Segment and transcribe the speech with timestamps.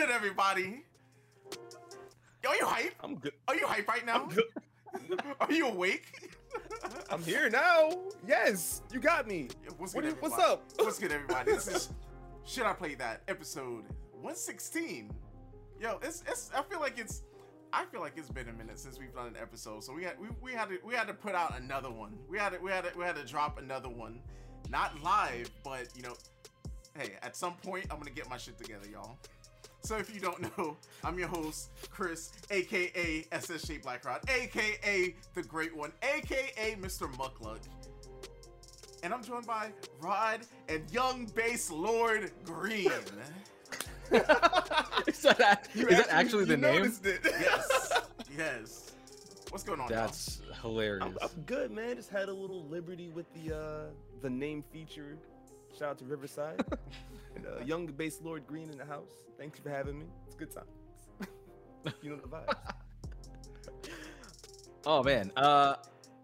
[0.00, 0.82] good, everybody?
[2.48, 2.94] Are you hype?
[3.04, 3.32] I'm good.
[3.46, 4.30] Are you hype right now?
[5.42, 6.38] Are you awake?
[7.10, 7.90] I'm here now.
[8.26, 9.48] Yes, you got me.
[9.76, 10.64] What's good, is- what's up?
[10.76, 11.52] What's good, everybody?
[11.52, 11.90] This is
[12.46, 13.24] Should I Play That?
[13.28, 15.10] Episode 116.
[15.78, 16.50] Yo, it's it's.
[16.56, 17.22] I feel like it's.
[17.74, 20.18] I feel like it's been a minute since we've done an episode, so we had
[20.18, 22.16] we, we had to we had to put out another one.
[22.26, 24.20] We had to we had to we had to drop another one,
[24.70, 26.14] not live, but you know,
[26.96, 29.18] hey, at some point I'm gonna get my shit together, y'all.
[29.82, 35.74] So if you don't know, I'm your host, Chris, aka SSJ Blackrod, aka the Great
[35.74, 37.12] One, aka Mr.
[37.14, 37.60] Muckluck.
[39.02, 42.90] And I'm joined by Rod and young bass Lord Green.
[44.10, 46.84] is that, is that actually the name?
[46.84, 47.20] it.
[47.24, 47.92] yes.
[48.36, 48.92] Yes.
[49.50, 49.88] What's going on?
[49.88, 49.98] y'all?
[49.98, 51.04] That's hilarious.
[51.04, 51.96] I'm, I'm good, man.
[51.96, 53.84] Just had a little liberty with the uh
[54.22, 55.16] the name feature.
[55.80, 56.62] Shout out to Riverside
[57.34, 59.12] and uh, young bass Lord Green in the house.
[59.38, 60.04] Thanks for having me.
[60.26, 60.68] It's good times.
[62.02, 62.54] you know the vibes.
[64.86, 65.74] Oh man, uh,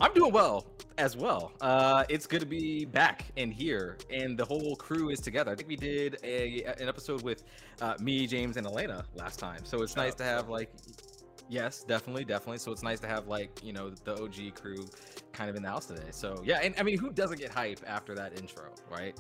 [0.01, 1.53] I'm doing well as well.
[1.61, 5.53] Uh, it's good to be back and here, and the whole crew is together.
[5.53, 7.45] I think we did a an episode with
[7.83, 10.71] uh, me, James, and Elena last time, so it's nice out to to have like,
[11.51, 12.57] yes, definitely, definitely.
[12.57, 14.89] So it's nice to have like you know the OG crew
[15.33, 16.09] kind of in the house today.
[16.11, 19.15] So yeah, and I mean, who doesn't get hype after that intro, right?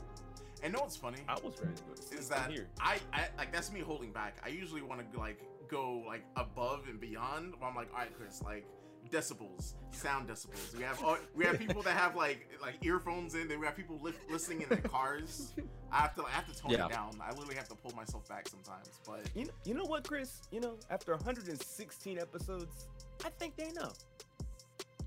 [0.63, 1.19] And know what's funny?
[1.29, 2.21] I was ready to go to sleep.
[2.21, 2.67] is that here?
[2.81, 4.37] I, I like that's me holding back.
[4.45, 7.55] I usually want to like go like above and beyond.
[7.61, 8.65] But I'm like, all right, Chris, like
[9.11, 10.75] decibels, sound decibels.
[10.77, 13.49] We have all, we have people that have like like earphones in.
[13.49, 15.53] Then we have people li- listening in their cars.
[15.93, 16.87] I have to I have to tone Yeah.
[16.87, 17.11] it down.
[17.23, 18.89] I literally have to pull myself back sometimes.
[19.07, 20.41] But You know, you know what, Chris?
[20.51, 22.87] You know, after 116 episodes,
[23.25, 23.93] I think they know.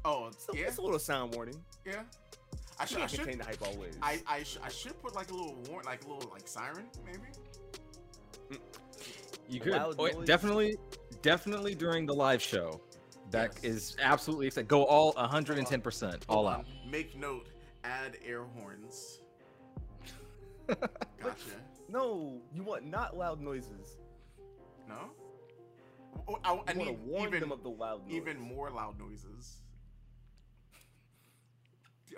[0.05, 1.55] oh It's a, yeah, it's a little sound warning.
[1.85, 2.03] yeah.
[2.79, 3.97] I should I should contain the hype always.
[4.01, 6.85] I I, sh- I should put like a little warn like a little like siren
[7.05, 7.27] maybe.
[9.47, 10.25] You could Loud oh, noise.
[10.27, 10.77] definitely,
[11.21, 12.81] definitely during the live show.
[13.31, 13.63] That Yes.
[13.63, 14.67] is absolutely exciting.
[14.67, 16.65] Go all 110 percent, all out.
[16.89, 17.47] Make note.
[17.83, 19.19] Add air horns.
[20.67, 21.35] Gotcha.
[21.87, 23.97] no, you want not loud noises.
[24.87, 25.11] No.
[26.27, 28.15] Oh, I, I You want to need warn even them of the loud noise.
[28.15, 29.61] even more loud noises.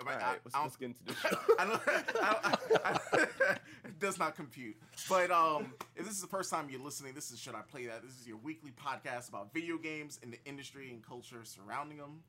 [0.00, 1.36] All right, I- let's, I don't- let's get into show.
[1.58, 1.82] I don't,
[2.22, 4.76] I I, it does not compute.
[5.08, 7.86] But um, if this is the first time you're listening, this is Should I Play
[7.86, 8.02] That?
[8.02, 12.20] This is your weekly podcast about video games and the industry and culture surrounding them.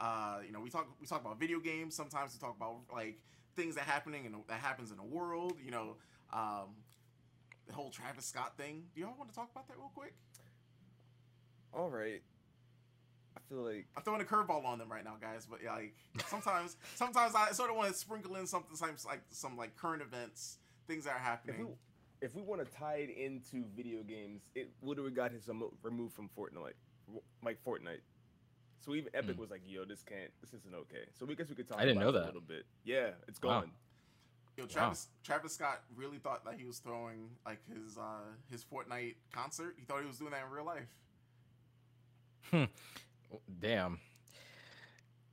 [0.00, 1.94] Uh, you know, we talk we talk about video games.
[1.94, 3.18] Sometimes we talk about like
[3.56, 5.54] things that happening and that happens in the world.
[5.62, 5.96] You know,
[6.32, 6.68] um,
[7.66, 8.84] the whole Travis Scott thing.
[8.94, 10.14] Do y'all want to talk about that real quick?
[11.72, 12.22] All right.
[13.50, 15.46] I feel like I'm throwing a curveball on them right now, guys.
[15.50, 15.94] But yeah, like
[16.28, 20.02] sometimes, sometimes I sort of want to sprinkle in something, sometimes like some like current
[20.02, 21.76] events, things that are if we happening.
[22.20, 25.48] if we want to tie it into video games, it literally got his
[25.82, 26.74] removed from Fortnite,
[27.42, 28.00] like Fortnite.
[28.84, 29.40] So even Epic Hmm.
[29.40, 31.78] was like, "Yo, this can't, this isn't okay." So we guess we could talk.
[31.78, 32.24] I didn't about know it that.
[32.24, 32.64] a little bit.
[32.84, 33.60] Yeah, it's Wow.
[33.60, 33.72] gone.
[34.56, 39.16] Yo, Travis Travis Scott really thought that he was throwing like his uh his Fortnite
[39.32, 39.74] concert.
[39.78, 40.88] He thought he was doing that in real life.
[43.60, 44.00] Damn.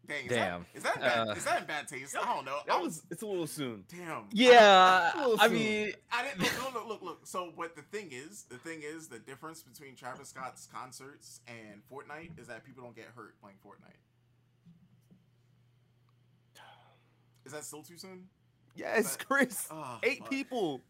[0.08, 0.62] Dang, is Damn.
[0.62, 2.16] that is that in bad, Uh, is that in bad taste?
[2.16, 2.60] I don't know.
[2.66, 3.02] That I was.
[3.12, 3.84] It's a little soon.
[3.90, 4.24] damn.
[4.32, 7.28] Yeah, A little I mean, I didn't look, look, look, look, look.
[7.28, 11.82] So what the thing is, the thing is, the difference between Travis Scott's concerts and
[11.92, 14.00] Fortnite is that people don't get hurt playing Fortnite.
[17.46, 18.28] Is that still too soon?
[18.76, 19.68] Yes, But- Chris.
[19.72, 20.30] Oh, Eight fuck.
[20.30, 20.82] people.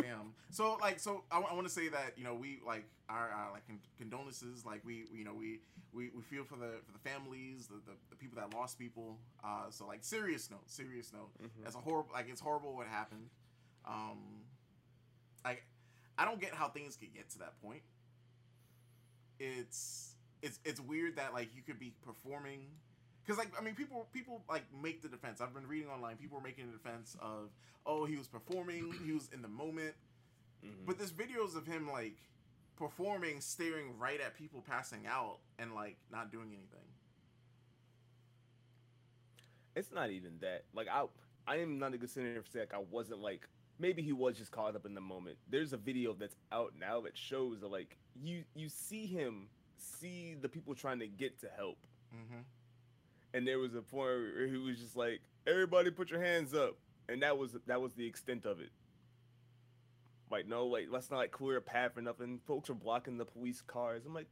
[0.00, 0.32] Damn.
[0.50, 3.66] So like, so I, want to say that you know we like our, our like
[3.66, 4.64] con- condolences.
[4.64, 5.58] Like we, we you know we,
[5.92, 9.18] we we feel for the for the families, the, the, the people that lost people.
[9.44, 11.30] Uh, so like serious note, serious note.
[11.42, 11.64] Mhm.
[11.64, 12.10] That's a horrible.
[12.12, 13.28] Like it's horrible what happened.
[13.86, 14.18] Um,
[15.44, 15.64] like
[16.16, 17.82] I don't get how things could get to that point.
[19.38, 22.66] It's it's it's weird that like you could be performing
[23.28, 25.42] because like I mean people people like make the defense.
[25.42, 26.16] I've been reading online.
[26.16, 27.50] People are making a defense of
[27.84, 29.94] oh he was performing, he was in the moment.
[30.64, 30.86] Mhm.
[30.86, 32.16] But there's videos of him like
[32.76, 36.88] performing, staring right at people passing out and like not doing anything.
[39.76, 40.64] It's not even that.
[40.74, 41.04] Like I,
[41.46, 43.46] I am not sit here and say like I wasn't like
[43.78, 45.36] maybe he was just caught up in the moment.
[45.50, 50.34] There's a video that's out now that shows that like you you see him see
[50.40, 51.76] the people trying to get to help,
[52.14, 52.40] Mm-hmm.
[53.34, 56.76] And there was a point where he was just like, "Everybody, put your hands up,"
[57.08, 58.70] and that was that was the extent of it.
[60.30, 62.40] Like no, like let's not like clear a path or nothing.
[62.46, 64.04] Folks are blocking the police cars.
[64.06, 64.28] I'm like,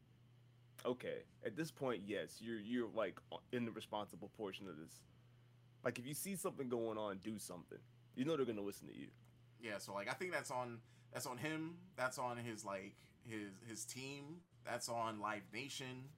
[0.84, 3.18] okay, at this point, yes, you're you're like
[3.52, 5.02] in the responsible portion of this.
[5.84, 7.78] Like if you see something going on, do something.
[8.14, 9.08] You know they're gonna listen to you.
[9.60, 10.78] Yeah, so like I think that's on
[11.12, 11.76] that's on him.
[11.96, 12.94] That's on his like
[13.24, 16.08] his his team that's on Live Nation,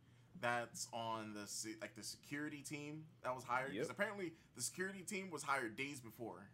[0.41, 1.49] that's on the
[1.81, 3.97] like the security team that was hired because Yep.
[3.97, 6.49] apparently the security team was hired days before,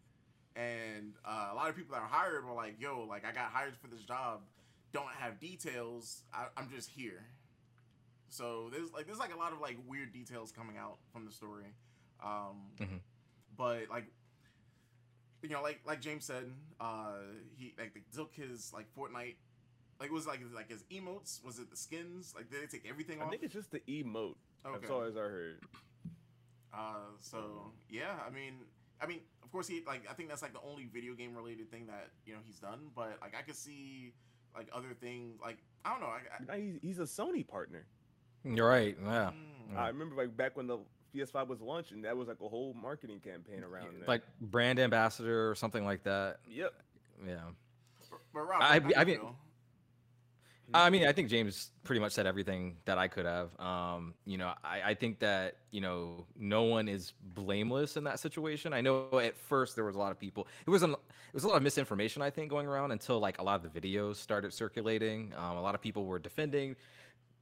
[0.56, 3.50] and uh, a lot of people that were hired were like, "Yo, like I got
[3.50, 4.40] hired for this job,
[4.92, 6.22] don't have details.
[6.32, 7.24] I, I'm just here."
[8.28, 11.30] So there's like there's like a lot of like weird details coming out from the
[11.30, 11.74] story,
[12.22, 13.00] um, Mhm.
[13.56, 14.06] but like
[15.42, 16.50] you know, like like James said,
[16.80, 17.18] uh,
[17.56, 19.36] he like they took his like Fortnite,
[20.00, 21.44] like it was like like his emotes.
[21.44, 22.32] Was it the skins?
[22.36, 23.28] Like did they take everything I off?
[23.28, 24.34] I think it's just the emote.
[24.66, 24.82] okay.
[24.82, 25.58] As far as I heard.
[26.72, 28.54] Uh, so yeah, I mean,
[29.00, 31.70] I mean, of course he like I think that's like the only video game related
[31.70, 32.88] thing that you know he's done.
[32.94, 34.12] But like I could see
[34.56, 35.38] like other things.
[35.40, 36.06] Like I don't know.
[36.08, 36.20] I,
[36.52, 37.86] I, Now he's, he's a Sony partner.
[38.44, 38.96] You're right.
[39.02, 39.30] Yeah.
[39.72, 40.78] mm, I remember like back when the
[41.14, 44.08] PS5 was launching, that was like a whole marketing campaign around that.
[44.08, 46.38] Like brand ambassador or something like that.
[46.50, 46.74] yep.
[47.26, 47.36] Yeah.
[48.10, 49.36] but, but Rob, I- how do you I mean- feel?
[50.72, 53.58] I mean, I think James pretty much said everything that I could have.
[53.60, 58.18] Um, you know, I, I think that you know no one is blameless in that
[58.18, 58.72] situation.
[58.72, 60.48] I know at first there was a lot of people.
[60.66, 63.38] It was an, it was a lot of misinformation I think going around until like
[63.38, 65.32] a lot of the videos started circulating.
[65.36, 66.76] Um, a lot of people were defending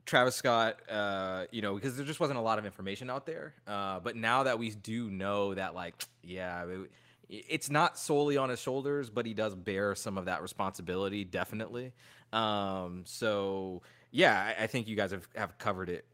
[0.04, 0.80] Travis Scott.
[0.90, 3.54] Uh, you know, because there just wasn't a lot of information out there.
[3.66, 6.64] Uh, but now that we do know that, like, yeah.
[6.64, 6.90] It,
[7.28, 11.92] it's not solely on his shoulders, but he does bear some of that responsibility, definitely.
[12.32, 16.06] Um, so yeah, I, I think you guys have, have covered it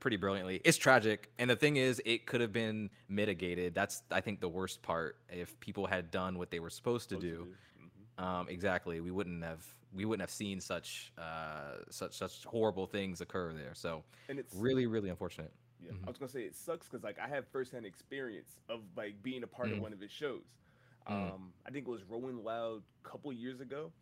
[0.00, 0.60] pretty brilliantly.
[0.64, 3.74] It's tragic, and the thing is, it could have been mitigated.
[3.74, 5.18] That's I think the worst part.
[5.30, 7.54] If people had done what they were supposed to Supposed do,
[8.18, 8.24] Mhm.
[8.24, 9.64] um, exactly, we wouldn't have
[9.94, 13.74] we wouldn't have seen such uh, such such horrible things occur there.
[13.74, 15.52] So And it's really, really unfortunate.
[15.80, 16.04] Yeah, Mhm.
[16.04, 19.42] I was gonna say it sucks because like I have firsthand experience of like being
[19.42, 19.74] a part Mhm.
[19.74, 20.56] of one of his shows.
[21.08, 21.32] Mhm.
[21.34, 23.92] Um, I think it was Rolling Loud a couple years ago,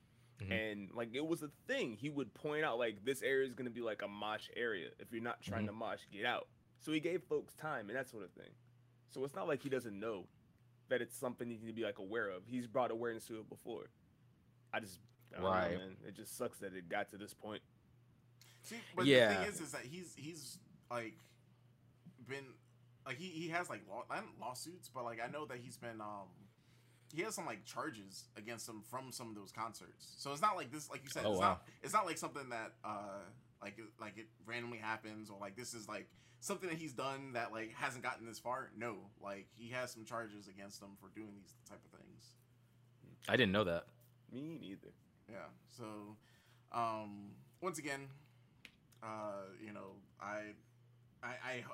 [0.40, 0.50] Mhm.
[0.50, 1.96] and like it was a thing.
[1.96, 4.90] He would point out like this area is gonna be like a mosh area.
[4.98, 5.68] If you're not trying Mhm.
[5.68, 6.48] to mosh, get out.
[6.80, 8.50] So he gave folks time and that sort of thing.
[9.08, 10.26] So it's not like he doesn't know
[10.88, 12.46] that it's something you need to be like aware of.
[12.46, 13.90] He's brought awareness to it before.
[14.72, 14.98] I just
[15.32, 15.78] I don't know, Right.
[15.78, 15.96] man.
[16.06, 17.62] It just sucks that it got to this point.
[18.62, 19.34] See, but the Yeah.
[19.42, 20.58] thing is, is that he's he's
[20.90, 21.14] like
[22.26, 22.54] been
[23.06, 26.00] like he he has like law not lawsuits, but like I know that he's been
[26.00, 26.28] um
[27.12, 30.14] he has some like charges against him from some of those concerts.
[30.18, 31.48] So it's not like this, like you said, Oh, it's wow.
[31.48, 33.20] not it's not like something that uh
[33.62, 36.08] like it- like it randomly happens or like this is like
[36.40, 38.70] something that he's done that like hasn't gotten this far.
[38.76, 42.24] No, like he has some charges against him for doing these type of things.
[43.28, 43.86] I didn't know that.
[44.32, 44.92] Me neither.
[45.30, 45.36] Yeah.
[45.78, 45.84] So,
[46.72, 47.30] um,
[47.62, 48.08] once again,
[49.02, 50.52] uh, you know, I,
[51.22, 51.28] I,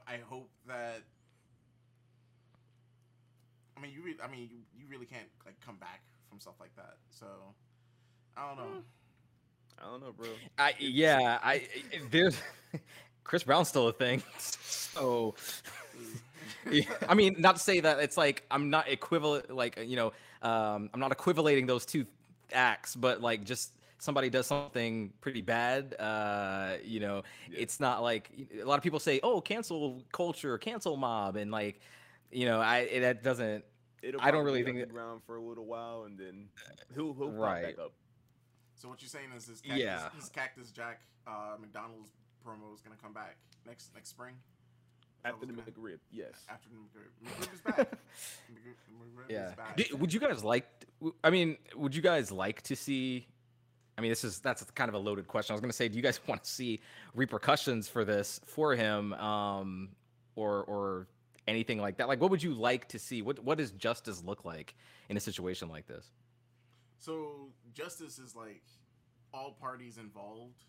[0.09, 1.03] I, I hope that.
[3.81, 4.03] I mean, you.
[4.03, 6.97] Re- I mean, you, you really can't like come back from stuff like that.
[7.11, 7.27] So,
[8.37, 8.83] I don't know.
[9.83, 10.29] I don't know, bro.
[10.59, 12.37] I yeah, I I- there's
[13.25, 14.23] Chris Brown's still a thing.
[14.91, 15.37] So
[16.71, 20.13] yeah, I mean, not to say that it's like I'm not equivalent, like you know,
[20.43, 22.07] um, I'm not equivalating those two
[22.53, 27.61] acts, but like just somebody does something pretty bad, uh, you know, Yeah.
[27.61, 31.81] it's not like a lot of people say, oh, cancel culture, cancel mob, and like,
[32.33, 33.65] you know, I it, that doesn't.
[34.03, 36.49] It'll I don't probably really be think that- underground for a little while, and then
[36.95, 37.63] he'll he'll Right.
[37.77, 37.93] back up.
[38.75, 40.09] So what you're saying is this cactus, Yeah.
[40.17, 42.11] this Cactus Jack uh, McDonald's
[42.47, 44.35] promo is gonna come back next next spring.
[45.23, 46.47] That After the what's gonna- McRib, yes.
[46.49, 47.11] After the McRib.
[47.43, 47.77] McRib is back.
[48.51, 49.55] McRib is Yeah.
[49.55, 49.77] back.
[49.77, 50.67] Do- would you guys like?
[51.23, 53.27] I mean, would you guys like to see?
[53.99, 55.53] I mean, this is that's kind of a loaded question.
[55.53, 56.81] I was going to say, do you guys want to see
[57.15, 59.91] repercussions for this for him, um,
[60.37, 61.07] or or
[61.51, 62.09] anything like that?
[62.09, 63.23] Like, what would you like to see?
[63.23, 64.75] What what does justice look like
[65.09, 66.09] in a situation like this?
[66.99, 68.63] So justice is like
[69.33, 70.65] all parties involved.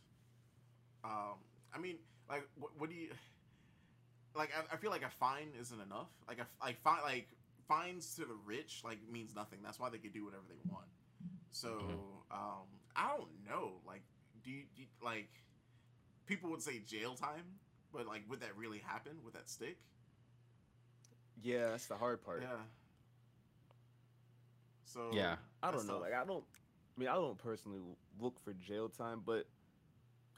[1.04, 1.40] Um,
[1.74, 1.98] I mean,
[2.30, 3.10] like, what, what do you
[4.36, 4.50] like?
[4.58, 6.10] I, I feel like a fine isn't enough.
[6.28, 7.28] Like a like fine like
[7.68, 9.60] fines to the rich like means nothing.
[9.64, 10.88] That's why they could do whatever they want.
[11.52, 11.70] So
[12.32, 13.74] um, I don't know.
[13.86, 14.02] Like,
[14.44, 15.30] do you, do you like
[16.26, 17.44] people would say jail time,
[17.94, 19.14] but like, would that really happen?
[19.24, 19.78] Would that stick?
[21.42, 22.42] Yeah, that's the hard part.
[22.44, 22.58] Yeah.
[24.86, 25.36] So Yeah.
[25.64, 25.94] I don't know.
[25.94, 26.02] tough.
[26.02, 26.44] Like I don't.
[26.98, 27.80] I mean, I don't personally
[28.20, 29.46] look for jail time, but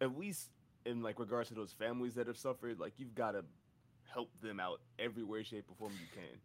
[0.02, 0.50] at least
[0.86, 3.44] in like regards to those families that have suffered, like you've got to
[4.14, 6.40] help them out every way, shape, or form you can.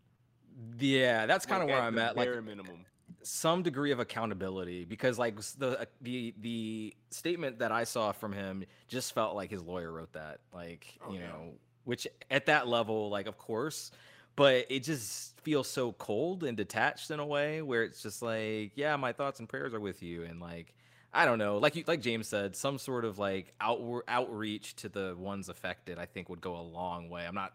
[0.78, 2.16] Yeah, that's kind of Like, where I'm the at.
[2.16, 2.84] Like, minimum.
[3.22, 8.32] some degree of accountability because like the uh, the the statement that I saw from
[8.32, 11.28] him just felt like his lawyer wrote that like Oh, you yeah.
[11.28, 11.52] know
[11.84, 13.90] which at that level like of course
[14.38, 18.70] but it just feels so cold and detached in a way where it's just like
[18.76, 20.74] yeah my thoughts and prayers are with you and like
[21.12, 25.16] I don't know, like you, like James said, some sort of like outreach to the
[25.18, 27.26] ones affected, I think would go a long way.
[27.26, 27.54] I'm not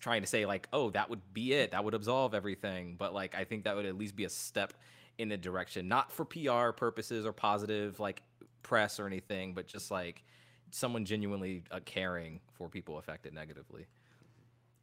[0.00, 3.34] trying to say like, oh, that would be it, that would absolve everything, but like
[3.36, 4.72] I think that would at least be a step
[5.16, 8.22] in the direction, not for PR purposes or positive like
[8.62, 10.24] press or anything, but just like
[10.72, 13.86] someone genuinely uh, caring for people affected negatively.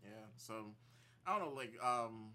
[0.05, 0.11] Yeah.
[0.37, 0.67] So
[1.25, 2.31] I don't know, like um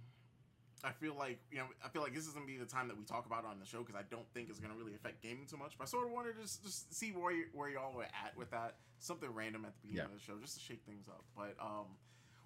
[0.85, 2.97] I feel like you know I feel like this is gonna be the time that
[2.97, 5.21] we talk about it on the show because I don't think it's gonna really affect
[5.23, 5.77] gaming too much.
[5.77, 8.37] But I sort of wanted to just, just see where you, where y'all were at
[8.37, 8.77] with that.
[9.01, 10.15] Something random at the beginning Yeah.
[10.15, 11.25] of the show just to shake things up.
[11.37, 11.87] But um,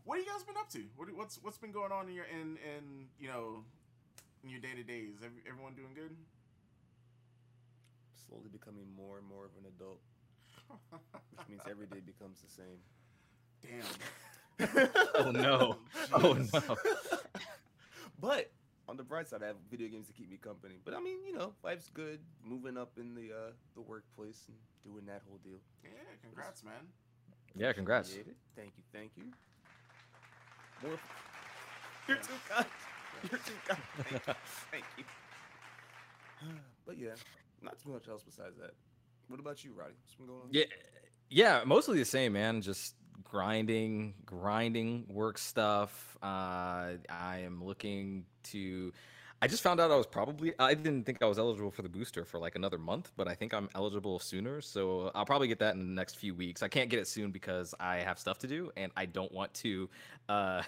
[0.05, 0.85] what have you guys been up to?
[0.97, 3.65] What, what's what's been going on in your in in you know
[4.43, 5.17] in your day to days?
[5.49, 6.17] Everyone doing good?
[8.29, 10.01] Slowly becoming more and more of an adult,
[11.37, 12.81] which means every day becomes the same.
[13.63, 13.85] Damn.
[15.15, 15.77] Oh no!
[16.13, 16.53] Oh Jeez.
[16.53, 16.77] no!
[18.21, 18.51] but
[18.89, 20.75] on the bright side, I have video games to keep me company.
[20.85, 22.21] But I mean, you know, life's good.
[22.45, 25.59] Moving up in the uh, the workplace and doing that whole deal.
[25.85, 25.91] Yeah,
[26.23, 26.75] congrats, man.
[27.55, 28.11] Yeah, congrats.
[28.57, 29.25] Thank you, thank you.
[30.83, 30.99] More.
[32.09, 32.67] You're too kind.
[33.31, 33.81] You're too kind.
[34.11, 34.35] Thank you.
[34.71, 35.05] Thank you.
[36.85, 37.11] But yeah,
[37.63, 38.73] not too much else besides that.
[39.29, 39.93] What about you, Roddy?
[40.03, 40.49] What's been going on?
[40.51, 40.65] Yeah,
[41.31, 42.61] yeah, mostly the same, man.
[42.61, 46.17] Just grinding, grinding work stuff.
[46.23, 48.93] Uh, I am looking to.
[49.41, 50.53] I just found out I was probably.
[50.59, 53.35] I didn't think I was eligible for the booster for like another month, but I
[53.35, 54.61] think I'm eligible sooner.
[54.61, 56.63] So I'll probably get that in the next few weeks.
[56.63, 59.53] I can't get it soon because I have stuff to do, and I don't want
[59.55, 59.89] to.
[60.29, 60.63] Uh,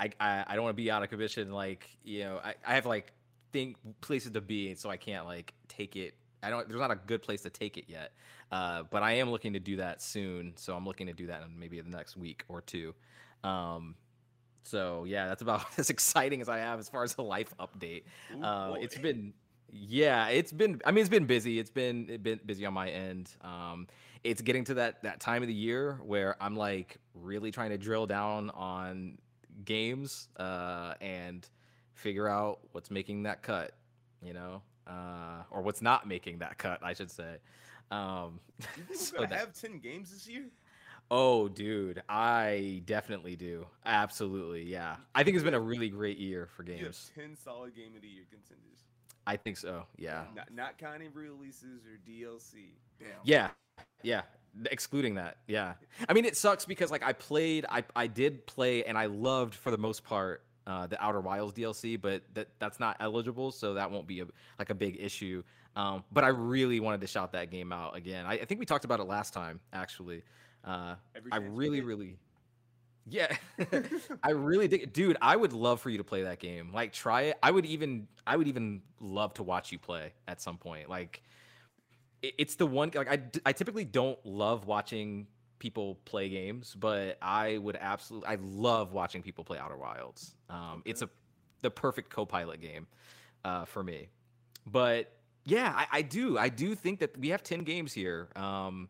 [0.00, 1.52] I I, I don't want to be out of commission.
[1.52, 3.12] Like you know, I, I have like
[3.52, 6.14] think places to be, so I can't like take it.
[6.42, 6.68] I don't.
[6.68, 8.12] There's not a good place to take it yet.
[8.52, 11.42] Uh, but I am looking to do that soon, so I'm looking to do that
[11.42, 12.94] in maybe the next week or two.
[13.42, 13.96] Um,
[14.62, 18.04] so yeah, that's about as exciting as I have as far as a life update.
[18.34, 19.32] Ooh, Uh, it's been,
[19.70, 20.80] yeah, it's been.
[20.84, 21.58] I mean, it's been busy.
[21.58, 23.30] It's been it been busy on my end.
[23.42, 23.88] Um,
[24.22, 27.78] it's getting to that that time of the year where I'm like really trying to
[27.78, 29.18] drill down on
[29.64, 31.46] games uh, and
[31.94, 33.72] figure out what's making that cut.
[34.22, 37.36] You know, uh, or what's not making that cut, I should say.
[37.94, 40.44] Um, You think so gonna that- have ten games this year?
[41.10, 43.66] Oh, dude, I definitely do.
[43.84, 44.96] Absolutely, yeah.
[45.14, 47.10] I think it's been a really great year for games.
[47.14, 48.78] ten solid game of the year contenders.
[49.26, 49.84] I think so.
[49.96, 50.24] Yeah.
[50.34, 52.72] Not not counting releases or DLC.
[52.98, 53.08] Damn.
[53.24, 53.48] Yeah.
[54.02, 54.22] Yeah.
[54.70, 55.38] Excluding that.
[55.46, 55.74] Yeah.
[56.08, 59.54] I mean, it sucks because like I played, I I did play, and I loved
[59.54, 63.74] for the most part uh, the Outer Wilds DLC, but that that's not eligible, so
[63.74, 64.26] that won't be a
[64.58, 65.42] like a big issue.
[65.76, 68.26] Um, but I really wanted to shout that game out again.
[68.26, 70.22] I, I think we talked about it last time, actually.
[70.64, 70.94] Uh,
[71.32, 72.16] I really, really,
[73.06, 73.36] yeah,
[74.22, 75.16] I really dig, dude.
[75.20, 76.70] I would love for you to play that game.
[76.72, 77.38] Like, try it.
[77.42, 80.88] I would even, I would even love to watch you play at some point.
[80.88, 81.22] Like,
[82.22, 82.92] it, it's the one.
[82.94, 85.26] Like, I, I typically don't love watching
[85.58, 90.34] people play games, but I would absolutely, I love watching people play Outer Wilds.
[90.48, 91.10] Um, it's a,
[91.62, 92.86] the perfect co-pilot game,
[93.44, 94.08] uh, for me.
[94.66, 95.12] But
[95.44, 98.28] yeah, I, I do, I do think that we have ten games here.
[98.36, 98.88] Um,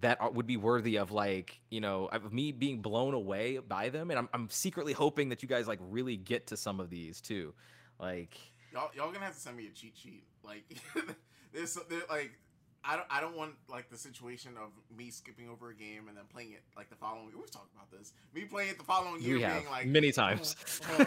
[0.00, 3.90] that are, would be worthy of like you know of me being blown away by
[3.90, 6.88] them and I'm, I'm secretly hoping that you guys like really get to some of
[6.88, 7.52] these too
[7.98, 8.34] like
[8.72, 10.24] Y'all, y'all gonna have to send me a cheat sheet.
[10.44, 10.64] Like,
[11.52, 12.32] there's there, like,
[12.82, 16.16] I don't, I don't want like the situation of me skipping over a game and
[16.16, 17.26] then playing it like the following.
[17.26, 18.12] We've talked about this.
[18.34, 20.56] Me playing it the following year, we have being like many oh, times
[20.88, 21.04] Oh, oh,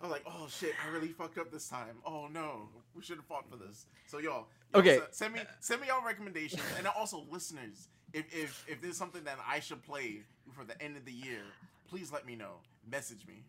[0.00, 1.96] I was like, oh shit, I really fucked up this time.
[2.04, 3.86] Oh no, we should have fought for this.
[4.06, 4.98] So y'all, y'all Okay.
[4.98, 9.24] se- send me send me y'all recommendations, and also listeners, if if if there's something
[9.24, 11.40] that I should play for the end of the year,
[11.88, 12.56] please let me know.
[12.90, 13.42] Message me.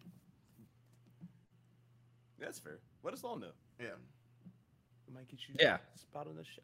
[2.39, 2.79] That's fair.
[3.03, 3.51] Let us all know.
[3.79, 3.87] Yeah.
[5.07, 5.77] We might get you Yeah.
[5.95, 6.61] spot on the show.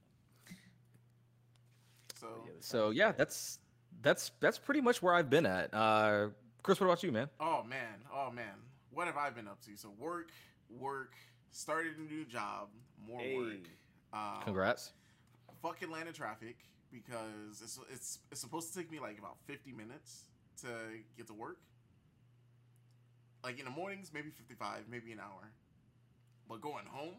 [2.21, 3.57] So yeah, so yeah that's
[4.03, 5.73] that's that's pretty much where i've been at.
[5.73, 6.27] Uh
[6.61, 7.29] chris what about you man?
[7.39, 8.53] Oh man, oh man,
[8.91, 9.75] what have I been up to?
[9.75, 10.29] So work,
[10.69, 11.13] work,
[11.49, 12.67] started a new job,
[13.07, 13.67] more work.
[14.13, 14.91] Um, congrats.
[15.63, 16.57] Fuck Atlanta traffic
[16.91, 20.25] because it's it's it's supposed to take me like about fifty minutes
[20.61, 20.67] to
[21.17, 21.57] get to work.
[23.43, 25.51] Like in the mornings, maybe fifty five, maybe an hour,
[26.47, 27.15] but going home,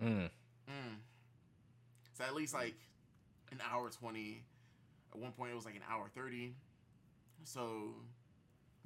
[0.00, 0.30] mm.
[0.68, 0.96] mm,
[2.12, 2.76] it's at least like
[3.52, 4.44] an hour twenty.
[5.14, 6.54] At one point, it was like an hour thirty.
[7.44, 7.94] So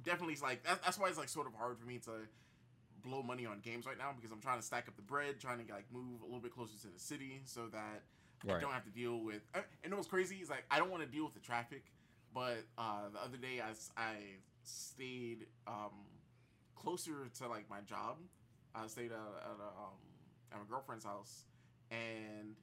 [0.03, 2.11] definitely, it's like that, that's why it's like sort of hard for me to
[3.03, 5.65] blow money on games right now because I'm trying to stack up the bread, trying
[5.65, 8.03] to like move a little bit closer to the city so that
[8.57, 9.41] I don't have to deal with.
[9.55, 11.83] uh, And what's crazy is like I don't want to deal with the traffic,
[12.33, 13.61] but uh, the other day
[13.97, 14.13] i
[14.63, 16.05] stayed um,
[16.75, 18.17] closer to like my job.
[18.75, 19.97] I stayed at, at, a, um,
[20.53, 21.45] at my girlfriend's house,
[21.89, 22.55] and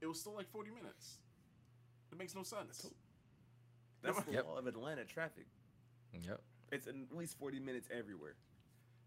[0.00, 1.16] it was still like 40 minutes.
[2.12, 2.86] It makes no sense.
[4.02, 4.46] That's the Yep.
[4.46, 5.46] law of Atlanta traffic.
[6.12, 6.40] Yep.
[6.72, 8.36] It's at least 40 minutes everywhere.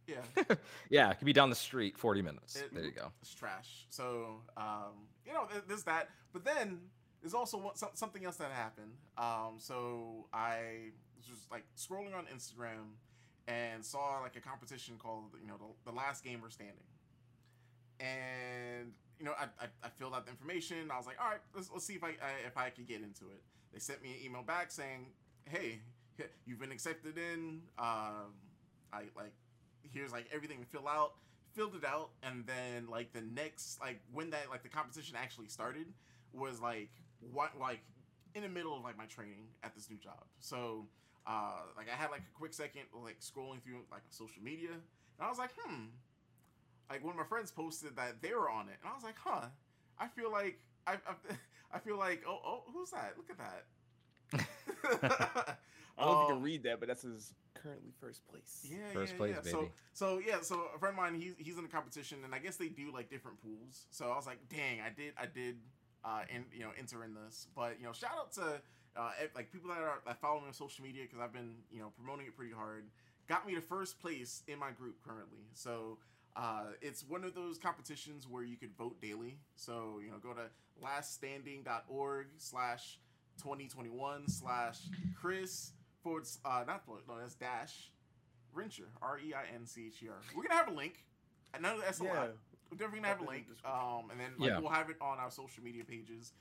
[0.07, 0.23] Yeah,
[0.89, 2.55] yeah, it could be down the street, 40 minutes.
[2.55, 3.11] It- there you go.
[3.21, 3.85] it's trash.
[3.89, 6.09] So, um, you know, there's that.
[6.33, 6.79] But then
[7.21, 8.93] there's also one, some, something else that happened.
[9.17, 12.95] Um, so I was just like scrolling on Instagram
[13.47, 16.83] and saw like a competition called, you know, the, the Last Gamer Standing.
[17.99, 20.89] And you know, I, I, I filled out the information.
[20.91, 23.01] I was like, all right, let's, let's see if I, I if I could get
[23.03, 23.43] into it.
[23.71, 25.05] They sent me an email back saying,
[25.47, 25.79] hey,
[26.45, 27.61] you've been accepted in.
[27.77, 28.33] Um,
[28.91, 29.33] I like
[29.93, 31.13] here's like everything to fill out
[31.53, 35.47] filled it out and then like the next like when that like the competition actually
[35.47, 35.85] started
[36.33, 37.81] was like what like
[38.35, 40.85] in the middle of like my training at this new job so
[41.27, 45.25] uh like i had like a quick second like scrolling through like social media and
[45.25, 45.85] i was like hmm
[46.91, 49.17] like one of my friends posted that they were on it and i was like
[49.23, 49.47] huh
[49.99, 51.13] i feel like i i,
[51.73, 53.65] I feel like oh oh who's that look at that
[55.97, 58.69] I don't know if you Um, can read that, but that's his currently first place.
[58.69, 59.41] Yeah, First yeah, place, yeah.
[59.43, 59.71] So, baby.
[59.93, 62.57] so yeah, so a friend of mine, he's he's in the competition, and I guess
[62.57, 63.85] they do like different pools.
[63.91, 65.57] So I was like, dang, I did, I did,
[66.03, 67.47] uh, and you know, enter in this.
[67.55, 68.61] But you know, shout out to
[68.95, 71.79] uh, like people that are that follow me on social media because I've been you
[71.79, 72.85] know promoting it pretty hard.
[73.27, 75.45] Got me to first place in my group currently.
[75.53, 75.97] So
[76.35, 79.37] uh, it's one of those competitions where you could vote daily.
[79.55, 80.49] So you know, go to
[80.83, 82.99] laststanding.org slash
[83.37, 84.79] 2021 slash
[85.19, 85.71] Chris
[86.03, 87.91] forward uh not forward, no that's dash
[88.55, 90.15] Reincher R E I N C H E R.
[90.35, 91.05] We're gonna have a link.
[91.53, 92.13] I know that's a Yeah.
[92.19, 92.29] lot.
[92.69, 93.65] We're definitely gonna have a Pop it in link.
[93.65, 94.59] Um, and then like Yeah.
[94.59, 96.33] we'll have it on our social media pages.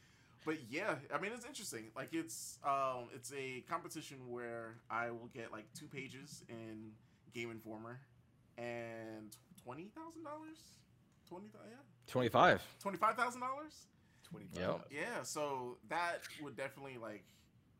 [0.44, 1.90] But yeah, I mean it's interesting.
[1.94, 6.92] Like it's um it's a competition where I will get like two pages in
[7.34, 8.00] Game Informer
[8.58, 10.58] and twenty thousand dollars.
[11.28, 11.76] Twenty yeah.
[12.08, 12.62] 25.
[12.80, 13.86] Twenty five thousand dollars?
[14.30, 14.60] 25.
[14.60, 14.86] Yep.
[14.90, 17.24] Yeah, so that would definitely like,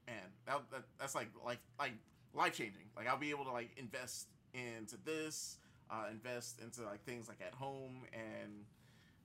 [0.07, 0.17] man,
[0.47, 1.93] that, that that's like like like
[2.35, 2.85] life changing.
[2.97, 5.59] Like I'll be able to like invest into this,
[5.91, 8.65] uh, invest into like things like at home, and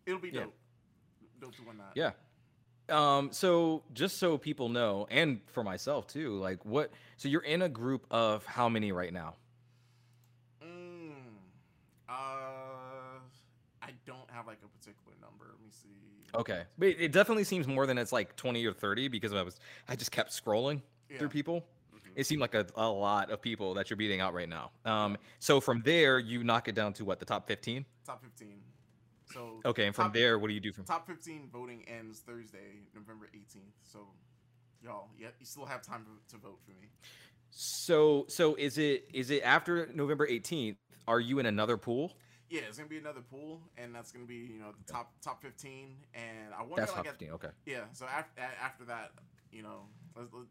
[0.05, 0.41] it'll be Yeah.
[0.41, 0.55] dope.
[1.41, 1.91] Dope to win that.
[1.95, 2.11] Yeah.
[2.87, 7.61] Um, so just so people know, and for myself too, like what so you're in
[7.63, 9.35] a group of how many right now?
[10.63, 11.13] Mm,
[12.07, 12.11] uh,
[13.81, 15.45] I don't have like a particular number.
[15.51, 15.89] Let me see.
[16.35, 16.63] Okay.
[16.77, 19.59] But it- it definitely seems more than it's like 20 or 30 because I was
[19.87, 21.17] I just kept scrolling Yeah.
[21.19, 21.61] through people.
[21.93, 22.11] Mhm.
[22.15, 24.71] It seemed like a, a lot of people that you're beating out right now.
[24.83, 27.85] Um, so from there you knock it down to what, the top 15?
[28.05, 28.61] Top fifteen.
[29.33, 32.19] So Okay, and from Top- there, what do you do from top fifteen voting ends
[32.19, 33.73] Thursday, November eighteenth.
[33.83, 34.07] So,
[34.83, 36.89] y'all, yeah, you still have time to, to vote for me.
[37.49, 40.75] So so is it is it after November 18th?
[41.07, 42.13] Are you in another pool?
[42.49, 45.41] Yeah, it's gonna be another pool, and that's gonna be you know the top top
[45.41, 47.31] fifteen, and I wonder That's like top at, 15.
[47.31, 47.47] Okay.
[47.65, 47.85] yeah.
[47.93, 49.11] So after after that,
[49.51, 50.43] you know, let's, let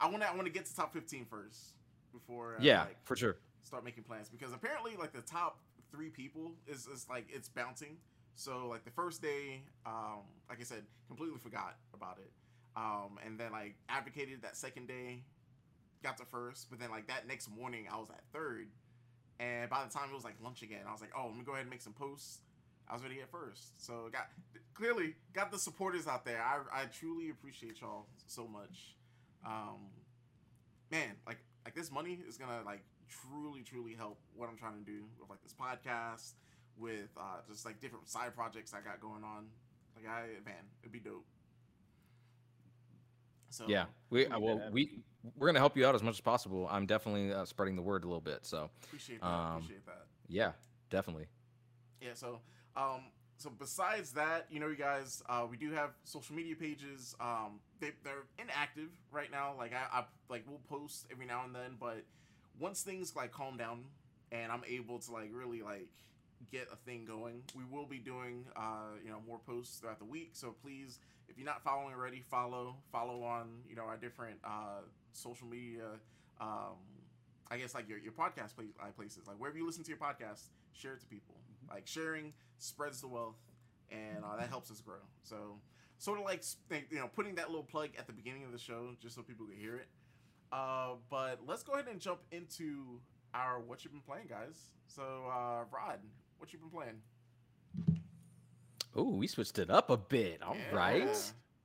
[0.00, 1.74] I want to I want to get to top 15 first
[2.12, 3.36] before uh, Yeah, like, for sure.
[3.64, 5.58] start making plans because apparently like the top
[5.90, 7.96] three people is is like it's bouncing.
[8.34, 12.30] So like the first day, um, like I said, completely forgot about it,
[12.76, 15.22] um, and then like advocated that second day,
[16.04, 18.68] got to first, but then like that next morning I was at third,
[19.40, 21.44] and by the time it was like lunch again, I was like, oh, let me
[21.44, 22.38] go ahead and make some posts.
[22.88, 24.28] I was ready at first, so got
[24.74, 26.42] clearly got the supporters out there.
[26.42, 28.94] I I truly appreciate y'all so much.
[29.46, 29.92] Um,
[30.90, 34.84] man, like like this money is gonna like truly truly help what I'm trying to
[34.90, 36.32] do with like this podcast,
[36.78, 39.48] with uh just like different side projects I got going on.
[39.94, 41.26] Like I man, it'd be dope.
[43.50, 45.00] So Yeah, we uh, well we
[45.36, 46.68] we're gonna help you out as much as possible.
[46.70, 48.40] I'm definitely uh, spreading the word a little bit.
[48.46, 49.26] So appreciate that.
[49.26, 50.06] Um, appreciate that.
[50.28, 50.52] yeah,
[50.90, 51.26] definitely.
[52.00, 52.40] Yeah, so
[52.76, 53.02] um
[53.36, 57.14] so besides that, you know you guys, uh we do have social media pages.
[57.20, 59.54] Um they they're inactive right now.
[59.56, 62.02] Like I, I like we'll post every now and then, but
[62.58, 63.84] once things like calm down
[64.32, 65.88] and I'm able to like really like
[66.50, 70.04] get a thing going, we will be doing uh you know more posts throughout the
[70.04, 70.30] week.
[70.32, 72.76] So please if you're not following already, follow.
[72.90, 75.84] Follow on, you know, our different uh social media
[76.40, 76.76] um
[77.50, 79.98] I guess like your, your podcast place, uh, places, like wherever you listen to your
[79.98, 81.34] podcast, share it to people.
[81.70, 83.36] Like sharing spreads the wealth,
[83.90, 85.00] and uh, that helps us grow.
[85.22, 85.58] So
[85.98, 88.90] sort of like you know putting that little plug at the beginning of the show
[89.02, 89.88] just so people can hear it.
[90.52, 93.00] Uh, but let's go ahead and jump into
[93.34, 94.70] our what you've been playing, guys.
[94.86, 96.00] So uh, Rod,
[96.38, 97.00] what you been playing?
[98.96, 100.42] Oh, we switched it up a bit.
[100.42, 101.14] All right, Yeah.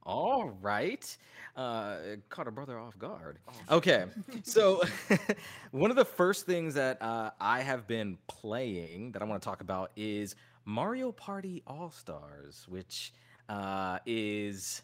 [0.03, 1.17] all right.
[1.55, 1.97] Uh,
[2.29, 3.37] caught a brother off guard.
[3.69, 4.05] Oh, Okay,
[4.43, 4.81] so
[5.71, 9.47] one of the first things that uh, I have been playing that I want to
[9.47, 13.13] talk about is Mario Party All Stars, which
[13.49, 14.81] uh, is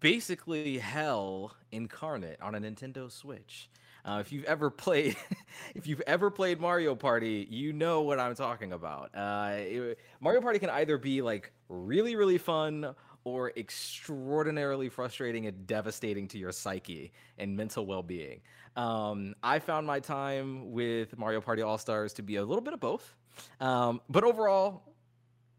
[0.00, 3.68] basically hell incarnate on a Nintendo Switch.
[4.04, 5.16] Uh, if you've ever played,
[5.74, 9.10] if you've ever played Mario Party, you know what I'm talking about.
[9.14, 15.66] Uh, it- Mario Party can either be like really, really fun or extraordinarily frustrating and
[15.66, 18.40] devastating to your psyche and mental well-being.
[18.76, 22.72] Um, I found my time with Mario Party All Stars to be a little bit
[22.72, 23.14] of both,
[23.60, 24.82] um, but overall,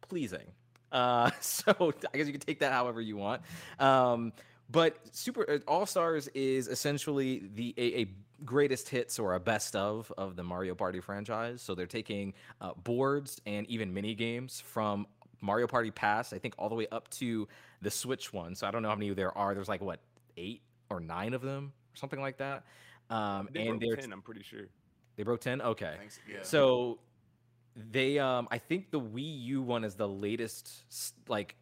[0.02, 0.54] pleasing.
[0.92, 3.42] Uh, so I guess you can take that however you want.
[3.80, 4.34] Um,
[4.70, 8.06] but Super All Stars is essentially the a, a
[8.46, 11.62] greatest hits or a best of of the Mario Party franchise.
[11.62, 15.06] So they're taking uh, boards and even mini games from
[15.42, 17.48] Mario Party Pass, I think, all the way up to
[17.82, 18.56] the Switch one.
[18.56, 19.54] So I don't know how many there are.
[19.54, 20.00] There's like what
[20.38, 22.64] eight or nine of them, or something like that.
[23.10, 24.68] Um, They and broke they're 10, I'm pretty sure.
[25.16, 25.62] they broke ten.
[25.62, 25.96] Okay.
[25.98, 26.20] Thanks.
[26.30, 26.40] Yeah.
[26.44, 27.00] So
[27.76, 30.84] they um I think the Wii U one is the latest
[31.28, 31.56] like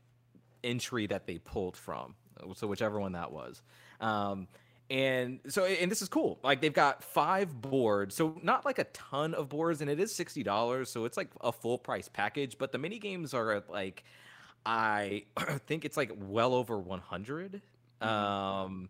[0.63, 2.15] entry that they pulled from.
[2.55, 3.61] So whichever one that was.
[3.99, 4.47] Um
[4.89, 6.39] and so and this is cool.
[6.43, 8.15] Like they've got five boards.
[8.15, 11.51] So not like a ton of boards and it is $60, so it's like a
[11.51, 14.03] full price package, but the mini games are like
[14.65, 15.25] I
[15.67, 17.61] think it's like well over 100.
[18.01, 18.89] Um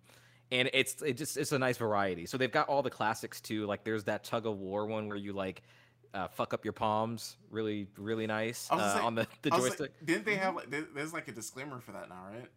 [0.52, 2.26] and it's it just it's a nice variety.
[2.26, 3.66] So they've got all the classics too.
[3.66, 5.62] Like there's that tug of war one where you like
[6.12, 9.28] uh, fuck up your palms, really really nice I was gonna uh, say- on the
[9.44, 10.06] the was like, joystick.
[10.06, 10.68] didn't they have like?
[10.96, 12.48] There's like a disclaimer for that now, right?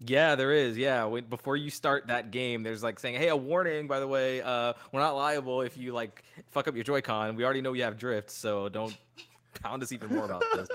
[0.00, 0.78] Yeah, there is.
[0.78, 4.06] Yeah, when, before you start that game, there's like saying, "Hey, a warning, by the
[4.06, 7.34] way, uh, we're not liable if you like fuck up your Joy-Con.
[7.34, 8.96] We already know you have drift, so don't
[9.62, 10.68] pound us even more about this."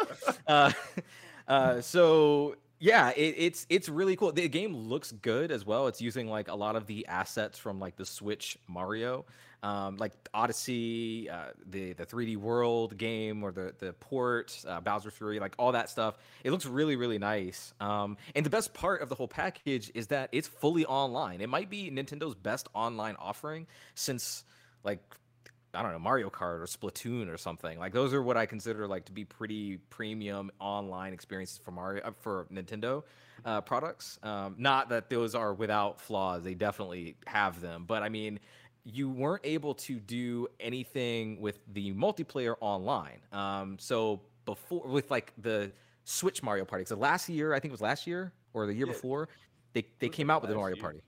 [0.48, 0.72] uh,
[1.48, 4.34] uh, so yeah, it, it's it's really cool.
[4.34, 5.88] The game looks good as well.
[5.88, 9.26] It's using like a lot of the assets from like the Switch Mario,
[9.64, 15.10] um, like Odyssey, uh, the the 3D World game or the the port, uh, Bowser
[15.10, 16.18] Fury, like all that stuff.
[16.44, 17.74] It looks really really nice.
[17.80, 21.42] Um, and the best part of the whole package is that it's fully online.
[21.42, 24.44] It might be Nintendo's best online offering since
[24.84, 25.00] like
[25.76, 27.80] I don't know, Mario Kart or Splatoon or something.
[27.80, 32.04] Like those are what I consider like to be pretty premium online experiences for Mario
[32.04, 33.04] uh, for Nintendo
[33.44, 34.20] uh, products.
[34.22, 37.86] Um, not that those are without flaws; they definitely have them.
[37.88, 38.40] But I mean,
[38.86, 43.20] you weren't able to do anything with the multiplayer online.
[43.32, 45.72] Um, so before with like the
[46.04, 48.86] Switch Mario Party, so last year I think it was last year or the year
[48.88, 48.94] Yeah.
[48.94, 49.30] before
[49.74, 50.82] they they came out with the Mario year.
[50.84, 51.02] Party.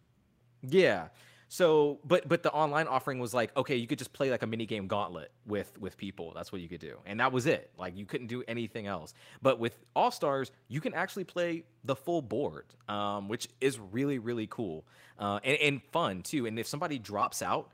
[0.61, 1.09] Yeah.
[1.55, 4.45] So, but but the online offering was like, okay, you could just play like a
[4.45, 6.33] mini game gauntlet with with people.
[6.35, 7.71] That's what you could do, and that was it.
[7.77, 9.13] Like you couldn't do anything else.
[9.41, 14.19] But with All Stars, you can actually play the full board, um, which is really
[14.19, 14.83] really cool
[15.17, 16.45] uh, and, and fun too.
[16.45, 17.69] And if somebody drops out,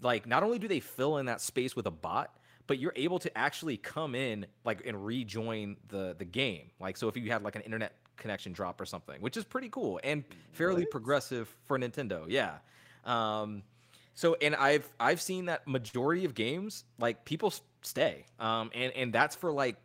[0.00, 3.20] like not only do they fill in that space with a bot, but you're able
[3.20, 6.72] to actually come in like and rejoin the the game.
[6.80, 9.68] Like so, if you had like an internet connection drop or something, which is pretty
[9.68, 10.90] cool and fairly What?
[10.90, 12.24] progressive for Nintendo.
[12.26, 12.56] Yeah.
[13.04, 13.62] Um,
[14.14, 19.12] so and I've I've seen that majority of games like people stay, um, and and
[19.12, 19.76] that's for like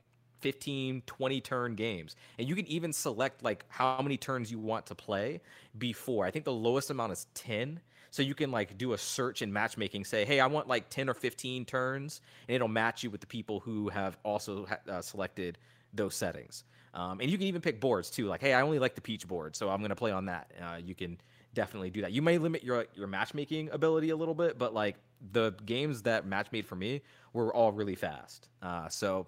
[0.42, 2.16] 15 20 turn games.
[2.38, 5.42] And you can even select like how many turns you want to play
[5.78, 6.26] before.
[6.26, 7.80] I think the lowest amount is 10
[8.12, 11.10] so you can like do a search in matchmaking say hey i want like 10
[11.10, 15.60] or 15 turns and it'll match you with the people who have also uh, selected
[15.94, 16.64] those settings.
[16.94, 19.28] Um, and you can even pick boards too like hey i only like the peach
[19.28, 20.52] board so i'm going to play on that.
[20.60, 21.20] Uh, you can
[21.60, 24.96] definitely do that you may limit your your matchmaking ability a little bit but like
[25.32, 27.02] the games that match made for me
[27.34, 29.28] were all really fast uh, so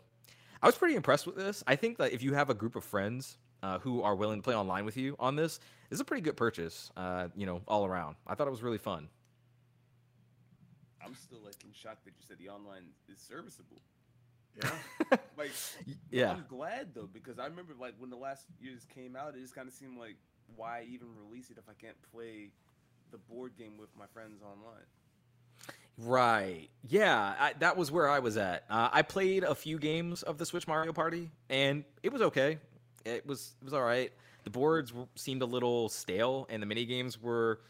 [0.61, 1.63] I was pretty impressed with this.
[1.65, 4.43] I think that if you have a group of friends uh, who are willing to
[4.43, 6.91] play online with you on this, this is a pretty good purchase.
[6.95, 8.15] Uh, you know, all around.
[8.27, 9.09] I thought it was really fun.
[11.03, 13.81] I'm still like in shock that you said the online is serviceable.
[14.61, 14.69] Yeah.
[15.37, 15.51] Like,
[16.11, 16.33] Yeah.
[16.33, 19.55] I'm glad though because I remember like when the last years came out, it just
[19.55, 20.17] kind of seemed like
[20.55, 22.49] why even release it if I can't play
[23.11, 24.85] the board game with my friends online.
[25.97, 26.69] Right.
[26.87, 27.35] Yeah.
[27.39, 28.63] I, that was where I was at.
[28.69, 32.57] Uh, I played a few games of the Switch Mario Party, and it was okay.
[33.05, 34.11] It was it was all right.
[34.43, 37.61] The boards seemed a little stale, and the mini games were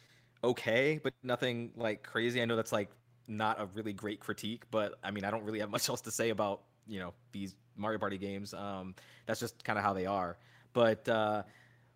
[0.44, 2.42] okay, but nothing like crazy.
[2.42, 2.90] I know that's like
[3.28, 6.12] not a really great critique, but I mean, I don't really have much else to
[6.12, 8.54] say about you know these Mario Party games.
[8.54, 10.38] Um, that's just kind of how they are.
[10.74, 11.44] But uh,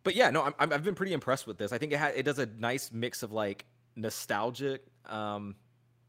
[0.05, 1.73] but yeah, no, I'm, I've been pretty impressed with this.
[1.73, 3.65] I think it ha- it does a nice mix of like
[3.97, 5.55] nostalgic, um,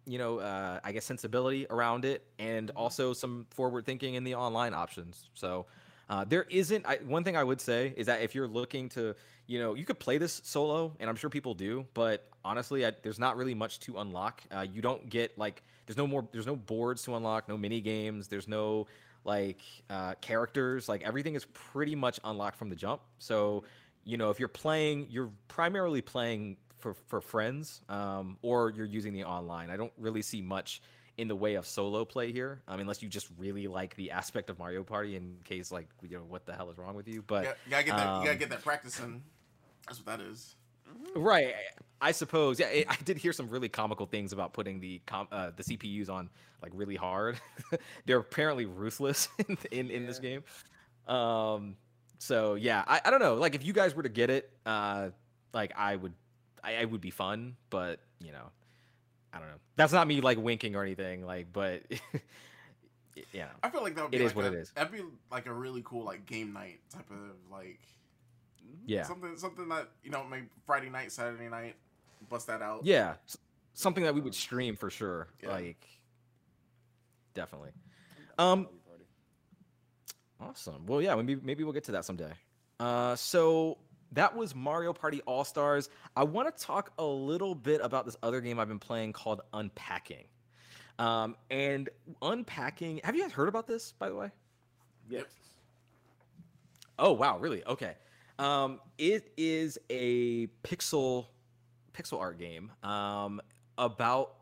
[0.06, 4.37] you know, uh, I guess sensibility around it, and also some forward thinking in the
[4.37, 5.28] online options.
[5.35, 5.66] So.
[6.09, 9.16] Uh, there isn't I, one thing I would say is that if you're looking to,
[9.48, 12.92] you know, you could play this solo, and I'm sure people do, but honestly, I,
[13.02, 14.40] there's not really much to unlock.
[14.54, 17.80] Uh, you don't get like there's no more there's no boards to unlock, no mini
[17.80, 18.87] games, there's no
[19.26, 23.02] like uh, characters, like everything is pretty much unlocked from the jump.
[23.18, 23.64] So,
[24.07, 29.12] you know, if you're playing, you're primarily playing for for friends, um, or you're using
[29.12, 29.69] the online.
[29.69, 30.81] I don't really see much
[31.19, 34.49] in the way of solo play here, um, unless you just really like the aspect
[34.49, 35.16] of Mario Party.
[35.16, 37.23] In case, like, you know, what the hell is wrong with you?
[37.27, 38.03] But you, gotta, get that.
[38.03, 39.23] you gotta um, get that practice in.
[39.87, 40.55] That's what that is.
[41.16, 41.55] Right.
[42.01, 42.61] I suppose.
[42.61, 45.64] Yeah, it, I did hear some really comical things about putting the com- uh, the
[45.64, 46.31] CPUs on
[46.62, 47.40] like really hard.
[48.07, 50.45] They're apparently ruthless in in, in this game.
[51.09, 51.77] Um.
[52.18, 53.35] So yeah, I, I don't know.
[53.35, 55.11] Like if you guys were to get it, uh,
[55.52, 56.14] like I would,
[56.62, 57.57] I, I would be fun.
[57.70, 58.50] But you know,
[59.33, 59.61] I don't know.
[59.76, 61.24] That's not me like winking or anything.
[61.24, 61.83] Like, but
[63.33, 64.72] yeah, I feel like that would be It is like what a, it is.
[64.74, 67.81] That'd be like a really cool like game night type of like
[68.87, 71.76] yeah, something something that you know maybe Friday night, Saturday night,
[72.29, 72.85] bust that out.
[72.85, 73.14] yeah.
[73.74, 75.29] Something that we would stream for sure.
[75.42, 75.50] Yeah.
[75.50, 75.87] Like,
[77.35, 77.72] definitely.
[78.38, 78.68] Um.
[80.40, 80.87] Awesome.
[80.87, 82.33] Well, yeah, maybe maybe we'll get to that someday.
[82.79, 83.79] Uh, so
[84.12, 85.88] that was Mario Party All Stars.
[86.14, 89.40] I want to talk a little bit about this other game I've been playing called
[89.53, 90.25] Unpacking.
[90.99, 91.88] Um, and
[92.22, 93.01] Unpacking.
[93.05, 94.31] Have you guys heard about this, by the way?
[95.09, 95.25] Yes.
[96.99, 97.64] Oh wow, really?
[97.64, 97.94] Okay.
[98.38, 101.27] Um, it is a pixel
[101.94, 103.40] pixel art game um,
[103.79, 104.35] about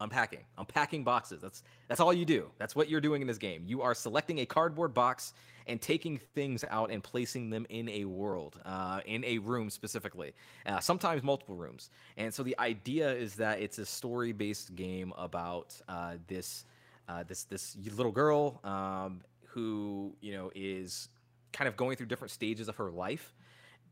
[0.00, 1.40] unpacking, unpacking boxes.
[1.40, 2.50] That's that's all you do.
[2.58, 3.64] That's what you're doing in this game.
[3.66, 5.32] You are selecting a cardboard box
[5.66, 10.32] and taking things out and placing them in a world, uh, in a room specifically,
[10.66, 11.90] uh, sometimes multiple rooms.
[12.16, 16.64] And so the idea is that it's a story-based game about uh, this
[17.08, 21.08] uh, this this little girl um, who you know is
[21.52, 23.32] kind of going through different stages of her life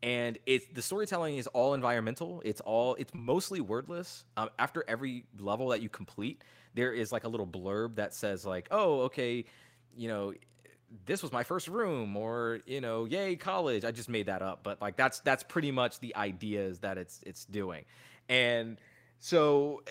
[0.03, 2.43] and it's the storytelling is all environmental.
[2.45, 4.25] It's all it's mostly wordless.
[4.37, 6.43] Um, after every level that you complete
[6.75, 9.45] there is like a little blurb that says like oh okay
[9.97, 10.35] you know
[11.07, 13.85] this was my first room or you know yay college.
[13.85, 17.21] I just made that up but like that's that's pretty much the ideas that it's
[17.27, 17.85] it's doing.
[18.29, 18.79] And
[19.19, 19.91] so eh,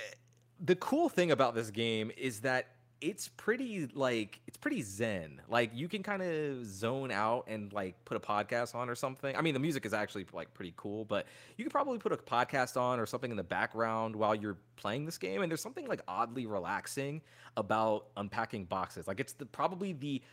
[0.63, 2.67] the cool thing about this game is that
[3.05, 5.39] it's pretty like it's pretty zen.
[5.47, 9.35] Like you can kind of zone out and like put a podcast on or something.
[9.35, 12.17] I mean the music is actually like pretty cool but you could probably put a
[12.17, 15.87] podcast on or something in the background while you're playing this game and there's something
[15.87, 17.21] like oddly relaxing
[17.57, 19.07] about unpacking boxes.
[19.07, 20.23] Like it's the probably the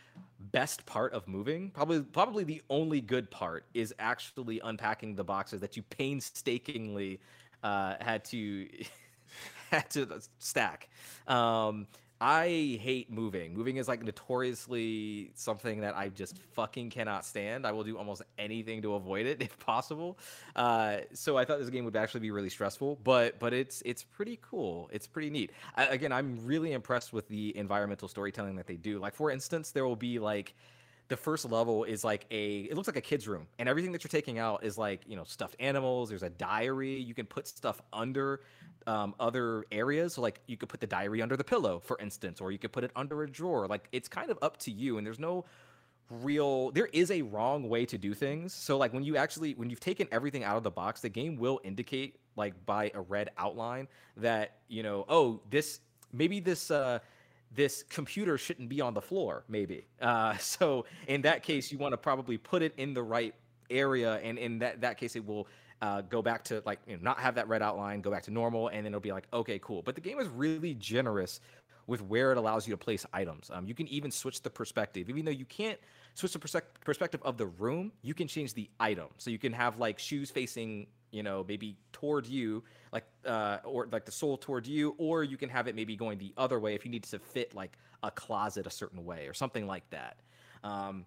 [0.51, 1.69] best part of moving.
[1.69, 7.19] Probably probably the only good part is actually unpacking the boxes that you painstakingly
[7.61, 8.67] uh, had to
[9.69, 10.07] had to
[10.39, 10.89] stack.
[11.27, 11.85] Um
[12.25, 13.53] I hate moving.
[13.53, 17.67] Moving is like notoriously something that I just fucking cannot stand.
[17.67, 20.17] I will do almost anything to avoid it if possible.
[20.55, 24.05] Uh, so I thought this game would actually be really stressful, but but it's it's
[24.05, 24.89] pretty cool.
[24.93, 25.51] It's pretty neat.
[25.75, 28.99] I, again, I'm really impressed with the environmental storytelling that they do.
[28.99, 30.55] Like for instance, there will be like
[31.09, 34.03] the first level is like a it looks like a kid's room and everything that
[34.03, 37.47] you're taking out is like you know stuffed animals there's a diary you can put
[37.47, 38.39] stuff under
[38.87, 40.13] um, other areas.
[40.15, 42.71] So like you could put the diary under the pillow for instance or you could
[42.71, 43.67] put it under a drawer.
[43.67, 45.45] Like it's kind of up to you and there's no
[46.09, 48.53] real there is a wrong way to do things.
[48.53, 51.37] So like when you actually when you've taken everything out of the box the game
[51.37, 55.79] will indicate like by a red outline that you know oh this
[56.11, 56.99] maybe this uh
[57.55, 59.85] this computer shouldn't be on the floor maybe.
[60.01, 63.33] Uh, so in that case you want to probably put it in the right
[63.69, 65.47] area and in that, that case it will
[65.83, 68.31] uh, go back to like you know, not have that red outline go back to
[68.31, 69.81] normal and then it'll be like okay cool.
[69.81, 71.41] But the game is really generous
[71.87, 73.51] with where it allows you to place items.
[73.53, 75.09] Um, you can even switch the perspective.
[75.09, 75.77] Even though you can't
[76.13, 79.07] switch the persec- perspective of the room you can change the item.
[79.17, 83.89] So you can have like shoes facing you know maybe toward you like uh or
[83.91, 86.75] like the soul toward you or you can have it maybe going the other way
[86.75, 90.15] if you need to fit like a closet a certain way or something like that.
[90.63, 91.05] Um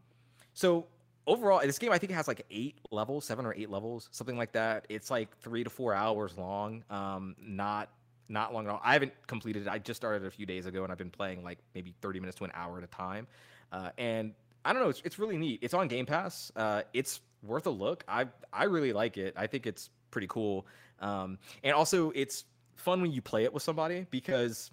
[0.52, 0.86] so
[1.26, 4.36] overall this game i think it has like eight levels seven or eight levels something
[4.36, 4.86] like that.
[4.88, 7.90] It's like three to four hours long um not
[8.28, 8.80] not long at all.
[8.82, 9.68] I haven't completed it.
[9.68, 12.38] I just started a few days ago and i've been playing like maybe 30 minutes
[12.38, 13.26] to an hour at a time.
[13.72, 14.32] Uh, and
[14.64, 15.60] i don't know it's, it's really neat.
[15.62, 16.50] It's on game pass.
[16.56, 18.04] Uh, it's worth a look.
[18.08, 19.34] I i really like it.
[19.36, 20.66] I think it's pretty cool.
[21.00, 22.44] Um, and also it's
[22.76, 24.70] fun when you play it with somebody because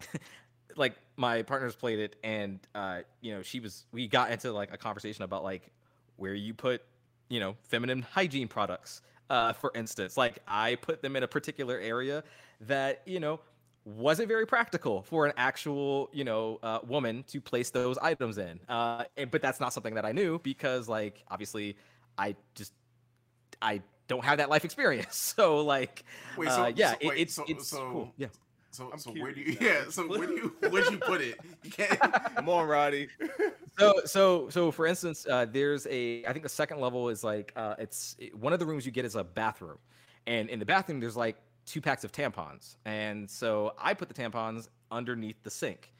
[0.76, 4.72] like my partners played it and uh, you know she was we got into like
[4.72, 5.70] a conversation about like
[6.16, 6.82] where you put
[7.28, 10.16] you know feminine hygiene products uh, for instance.
[10.16, 12.24] Like i put them in a particular area
[12.62, 13.40] that you know
[13.84, 18.60] wasn't very practical for an actual you know uh, woman to place those items in.
[18.68, 21.76] Uh, and, but that's not something that i knew because like obviously
[22.18, 22.72] i just
[23.62, 25.16] i don't have that life experience.
[25.36, 26.04] So like
[26.36, 28.14] Wait, uh, yeah so, it- wait, it's so, it's so cool.
[28.16, 28.26] Yeah
[28.72, 29.52] So, I'm so where do you?
[29.60, 29.66] now.
[29.66, 29.80] Yeah.
[29.90, 30.54] So where do you?
[30.70, 31.38] Where'd you put it?
[31.64, 31.98] You can't.
[32.36, 33.08] Come on, Roddy.
[33.78, 37.52] so so so for instance uh, there's a i think the second level is like
[37.56, 39.78] uh, it's it- one of the rooms you get is a bathroom
[40.26, 44.14] and in the bathroom there's like two packs of tampons and so i put the
[44.14, 45.92] tampons underneath the sink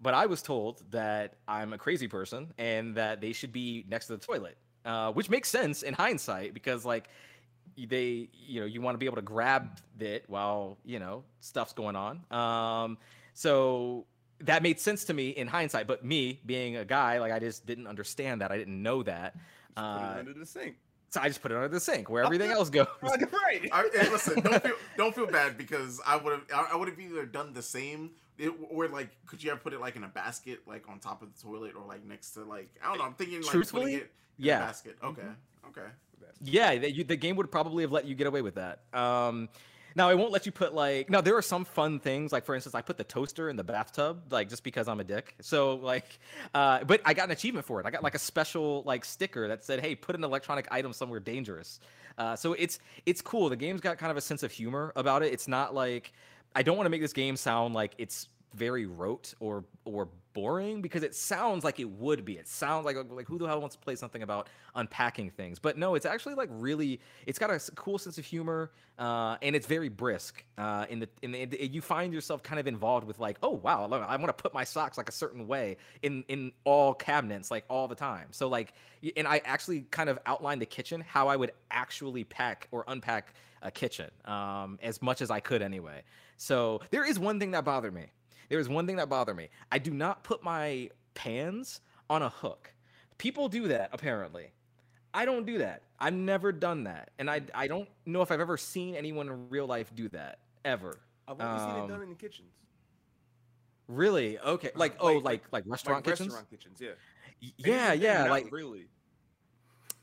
[0.00, 4.06] but i was told that i'm a crazy person and that they should be next
[4.06, 7.10] to the toilet uh, which makes sense in hindsight because like y-
[7.84, 11.72] they you know you want to be able to grab it while you know stuff's
[11.72, 12.20] going on.
[12.30, 12.98] Um
[13.34, 14.06] so
[14.40, 17.66] that made sense to me in hindsight but me being a guy like i just
[17.66, 18.50] didn't understand that.
[18.50, 19.34] I didn't know that.
[19.34, 20.76] Just put uh, it under the sink.
[21.10, 22.86] so i just put it under the sink where everything else goes.
[23.02, 23.68] Right.
[23.72, 26.88] I, hey, listen, don't feel don't feel bad because I would have I, I would
[26.88, 30.04] have either done the same it, or like could you have put it like in
[30.04, 32.98] a basket like on top of the toilet or like next to like I don't
[32.98, 34.58] know I'm thinking like Truthfully, putting it in yeah.
[34.58, 34.96] a basket.
[35.02, 35.22] Okay
[35.68, 35.88] okay
[36.42, 38.80] Yeah, the, you, the game would probably have let you get away with that.
[38.92, 39.48] Um,
[39.96, 41.08] now it won't let you put like.
[41.08, 43.64] Now there are some fun things, like for instance, I put the toaster in the
[43.64, 45.34] bathtub, like just because I'm a dick.
[45.40, 46.18] So like,
[46.54, 47.86] uh, but I got an achievement for it.
[47.86, 51.18] I got like a special like sticker that said, "Hey, put an electronic item somewhere
[51.18, 51.80] dangerous."
[52.18, 53.48] Uh, so it's it's cool.
[53.48, 55.32] The game's got kind of a sense of humor about it.
[55.32, 56.12] It's not like
[56.54, 60.82] I don't want to make this game sound like it's very rote or or boring
[60.82, 62.34] because it sounds like it would be.
[62.38, 65.58] It sounds like like who the hell wants to play something about unpacking things?
[65.58, 67.00] But no, it's actually like really.
[67.26, 70.44] It's got a cool sense of humor uh, and it's very brisk.
[70.58, 73.50] Uh, in the in the, it- you find yourself kind of involved with like, oh
[73.50, 77.50] wow, I want to put my socks like a certain way in in all cabinets
[77.50, 78.28] like all the time.
[78.30, 78.72] So like,
[79.16, 83.34] and I actually kind of outlined the kitchen how I would actually pack or unpack
[83.62, 86.02] a kitchen um, as much as I could anyway.
[86.36, 88.06] So there is one thing that bothered me.
[88.48, 89.48] There is one thing that bothered me.
[89.72, 92.72] I do not put my pans on a hook.
[93.18, 94.52] People do that apparently.
[95.14, 95.82] I don't do that.
[95.98, 99.48] I've never done that, and I I don't know if I've ever seen anyone in
[99.48, 100.98] real life do that ever.
[101.26, 102.52] I've only seen it Um, done in the kitchens.
[103.88, 104.38] Really?
[104.38, 104.70] Okay.
[104.74, 106.28] Like oh, like- like like, Like restaurant kitchens.
[106.28, 106.90] restaurant kitchens, yeah.
[107.42, 108.28] Y- Yeah, yeah.
[108.30, 108.88] Like really.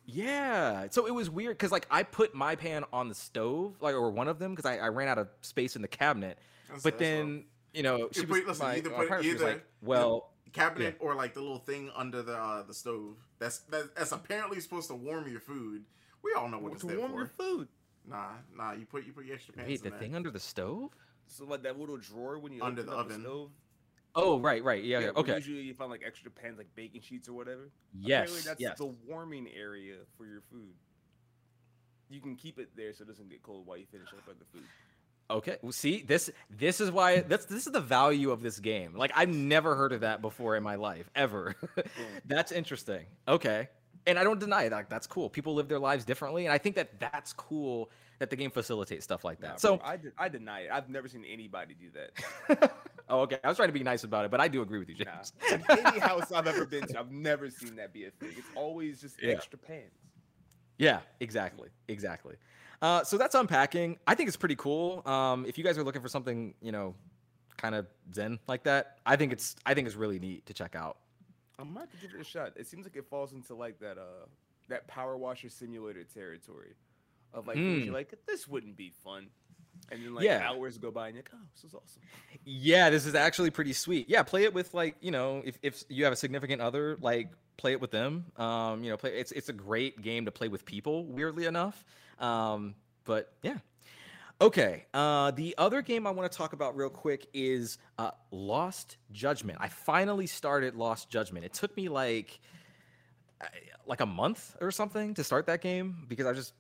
[0.06, 0.88] Yeah.
[0.90, 4.10] So it was weird because like I put my pan on the stove, like or
[4.12, 6.38] one of them, because I, I ran out of space in the cabinet.
[6.68, 9.34] That's- but then you know she You was put- listen, my, either put- partner, she
[9.34, 13.18] was either- like, well, cabinet or like the little thing under the uh, the stove
[13.40, 15.84] that's that, that's apparently supposed to warm your food
[16.24, 17.68] we all know what it's to there warm for your food.
[18.08, 20.00] nah nah you put you put your extra pants wait, in the there.
[20.00, 20.92] thing under the stove?
[21.26, 23.22] So like that little drawer when you Under open the up oven.
[23.22, 23.50] stove.
[24.16, 27.28] Oh, right, right, yeah, yeah, okay, Usually you find like extra pans, like baking sheets
[27.28, 27.72] or whatever.
[28.00, 28.78] yes, Apparently that's yes.
[28.78, 30.76] the warming area for your food.
[32.10, 34.46] You can keep it there so it doesn't get cold while you finish up the
[34.54, 34.68] food.
[35.30, 35.58] Okay.
[35.62, 38.94] Well, see, this this is why that's this is the value of this game.
[38.96, 41.56] Like I've never heard of that before in my life ever.
[42.26, 43.06] that's interesting.
[43.28, 43.70] Okay.
[44.06, 44.72] And I don't deny it.
[44.74, 45.30] Like that's cool.
[45.30, 49.06] People live their lives differently, and I think that that's cool that the game facilitates
[49.06, 49.52] stuff like that.
[49.52, 50.70] Nah, so, bro, I, de- I deny it.
[50.72, 51.88] I've never seen anybody do
[52.60, 52.74] that.
[53.10, 53.38] oh, okay.
[53.44, 55.12] I was trying to be nice about it, but I do agree with you, Nah.
[55.14, 55.34] James.
[55.70, 58.30] In any house I've ever been to, I've never seen that be a thing.
[58.38, 59.32] It's always just Yeah.
[59.32, 59.92] extra pans.
[60.78, 62.36] Yeah, exactly, exactly.
[62.84, 63.98] Uh, so that's unpacking.
[64.06, 65.02] I think it's pretty cool.
[65.08, 66.96] Um, if you guys are looking for something, you know,
[67.58, 70.76] kind of zen like that, I think it's I think it's really neat to check
[70.76, 70.98] out.
[71.58, 72.52] I might give it a shot.
[72.58, 74.26] It seems like it falls into like that uh
[74.68, 76.74] that power washer simulator territory
[77.34, 77.86] of like Mm.
[77.86, 79.28] you're like this wouldn't be fun,
[79.90, 80.46] and then like Yeah.
[80.46, 82.02] hours go by and you're like oh this is awesome.
[82.44, 84.10] Yeah, this is actually pretty sweet.
[84.10, 87.30] Yeah, play it with like you know, if, if you have a significant other, like
[87.56, 88.26] play it with them.
[88.36, 91.06] Um, you know, play it's it's a great game to play with people.
[91.06, 91.86] Weirdly enough,
[92.20, 93.58] um, but yeah.
[94.42, 98.98] Okay, uh, the other game I want to talk about real quick is uh, Lost
[99.12, 99.58] Judgment.
[99.62, 101.46] I finally started Lost Judgment.
[101.46, 102.40] It took me like
[103.40, 103.46] uh,
[103.86, 106.54] like a month or something to start that game because I was just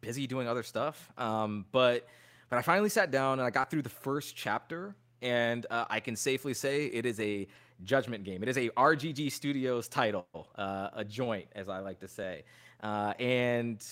[0.00, 1.10] busy doing other stuff.
[1.16, 2.06] Um, but
[2.50, 6.00] but I finally sat down and I got through the first chapter, and uh, I
[6.00, 7.48] can safely say it is a
[7.82, 8.42] judgment game.
[8.42, 10.26] It is a RGG Studios title,
[10.56, 12.44] uh, a joint, as I like to say.
[12.82, 13.84] Uh, and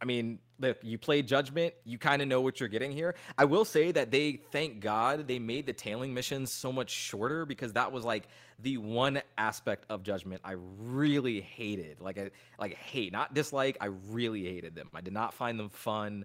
[0.00, 3.14] I mean, look, you play Judgment, you kind of know what you're getting here.
[3.38, 7.46] I will say that they, thank God, they made the tailing missions so much shorter
[7.46, 12.00] because that was like the one aspect of Judgment I really hated.
[12.00, 13.76] Like, I like hate, not dislike.
[13.80, 14.88] I really hated them.
[14.94, 16.24] I did not find them fun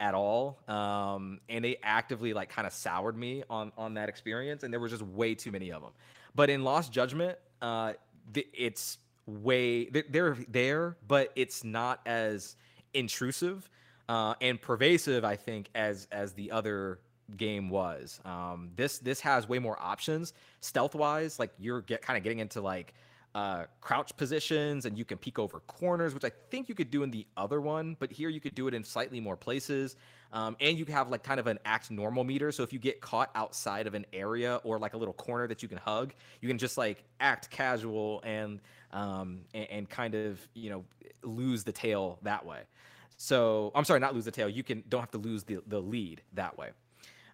[0.00, 0.60] at all.
[0.68, 4.62] Um, and they actively like kind of soured me on on that experience.
[4.62, 5.92] And there was just way too many of them.
[6.34, 7.94] But in Lost Judgment, uh,
[8.34, 12.56] it's way they're there, but it's not as
[12.94, 13.68] intrusive
[14.08, 17.00] uh, and pervasive, I think, as as the other
[17.36, 18.20] game was.
[18.24, 21.38] Um, this this has way more options stealth wise.
[21.38, 22.94] Like you're get kind of getting into like
[23.34, 27.02] uh, crouch positions and you can peek over corners, which I think you could do
[27.02, 29.96] in the other one, but here you could do it in slightly more places.
[30.32, 32.52] Um, and you have like kind of an act normal meter.
[32.52, 35.62] So if you get caught outside of an area or like a little corner that
[35.62, 38.60] you can hug, you can just like act casual and
[38.94, 40.84] um, and, and kind of you know
[41.22, 42.60] lose the tail that way.
[43.16, 44.48] So I'm sorry, not lose the tail.
[44.48, 46.70] You can don't have to lose the the lead that way.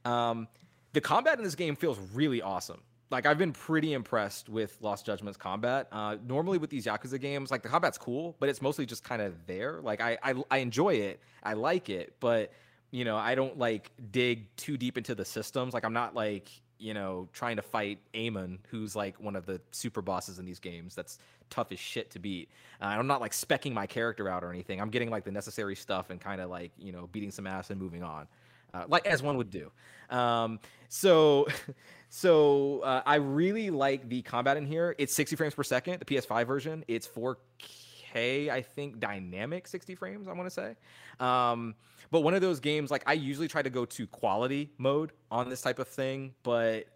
[0.05, 0.49] Um,
[0.93, 2.81] the combat in this game feels really awesome.
[3.11, 5.89] Like I've been pretty impressed with Lost Judgment's combat.
[5.91, 9.21] Uh, normally with these Yakuza games, like the combat's cool, but it's mostly just kind
[9.21, 9.81] of there.
[9.83, 12.53] Like I, I I enjoy it, I like it, but
[12.91, 15.75] you know I don't like dig too deep into the systems.
[15.75, 19.61] Like I'm not like you know trying to fight Amon, who's like one of the
[19.73, 20.95] super bosses in these games.
[20.95, 21.19] That's
[21.51, 22.48] tough as shit to beat.
[22.80, 24.80] Uh, I'm not like specking my character out or anything.
[24.80, 27.70] I'm getting like the necessary stuff and kind of like you know beating some ass
[27.70, 28.26] and moving on
[28.74, 29.70] uh, like as one would do.
[30.11, 31.46] Um, so,
[32.09, 34.94] so uh, I really like the combat in here.
[34.98, 36.01] It's 60 frames per second.
[36.01, 36.84] The PS5 version.
[36.88, 40.28] It's 4K, I think, dynamic 60 frames.
[40.28, 40.76] I want to say.
[41.18, 41.74] Um,
[42.11, 45.48] but one of those games, like I usually try to go to quality mode on
[45.48, 46.86] this type of thing, but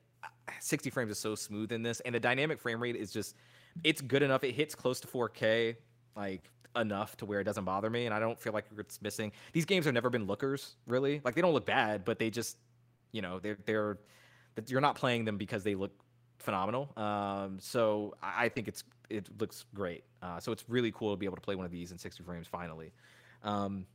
[0.60, 3.36] 60 frames is so smooth in this, and the dynamic frame rate is just,
[3.82, 4.44] it's good enough.
[4.44, 5.76] It hits close to 4K.
[6.16, 9.32] Like enough to where it doesn't bother me, and I don't feel like it's missing.
[9.52, 11.20] These games have never been lookers, really.
[11.24, 12.56] Like they don't look bad, but they just,
[13.12, 13.98] you know, they're they're
[14.68, 15.92] you're not playing them because they look
[16.38, 16.92] phenomenal.
[16.96, 20.04] Um, so I think it's it looks great.
[20.22, 22.22] Uh, so it's really cool to be able to play one of these in 60
[22.22, 22.92] frames finally.
[23.42, 23.86] Um,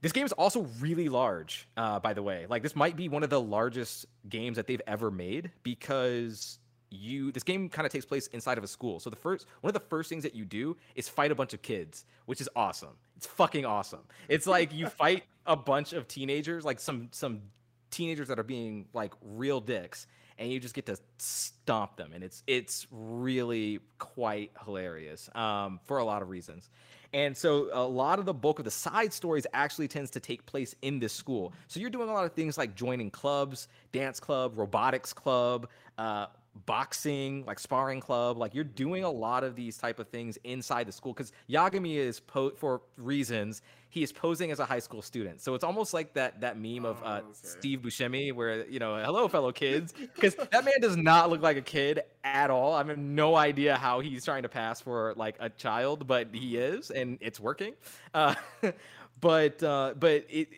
[0.00, 2.46] this game is also really large, uh, by the way.
[2.48, 6.58] Like this might be one of the largest games that they've ever made because
[6.92, 9.00] you this game kind of takes place inside of a school.
[9.00, 11.54] So the first one of the first things that you do is fight a bunch
[11.54, 12.96] of kids, which is awesome.
[13.16, 14.02] It's fucking awesome.
[14.28, 17.42] It's like you fight a bunch of teenagers, like some some
[17.90, 20.06] teenagers that are being like real dicks
[20.38, 25.98] and you just get to stomp them and it's it's really quite hilarious um, for
[25.98, 26.70] a lot of reasons
[27.14, 30.44] and so a lot of the bulk of the side stories actually tends to take
[30.46, 34.18] place in this school so you're doing a lot of things like joining clubs dance
[34.18, 35.68] club robotics club
[35.98, 36.26] uh,
[36.66, 38.36] boxing, like sparring club.
[38.36, 41.96] Like you're doing a lot of these type of things inside the school because Yagami
[41.96, 45.42] is po- for reasons he is posing as a high school student.
[45.42, 47.28] So it's almost like that that meme of uh, oh, okay.
[47.34, 51.58] Steve Buscemi where you know, hello fellow kids, because that man does not look like
[51.58, 52.72] a kid at all.
[52.72, 56.56] I have no idea how he's trying to pass for like a child, but he
[56.56, 57.74] is, and it's working.
[58.14, 58.34] Uh,
[59.20, 60.48] but uh, but it.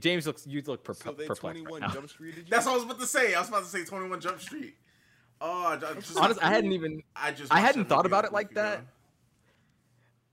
[0.00, 0.46] James looks.
[0.46, 1.64] You look perp- so perplexed.
[1.70, 2.34] Right Jump Street.
[2.50, 3.34] That's what I was about to say.
[3.34, 4.74] I was about to say Twenty One Jump Street.
[5.40, 7.02] Oh, I just, honestly, I hadn't even.
[7.14, 7.52] I just.
[7.52, 8.84] I hadn't thought about it like that.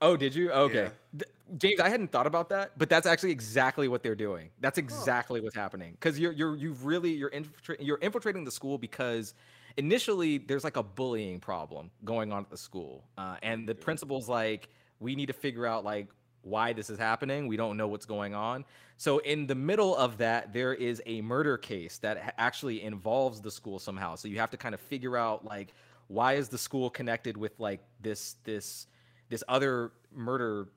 [0.01, 0.51] Oh, did you?
[0.51, 1.23] Okay, yeah.
[1.57, 4.49] James, I hadn't thought about that, but that's actually exactly what they're doing.
[4.59, 5.43] That's exactly oh.
[5.43, 9.33] what's happening because you're you're you've really you're infiltrating you're infiltrating the school because
[9.77, 14.29] initially there's like a bullying problem going on at the school, uh, and the principal's
[14.29, 16.07] like, we need to figure out like
[16.43, 17.47] why this is happening.
[17.47, 18.65] We don't know what's going on.
[18.97, 23.51] So, in the middle of that, there is a murder case that actually involves the
[23.51, 24.15] school somehow.
[24.15, 25.73] So, you have to kind of figure out like
[26.07, 28.87] why is the school connected with like this this
[29.29, 30.67] this other murder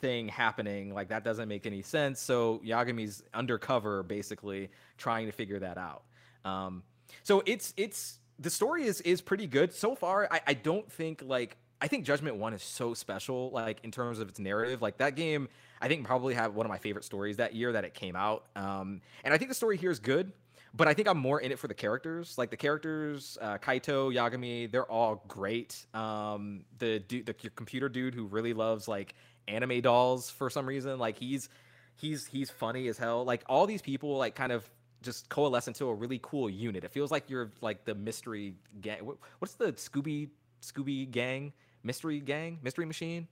[0.00, 5.58] thing happening like that doesn't make any sense so yagami's undercover basically trying to figure
[5.58, 6.02] that out
[6.44, 6.82] um,
[7.22, 11.22] so it's it's the story is is pretty good so far I, I don't think
[11.24, 14.82] like I think Judgment One is so special, like in terms of its narrative.
[14.82, 15.48] Like that game,
[15.80, 18.44] I think probably had one of my favorite stories that year that it came out.
[18.54, 20.32] Um, and I think the story here is good,
[20.74, 22.36] but I think I'm more in it for the characters.
[22.36, 25.86] Like the characters, uh, Kaito, Yagami, they're all great.
[25.94, 29.14] Um, the dude, the computer dude who really loves like
[29.48, 31.48] anime dolls for some reason, like he's
[31.96, 33.24] he's he's funny as hell.
[33.24, 34.68] Like all these people, like kind of
[35.02, 36.84] just coalesce into a really cool unit.
[36.84, 39.10] It feels like you're like the mystery gang.
[39.38, 40.28] What's the Scooby
[40.62, 41.52] Scooby gang?
[41.82, 43.28] Mystery Gang, Mystery Machine.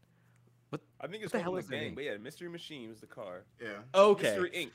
[0.70, 0.80] What?
[1.00, 3.06] I think it's what the hell is the gang, but yeah, Mystery Machine was the
[3.06, 3.44] car.
[3.60, 3.68] Yeah.
[3.94, 4.22] Okay.
[4.24, 4.70] Mystery Inc.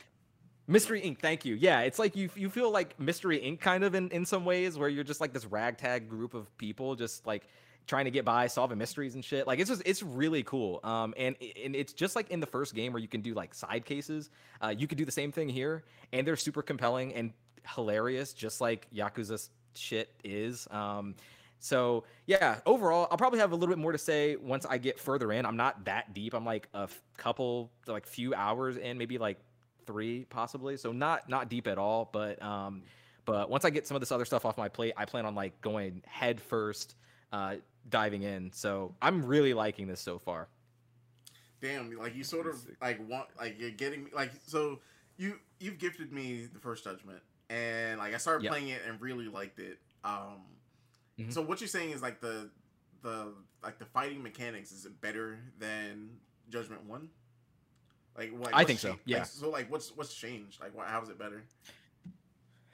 [0.68, 1.20] Mystery Inc.
[1.20, 1.56] Thank you.
[1.56, 3.60] Yeah, it's like you you feel like Mystery Inc.
[3.60, 6.96] kind of in in some ways where you're just like this ragtag group of people
[6.96, 7.48] just like
[7.86, 9.46] trying to get by solving mysteries and shit.
[9.46, 10.80] Like it's just it's really cool.
[10.84, 13.54] Um, and and it's just like in the first game where you can do like
[13.54, 14.30] side cases.
[14.62, 17.34] Uh, you could do the same thing here, and they're super compelling and
[17.76, 20.68] hilarious, just like Yakuza shit is.
[20.72, 21.16] Um,
[21.64, 25.00] so yeah, overall, I'll probably have a little bit more to say once I get
[25.00, 25.46] further in.
[25.46, 26.34] I'm not that deep.
[26.34, 29.38] I'm like a f- couple, like few hours in, maybe like
[29.86, 30.76] three possibly.
[30.76, 32.10] So not not deep at all.
[32.12, 32.82] But um,
[33.24, 35.36] but once I get some of this other stuff off my plate, I plan on
[35.36, 36.96] like going head first,
[37.32, 37.56] uh,
[37.90, 38.52] diving in.
[38.52, 40.50] So I'm really liking this so far.
[41.62, 44.82] Damn, like you sort of like want like you're getting like so
[45.16, 48.52] you you've gifted me the first judgment and like I started yep.
[48.52, 49.78] playing it and really liked it.
[50.04, 50.42] Um
[51.20, 51.32] Mm-hmm.
[51.32, 52.50] So what you're saying is like the
[53.02, 53.34] the
[53.64, 56.10] like the fighting mechanics is it better than
[56.50, 57.10] Judgment One?
[58.18, 58.52] Like what?
[58.54, 59.20] I think so, yeah.
[59.20, 60.62] Like, so like, what's what's changed?
[60.62, 61.44] Like, what, how is it better?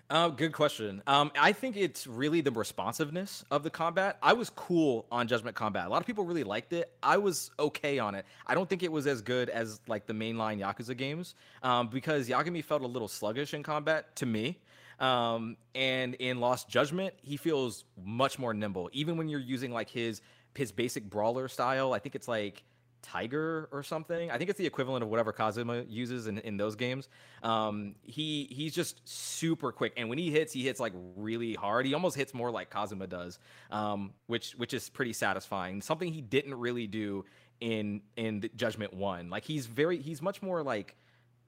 [0.09, 1.03] Uh, good question.
[1.05, 4.17] Um, I think it's really the responsiveness of the combat.
[4.23, 5.85] I was cool on Judgment Combat.
[5.85, 6.91] A lot of people really liked it.
[7.03, 8.25] I was okay on it.
[8.47, 12.27] I don't think it was as good as like the mainline Yakuza games um, because
[12.27, 14.57] Yagami felt a little sluggish in combat to me.
[14.99, 18.89] Um, and in Lost Judgment, he feels much more nimble.
[18.93, 20.21] Even when you're using like his
[20.55, 22.63] his basic brawler style, I think it's like
[23.01, 24.29] Tiger or something.
[24.29, 27.07] I think it's the equivalent of whatever Kazuma uses in, in those games.
[27.43, 31.85] Um, he he's just super quick, and when he hits, he hits like really hard.
[31.85, 33.39] He almost hits more like Kazuma does,
[33.71, 35.81] um, which which is pretty satisfying.
[35.81, 37.25] Something he didn't really do
[37.61, 39.29] in in Judgment One.
[39.29, 40.95] Like he's very he's much more like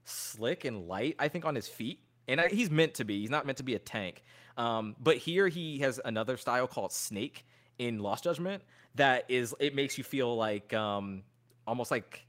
[0.05, 1.15] slick and light.
[1.19, 1.99] I think on his feet.
[2.27, 3.19] And I, he's meant to be.
[3.21, 4.23] He's not meant to be a tank.
[4.57, 7.45] Um, but here he has another style called Snake
[7.77, 8.63] in Lost Judgment
[8.95, 11.23] that is it makes you feel like um,
[11.65, 12.25] almost like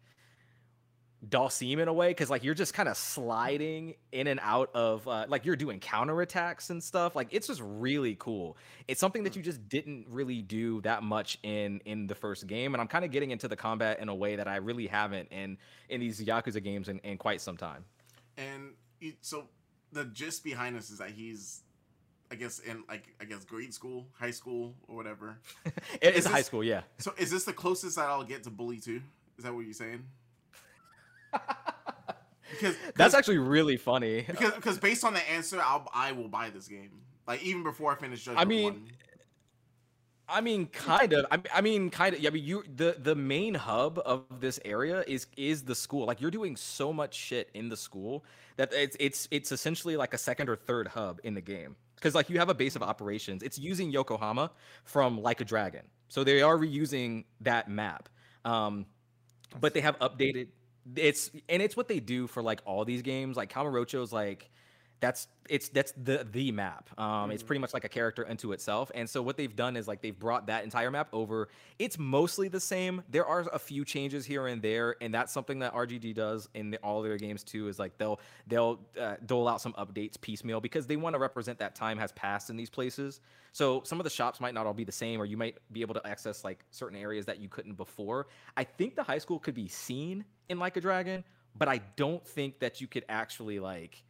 [1.29, 5.07] Dhalsim in a way because like you're just kind of sliding in and out of
[5.07, 8.57] uh, like you're doing counterattacks and stuff like it's just really cool
[8.89, 12.75] it's something that you just didn't really do that much in in the first game
[12.75, 15.29] and i'm kind of getting into the combat in a way that i really haven't
[15.31, 15.57] in
[15.89, 17.85] in these yakuza games in, in quite some time
[18.37, 18.73] And
[19.21, 19.45] so
[19.93, 21.61] the gist behind this is that he's,
[22.31, 25.39] I guess, in like I guess grade school, high school, or whatever.
[26.01, 28.43] It- Is it's high this- school yeah So is this the closest that I'll get
[28.45, 29.03] to Bully Two?
[29.39, 30.05] Is that what you're saying?
[32.51, 36.51] Because that's actually really funny because because based on the answer, I'll I will buy
[36.51, 36.91] this game.
[37.27, 38.89] Like even before I finish Judgment I mean, One.
[40.29, 41.27] I mean, kind of.
[41.31, 42.21] I, I mean, kind of.
[42.21, 46.07] Yeah, I mean, you the the main hub of this area is is the school.
[46.07, 48.25] Like you're doing so much shit in the school
[48.57, 51.77] that it's it's it's essentially like a second or third hub in the game.
[51.97, 53.43] Because like you have a base of operations.
[53.43, 54.51] It's using Yokohama
[54.85, 58.09] from Like a Dragon, so they are reusing that map.
[58.45, 58.87] Um,
[59.61, 60.49] but they have updated.
[60.97, 63.37] It's and it's what they do for like all these games.
[63.37, 64.51] Like Kamurocho's like
[65.03, 66.89] that's it's that's the the map.
[66.99, 68.93] Um, it's pretty much like a character unto itself.
[68.95, 71.49] And so what they've done is like they've brought that entire map over.
[71.81, 73.03] It's mostly the same.
[73.11, 76.71] There are a few changes here and there, and that's something that RGG does in
[76.71, 77.67] the, all of their games too.
[77.67, 81.59] Is like they'll they'll uh, dole out some updates piecemeal because they want to represent
[81.59, 83.21] that time has passed in these places.
[83.51, 85.81] So some of the shops might not all be the same, or you might be
[85.81, 88.29] able to access like certain areas that you couldn't before.
[88.57, 91.25] I think the high school could be seen in Like a Dragon,
[91.57, 94.05] but I don't think that you could actually like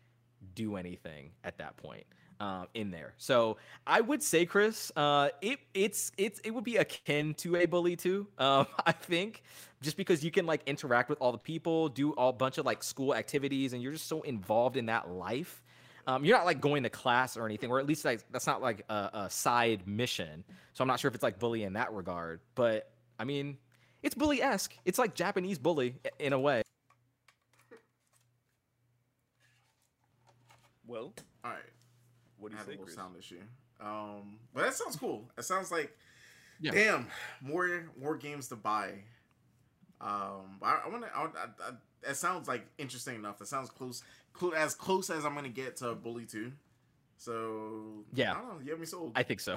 [0.55, 2.05] do anything at that point
[2.43, 3.15] um, in there.
[3.19, 7.67] So I would say, Chris, uh, it it's it's it would be akin to a
[7.67, 8.27] bully too.
[8.37, 9.43] Um, I think
[9.81, 12.83] just because you can like interact with all the people, do all bunch of like
[12.83, 15.63] school activities, and you're just so involved in that life.
[16.05, 18.61] Um, you're not like going to class or anything, or at least like that's not
[18.61, 20.43] like a, a side mission.
[20.73, 22.91] So I'm not sure if it's like bully in that regard, but
[23.21, 23.57] I mean,
[24.03, 24.75] it's bully esque.
[24.85, 26.63] It's like Japanese bully in a way.
[30.87, 31.13] Well,
[31.45, 31.61] All right,
[32.39, 32.97] what do I you had a say, little Chris?
[32.97, 33.41] sound issue.
[33.81, 35.29] Um, but that sounds cool.
[35.39, 35.97] It sounds like,
[36.61, 36.73] Yeah.
[36.73, 37.07] damn,
[37.41, 38.93] more more games to buy.
[40.01, 41.17] Um, I, I want to.
[41.17, 41.73] I, I, I,
[42.07, 43.39] that sounds like interesting enough.
[43.39, 44.03] That sounds close,
[44.33, 46.53] close as close as I'm gonna get to Bully Two.
[47.19, 48.33] So Yeah.
[48.33, 48.61] I don't know.
[48.65, 49.13] You have me sold.
[49.15, 49.57] I think so.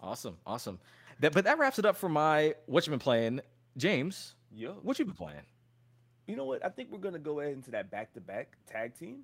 [0.00, 0.78] Awesome, awesome.
[1.20, 3.40] That, but that wraps it up for my what you been playing,
[3.76, 4.34] James.
[4.52, 5.42] Yo, What you been playing?
[6.26, 6.64] you know what?
[6.64, 9.20] I think we're gonna go ahead into that back-to-back tag team.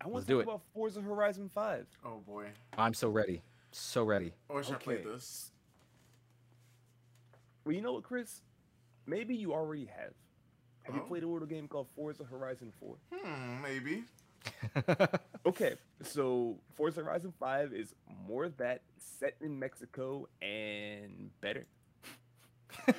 [0.00, 0.48] I want Let's to do talk it.
[0.48, 1.86] about Forza Horizon Five.
[2.04, 2.46] oh boy,
[2.76, 3.42] I'm so ready,
[3.72, 4.32] so ready.
[4.48, 5.08] I wish I played Okay.
[5.10, 5.50] this.
[7.64, 8.42] Well, you know what, Chris?
[9.06, 10.12] Maybe you already have.
[10.84, 11.06] Have you Oh.
[11.08, 12.96] played a little game called Forza Horizon 4?
[13.12, 14.04] Hmm, maybe.
[15.46, 17.94] Okay, so Forza Horizon 5 is
[18.26, 21.66] more of that set in Mexico and better.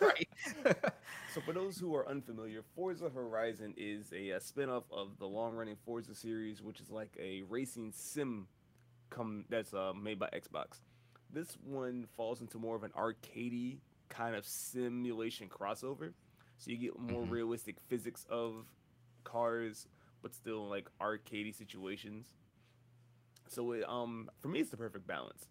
[0.00, 0.28] right.
[1.34, 5.74] So, for those who are unfamiliar, Forza Horizon is a, uh spin-off of the long-running
[5.84, 8.46] Forza series, which is like a racing sim
[9.10, 10.82] come that's uh, made by Xbox.
[11.32, 13.78] This one falls into more of an arcadey
[14.08, 16.12] kind of simulation crossover,
[16.56, 17.30] so you get more Mhm.
[17.30, 18.68] realistic physics of
[19.24, 19.88] cars,
[20.22, 22.32] but still like arcadey situations.
[23.48, 25.48] So, it, um, for me, it's the perfect balance.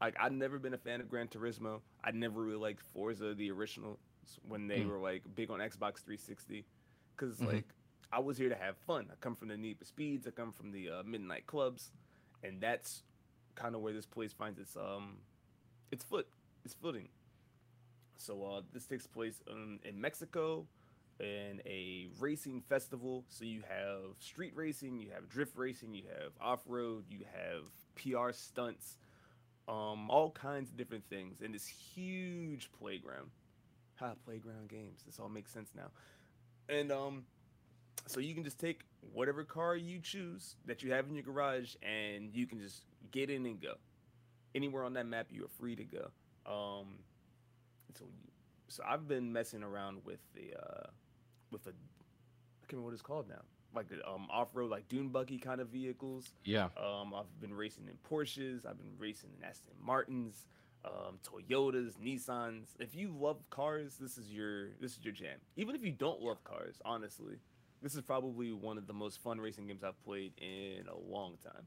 [0.00, 1.80] Like I've never been a fan of Gran Turismo.
[2.02, 4.00] I never really liked Forza the original
[4.46, 4.88] when they Mm.
[4.88, 6.64] were like big on Xbox 360
[7.16, 7.46] because Mhm.
[7.46, 7.74] like
[8.12, 9.08] I was here to have fun.
[9.10, 10.26] I come from the Need for Speeds.
[10.26, 11.90] I come from the uh, midnight clubs,
[12.42, 13.02] and that's
[13.54, 15.18] kind of where this place finds its um
[15.90, 16.28] its foot
[16.64, 17.08] its footing.
[18.16, 20.66] So uh, this takes place in, in Mexico
[21.18, 23.24] in a racing festival.
[23.28, 27.64] So you have street racing, you have drift racing, you have off road, you have
[27.96, 28.96] PR stunts,
[29.68, 33.30] um, all kinds of different things, in this huge playground.
[34.02, 35.02] Ha, playground games.
[35.06, 35.90] This all makes sense now.
[36.68, 37.24] And um,
[38.06, 38.80] so you can just take
[39.12, 42.82] whatever car you choose that you have in your garage, and you can just
[43.12, 43.74] get in and go.
[44.54, 46.10] Anywhere on that map, you are free to go.
[46.46, 46.98] Um,
[47.96, 48.28] so you,
[48.68, 50.86] so I've been messing around with the uh,
[51.52, 51.72] with a I
[52.66, 53.42] can't remember what it's called now,
[53.74, 56.32] like the um off road like dune buggy kind of vehicles.
[56.44, 56.68] Yeah.
[56.76, 58.66] Um, I've been racing in Porsches.
[58.66, 60.46] I've been racing in Aston Martins,
[60.84, 62.66] um, Toyotas, Nissans.
[62.78, 65.38] If you love cars, this is your this is your jam.
[65.56, 67.36] Even if you don't love cars, honestly,
[67.82, 71.36] this is probably one of the most fun racing games I've played in a long
[71.42, 71.64] time.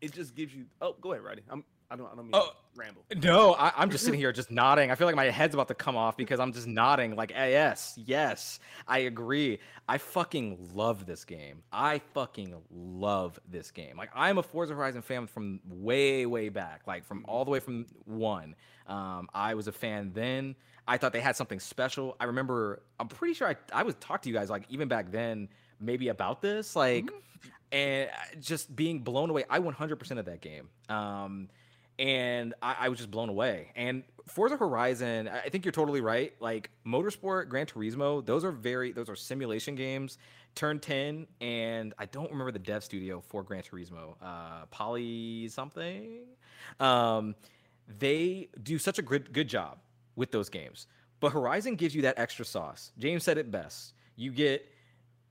[0.00, 0.66] It just gives you.
[0.80, 1.42] Oh, go ahead, Roddy.
[1.48, 1.64] I'm.
[1.90, 2.06] I don't.
[2.06, 3.04] I don't mean Oh, ramble.
[3.22, 4.90] No, I, I'm just sitting here just nodding.
[4.90, 7.16] I feel like my head's about to come off because I'm just nodding.
[7.16, 9.58] Like, "Eh, yes, yes, I agree.
[9.88, 11.62] I fucking love this game.
[11.72, 13.96] I fucking love this game.
[13.96, 16.82] Like, I'm a Forza Horizon fan from way, way back.
[16.86, 18.54] Like, from all the way from one.
[18.86, 20.54] Um, I was a fan then.
[20.88, 22.16] I thought they had something special.
[22.20, 22.82] I remember.
[23.00, 25.48] I'm pretty sure I I would talk to you guys like even back then
[25.80, 27.04] maybe about this like
[27.72, 29.44] and uh, just being blown away.
[29.50, 30.68] I 100% of that game.
[30.88, 31.48] Um,
[31.98, 33.72] and I, I was just blown away.
[33.74, 36.32] And Forza Horizon, I think you're totally right.
[36.40, 40.18] Like Motorsport, Gran Turismo, those are very those are simulation games.
[40.54, 44.14] Turn 10, and I don't remember the dev studio for Gran Turismo.
[44.22, 46.20] Uh, Poly something.
[46.80, 47.34] Um,
[47.86, 49.78] they do such a good good job
[50.16, 50.86] with those games.
[51.20, 52.92] But Horizon gives you that extra sauce.
[52.98, 53.94] James said it best.
[54.16, 54.66] You get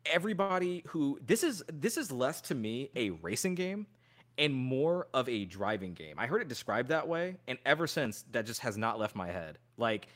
[0.05, 3.87] everybody who this is this is less to me a racing game
[4.37, 6.15] and more of a driving game.
[6.17, 9.27] I heard it described that way, and ever since that just has not left my
[9.27, 9.57] head.
[9.77, 10.07] Like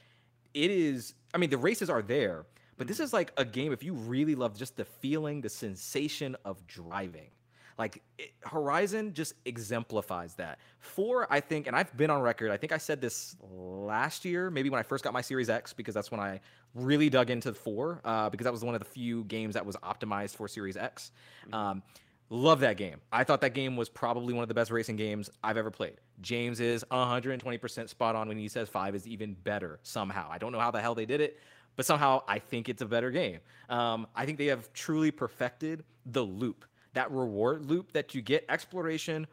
[0.53, 1.13] it is.
[1.33, 2.45] I mean, the races are there,
[2.77, 3.71] but this is like a game.
[3.71, 7.29] If you really love just the feeling, the sensation of driving,
[7.77, 10.59] like it, Horizon just exemplifies that.
[10.79, 12.51] Four, I think, and I've been on record.
[12.51, 15.71] I think I said this last year, maybe when I first got my Series X,
[15.71, 16.41] because that's when I
[16.73, 19.75] really dug into four, uh, because that was one of the few games that was
[19.77, 21.11] optimized for Series X.
[21.53, 21.83] Um,
[22.31, 23.01] Love that game.
[23.11, 25.95] I thought that game was probably one of the best racing games I've ever played.
[26.21, 30.29] James is 120% spot on when he says five is even better somehow.
[30.29, 31.39] I don't know how the hell they did it,
[31.75, 33.39] but somehow I think it's a better game.
[33.67, 38.45] Um, I think they have truly perfected the loop, that reward loop that you get
[38.47, 39.25] exploration,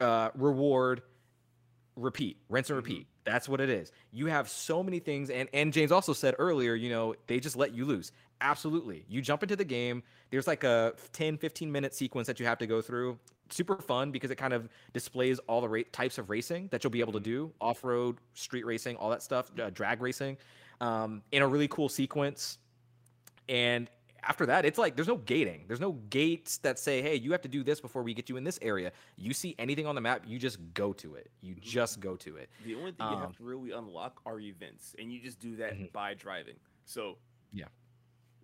[0.00, 1.02] uh, reward,
[1.94, 3.06] repeat, rinse and repeat.
[3.24, 3.92] That's what it is.
[4.12, 7.56] You have so many things, and and James also said earlier, you know, they just
[7.56, 8.12] let you loose.
[8.40, 9.04] Absolutely.
[9.08, 10.02] You jump into the game.
[10.30, 13.18] There's like a 10, 15 minute sequence that you have to go through.
[13.50, 16.90] Super fun because it kind of displays all the ra- types of racing that you'll
[16.92, 20.36] be able to do off road, street racing, all that stuff, uh, drag racing,
[20.80, 22.58] um, in a really cool sequence.
[23.48, 23.90] And
[24.22, 25.64] after that, it's like there's no gating.
[25.66, 28.36] There's no gates that say, hey, you have to do this before we get you
[28.36, 28.92] in this area.
[29.16, 31.30] You see anything on the map, you just go to it.
[31.40, 32.50] You just go to it.
[32.64, 35.56] The only thing you Um, have to really unlock are events, and you just do
[35.56, 35.92] that Mhm.
[35.92, 36.56] by driving.
[36.84, 37.18] So
[37.52, 37.64] Yeah.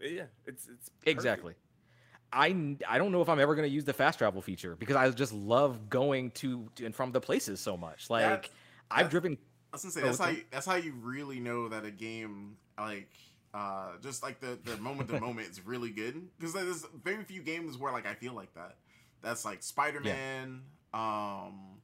[0.01, 1.07] Yeah, it's it's perfect.
[1.09, 1.55] Exactly.
[2.33, 2.49] I
[2.99, 5.33] don't know if I'm ever going to use the fast travel feature because I just
[5.33, 8.11] love going to, to and from the places so much.
[8.11, 8.51] Like That-
[8.91, 9.39] I've that- driven
[9.73, 11.91] I was gonna say Oh, that's how you, that's how you really know that a
[11.91, 13.11] game like
[13.55, 17.43] uh just like the the moment to moment is really good because there's very few
[17.43, 18.77] games where like I feel like that.
[19.23, 20.63] That's like Spider Man,
[20.95, 21.79] um,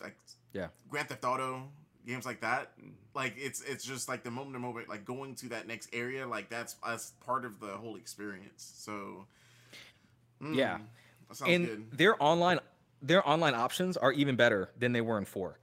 [0.00, 0.16] like
[0.52, 0.68] Yeah.
[0.88, 1.68] Grand Theft Auto
[2.06, 2.72] games like that.
[3.14, 6.26] Like it's it's just like the moment to moment, like going to that next area,
[6.26, 8.72] like that's that's part of the whole experience.
[8.76, 9.26] So
[10.42, 10.78] mm, Yeah.
[11.28, 11.86] that sounds and good.
[11.92, 12.60] their online
[13.00, 15.58] their online options are even better than they were in four.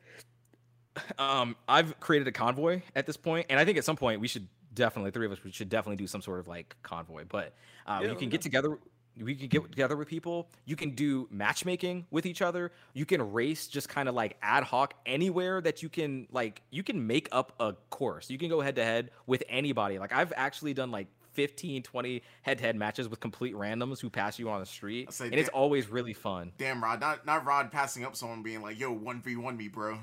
[1.17, 4.27] Um, I've created a convoy at this point, and I think at some point we
[4.27, 7.23] should definitely three of us we should definitely do some sort of like convoy.
[7.27, 7.53] But
[7.85, 8.77] uh, Yeah, you can me get together.
[9.20, 10.49] We can get together with people.
[10.65, 12.72] You can do matchmaking with each other.
[12.93, 16.61] You can race just kind of like ad hoc anywhere that you can like.
[16.72, 18.30] You can make up a course.
[18.30, 19.99] You can go head to head with anybody.
[19.99, 24.09] Like I've actually done like 15, 20 head to head matches with complete randoms who
[24.09, 26.51] pass you on the street, say and it's always really fun.
[26.57, 29.67] Damn Rod, not not Rod passing up someone being like, "Yo, one v one me,
[29.67, 29.99] bro."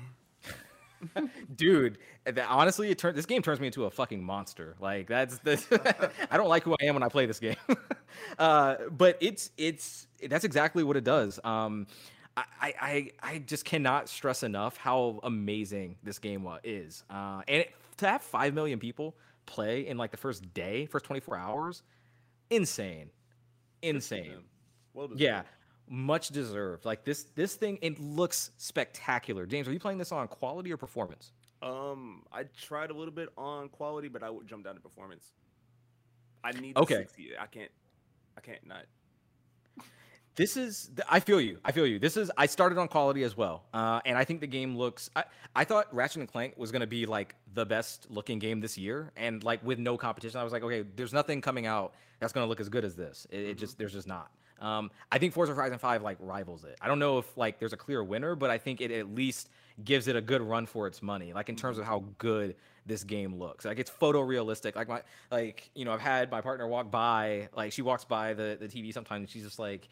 [1.55, 4.75] Dude that, honestly it turns this game turns me into a fucking monster.
[4.79, 7.55] Like that's the i don't like who i am when i play this game.
[8.39, 11.39] Uh but it's it's that's exactly what it does.
[11.43, 11.85] Um
[12.35, 17.73] I, I I just cannot stress enough how amazing this game is, uh, and it,
[17.97, 21.81] to have five million people play in like the first day, first twenty four hours,
[22.49, 23.09] insane,
[23.81, 24.43] insane.
[24.93, 25.09] Well.
[25.15, 25.43] Yeah,
[25.89, 26.85] much deserved.
[26.85, 29.45] Like this this thing, it looks spectacular.
[29.45, 31.31] James, are you playing this on quality or performance?
[31.61, 35.31] Um, I tried a little bit on quality, but I would jump down to performance.
[36.43, 36.97] I need the Okay.
[36.97, 37.31] 60.
[37.39, 37.71] I can't.
[38.37, 38.85] I can't not.
[40.35, 41.57] This is I feel you.
[41.65, 41.97] I feel you.
[41.97, 45.09] This is I started on quality as well, uh, and I think the game looks.
[45.15, 45.23] I,
[45.55, 49.11] I thought Ratchet and Clank was gonna be like the best looking game this year,
[49.17, 52.45] and like with no competition, I was like, okay, there's nothing coming out that's gonna
[52.45, 53.25] look as good as this.
[53.31, 54.29] It, it just there's just not.
[54.59, 56.77] Um, I think Forza Horizon 5 like rivals it.
[56.81, 59.49] I don't know if like there's a clear winner, but I think it at least
[59.83, 61.33] gives it a good run for its money.
[61.33, 62.55] Like in terms of how good
[62.85, 63.65] this game looks.
[63.65, 64.75] Like it's photorealistic.
[64.75, 65.01] Like my
[65.31, 67.49] like you know I've had my partner walk by.
[67.55, 69.21] Like she walks by the the TV sometimes.
[69.21, 69.87] And she's just like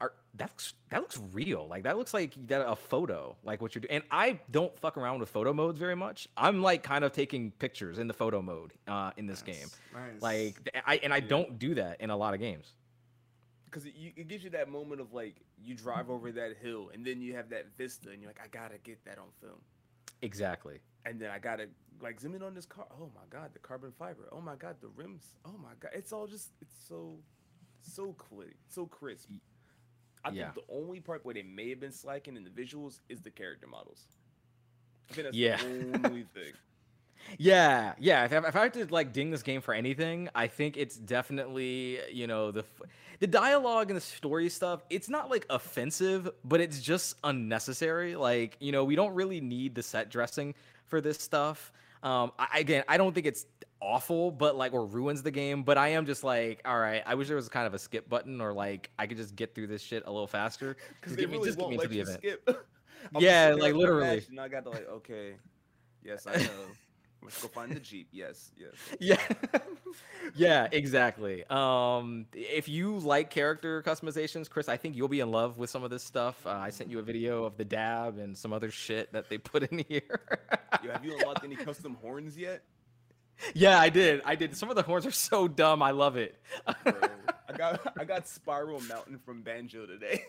[0.00, 1.68] are, that looks that looks real.
[1.68, 3.92] Like that looks like that a photo, like what you're doing.
[3.96, 6.26] And I don't fuck around with photo modes very much.
[6.36, 9.68] I'm like kind of taking pictures in the photo mode uh, in this Nice, game.
[9.94, 10.20] nice.
[10.22, 11.26] Like I and I Yeah.
[11.28, 12.72] don't do that in a lot of games.
[13.72, 16.36] Because it, it gives you that moment of like you drive over mm-hmm.
[16.38, 19.18] that hill and then you have that vista and you're like, I gotta get that
[19.18, 19.58] on film.
[20.20, 20.80] Exactly.
[21.06, 21.68] And then I gotta
[22.00, 22.86] like zoom in on this car.
[23.00, 24.28] Oh my god, the carbon fiber.
[24.30, 25.32] Oh my god, the rims.
[25.44, 27.18] Oh my god, it's all just it's so
[27.80, 29.30] so clear, so crisp.
[30.24, 30.50] I Yeah.
[30.52, 33.30] think the only part where they may have been slacking in the visuals is the
[33.30, 34.06] character models.
[35.10, 35.56] I think that's Yeah.
[35.56, 36.52] the only thing.
[37.38, 38.24] Yeah, yeah.
[38.24, 40.96] If, I- if I had to like ding this game for anything, I think it's
[40.96, 42.64] definitely you know the
[43.20, 44.82] the dialogue and the story stuff.
[44.90, 48.16] It's not like offensive, but it's just unnecessary.
[48.16, 50.54] Like you know we don't really need the set dressing
[50.86, 51.72] for this stuff.
[52.02, 53.46] Um, I, again, I don't think it's
[53.80, 55.62] awful, but like or ruins the game.
[55.62, 57.02] But I am just like, all right.
[57.06, 59.54] I wish there was kind of a skip button or like I could just get
[59.54, 60.76] through this shit a little faster.
[61.00, 62.18] Because they me- really just get won't me let the you event.
[62.18, 62.66] skip.
[63.18, 64.24] Yeah, like, literally.
[64.30, 65.34] And I got to like, okay,
[66.04, 66.48] yes, I know.
[67.22, 68.08] Let's go find the jeep.
[68.12, 68.72] Yes, yes.
[68.98, 69.16] yeah
[70.34, 75.58] yeah exactly um if you like character customizations chris i think you'll be in love
[75.58, 78.36] with some of this stuff uh, i sent you a video of the dab and
[78.38, 80.20] some other shit that they put in here
[80.82, 82.62] Yo, have you unlocked any custom horns yet?
[83.54, 86.36] yeah i did i did some of the horns are so dumb i love it
[86.84, 86.94] Bro,
[87.48, 90.22] I got I got Spiral Mountain from Banjo today.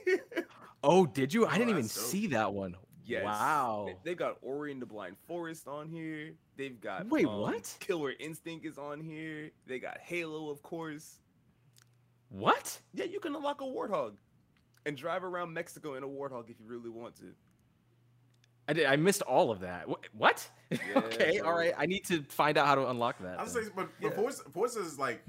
[0.83, 1.91] oh did you i Oh, didn't even dope.
[1.91, 2.75] see that one
[3.05, 3.23] yes.
[3.23, 6.33] wow They, they got Ori and the Blind Forest on here.
[6.57, 7.75] They've got Wait, um, what?
[7.79, 9.51] Killer Instinct is on here.
[9.67, 11.17] They got Halo, of course.
[12.29, 14.13] what Yeah, you can unlock a warthog
[14.85, 17.33] and drive around Mexico in a warthog if you really want to.
[18.67, 20.49] i did i missed all of that Wh- what
[20.95, 21.57] okay all bro.
[21.59, 23.63] right i need to find out how to unlock that I was then.
[23.63, 24.15] saying, but, but Yeah.
[24.15, 25.21] Forza, Forza is like,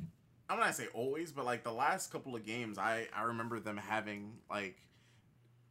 [0.49, 3.61] I'm not gonna say always, but like the last couple of games, I I remember
[3.61, 4.77] them having like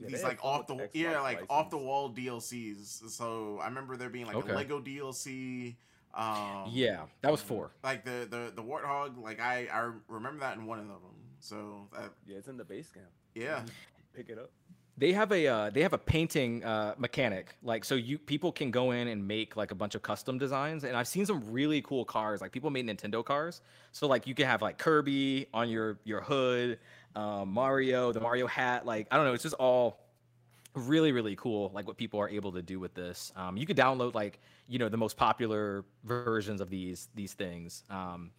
[0.03, 3.09] Yeah, these like off the with the yeah Xbox like off the wall DLCs.
[3.09, 4.51] So I remember there being like Okay.
[4.51, 5.75] a Lego DLC.
[6.15, 9.21] Um, yeah that was four Like the the the warthog.
[9.21, 10.99] Like I I remember that in one of them.
[11.39, 13.07] So that Yeah, it's in the base camp.
[13.33, 13.63] yeah.
[14.15, 14.51] Pick it up.
[14.95, 18.69] they have a uh, they have a painting uh, mechanic like so you people can
[18.69, 21.81] go in and make like a bunch of custom designs and i've seen some really
[21.81, 25.67] cool cars like people made nintendo cars so like you can have like kirby on
[25.67, 26.77] your your hood
[27.15, 29.99] um, mario the mario hat like i don't know it's just all
[30.75, 33.77] really really cool like what people are able to do with this um, you could
[33.77, 38.31] download like you know the most popular versions of these these things um,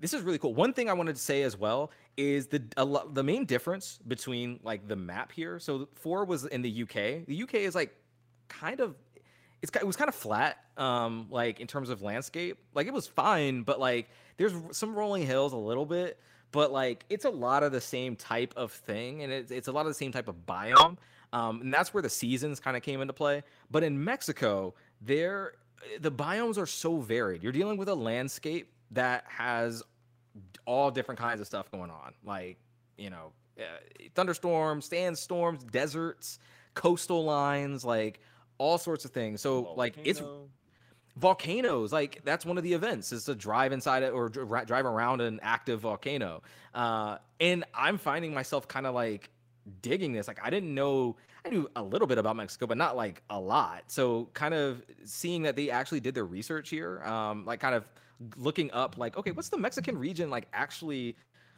[0.00, 0.54] this is really cool.
[0.54, 4.60] One thing I wanted to say as well is the lo- the main difference between
[4.62, 5.58] like the map here.
[5.58, 7.26] So four was in the UK.
[7.26, 7.94] The UK is like
[8.48, 8.94] kind of
[9.60, 12.58] it's it was kind of flat um like in terms of landscape.
[12.74, 16.18] Like it was fine, but like there's some rolling hills a little bit,
[16.52, 19.72] but like it's a lot of the same type of thing and it's it's a
[19.72, 20.96] lot of the same type of biome.
[21.32, 23.42] Um and that's where the seasons kind of came into play.
[23.70, 25.54] But in Mexico, there
[26.00, 27.42] the biomes are so varied.
[27.42, 29.82] You're dealing with a landscape that has
[30.64, 32.58] all different kinds of stuff going on, like
[32.96, 33.62] you know, uh,
[34.14, 36.38] thunderstorms, sandstorms, deserts,
[36.74, 38.20] coastal lines, like
[38.58, 39.40] all sorts of things.
[39.40, 40.48] So like it's Volcano.
[41.18, 44.86] Volcanoes like that's one of the events is to drive inside it or dri- drive
[44.86, 46.42] around an active volcano.
[46.74, 49.30] Uh and i'm finding myself kind of like
[49.82, 52.96] digging this like i didn't know i knew a little bit about mexico but not
[52.96, 53.84] like a lot.
[53.88, 57.90] So kind of seeing that they actually did their research here um like kind of
[58.36, 61.16] looking up like okay what's the mexican region like actually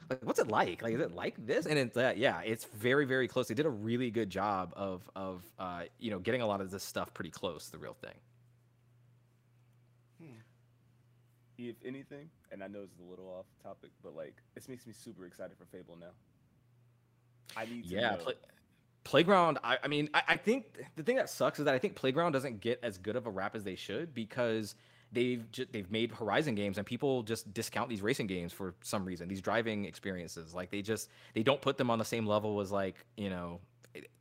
[0.09, 0.83] like what's it like?
[0.83, 1.67] Like is it like this?
[1.67, 3.47] And it's uh, yeah it's very very close.
[3.47, 6.71] They did a really good job of of uh you know getting a lot of
[6.71, 8.15] this stuff pretty close the real thing
[11.69, 14.93] if anything, and I know it's a little off topic, but like this makes me
[14.93, 16.13] super excited for Fable now.
[17.57, 18.35] I need to yeah play,
[19.03, 21.97] playground I, I mean I, I think the thing that sucks is that i think
[21.97, 24.77] playground doesn't get as good of a rap as they should because
[25.13, 29.29] they've they've made horizon games and people just discount these racing games for some reason
[29.29, 30.55] these driving experiences.
[30.55, 33.61] Like they just they don't put them on the same level as like you know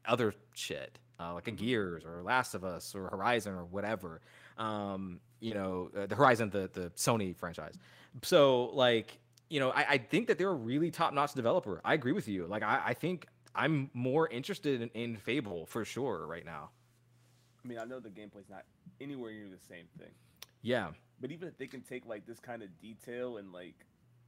[0.06, 4.22] other shit uh, like a gears or last of us or horizon or whatever
[4.60, 7.76] um you know uh, the horizon the the sony franchise
[8.22, 9.18] so like
[9.50, 12.28] you know I, I think that they're a really top notch developer i agree with
[12.28, 16.70] you like I, I think I'm more interested in, in Fable for sure right now.
[17.66, 18.64] I mean, I know the gameplay's not
[19.02, 20.12] anywhere near the same thing,
[20.62, 20.92] Yeah.
[21.20, 23.74] but even if they can take like this kind of detail and like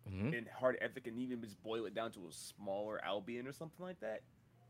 [0.09, 0.33] Mhm.
[0.33, 3.85] in hard ethic and even just boil it down to a smaller Albion or something
[3.85, 4.21] like that,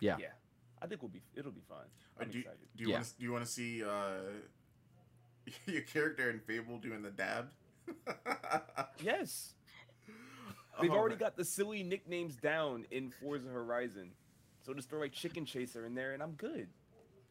[0.01, 0.17] Yeah.
[0.19, 0.33] yeah,
[0.81, 1.87] I think we'll be it'll be fine.
[2.19, 2.59] Uh, I'm do, excited.
[2.75, 2.95] do you Yeah.
[2.97, 4.19] want to do you want to see uh,
[5.65, 7.49] your character in Fable doing the dab?
[9.03, 9.53] Yes,
[10.79, 11.19] they've Oh, already man.
[11.19, 14.11] got the silly nicknames down in Forza Horizon,
[14.61, 16.67] so just throw like Chicken Chaser in there and I'm good.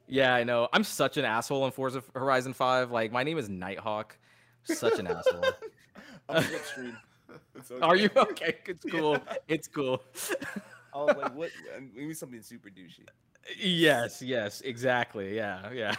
[0.08, 0.68] Yeah, I know.
[0.72, 2.90] I'm such an asshole in Forza Horizon 5.
[2.90, 4.18] Like my name is Nighthawk.
[4.64, 5.44] Such an asshole.
[6.28, 6.96] I'm slipstream.
[7.54, 8.56] It's Are you okay?
[8.66, 9.18] It's cool.
[9.46, 10.02] It's cool.
[10.92, 11.50] I was like, what?
[11.94, 13.06] Maybe something super douchey.
[13.56, 15.36] yes, yes, exactly.
[15.36, 15.94] Yeah, yeah.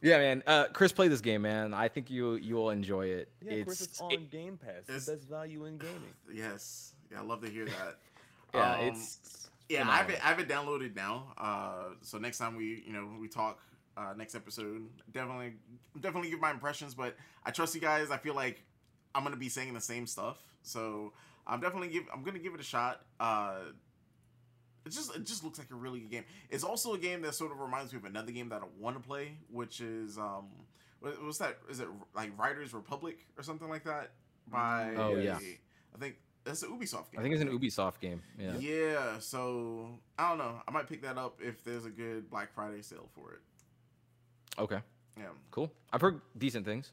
[0.00, 0.42] Yeah, man.
[0.46, 1.74] Uh Chris play this game, man.
[1.74, 3.30] I think you you will enjoy it.
[3.44, 4.82] Yeah, of course it's it's on it- Game Pass.
[4.88, 6.14] it's- the best value in gaming.
[6.32, 7.98] yes, yeah, I love to hear that.
[8.54, 10.24] yeah, Um, it's Yeah, I have it.
[10.24, 11.32] I have it downloaded now.
[11.36, 13.60] Uh, so next time we, you know, we talk,
[13.98, 15.54] uh, next episode, definitely,
[16.00, 16.94] definitely give my impressions.
[16.94, 18.10] But I trust you guys.
[18.10, 18.62] I feel like
[19.14, 20.38] I'm gonna be saying the same stuff.
[20.62, 21.12] So
[21.46, 22.04] I'm definitely give.
[22.12, 23.02] I'm gonna give it a shot.
[23.20, 23.56] Uh,
[24.88, 26.24] it just it just looks like a really good game.
[26.50, 29.00] It's also a game that sort of reminds me of another game that I want
[29.00, 30.46] to play, which is um,
[31.00, 31.58] what, what's that?
[31.70, 34.10] Is it like Riders Republic or something like that?
[34.50, 35.38] By Oh, yeah.
[35.94, 37.18] I think that's an Ubisoft game.
[37.18, 38.22] I think it's an Ubisoft game.
[38.38, 38.56] Yeah.
[38.58, 39.18] Yeah.
[39.18, 40.62] so I don't know.
[40.66, 43.40] I might pick that up if there's a good Black Friday sale for it.
[44.58, 44.80] Okay.
[45.16, 45.24] Yeah.
[45.50, 45.70] Cool.
[45.92, 46.92] I've heard decent things.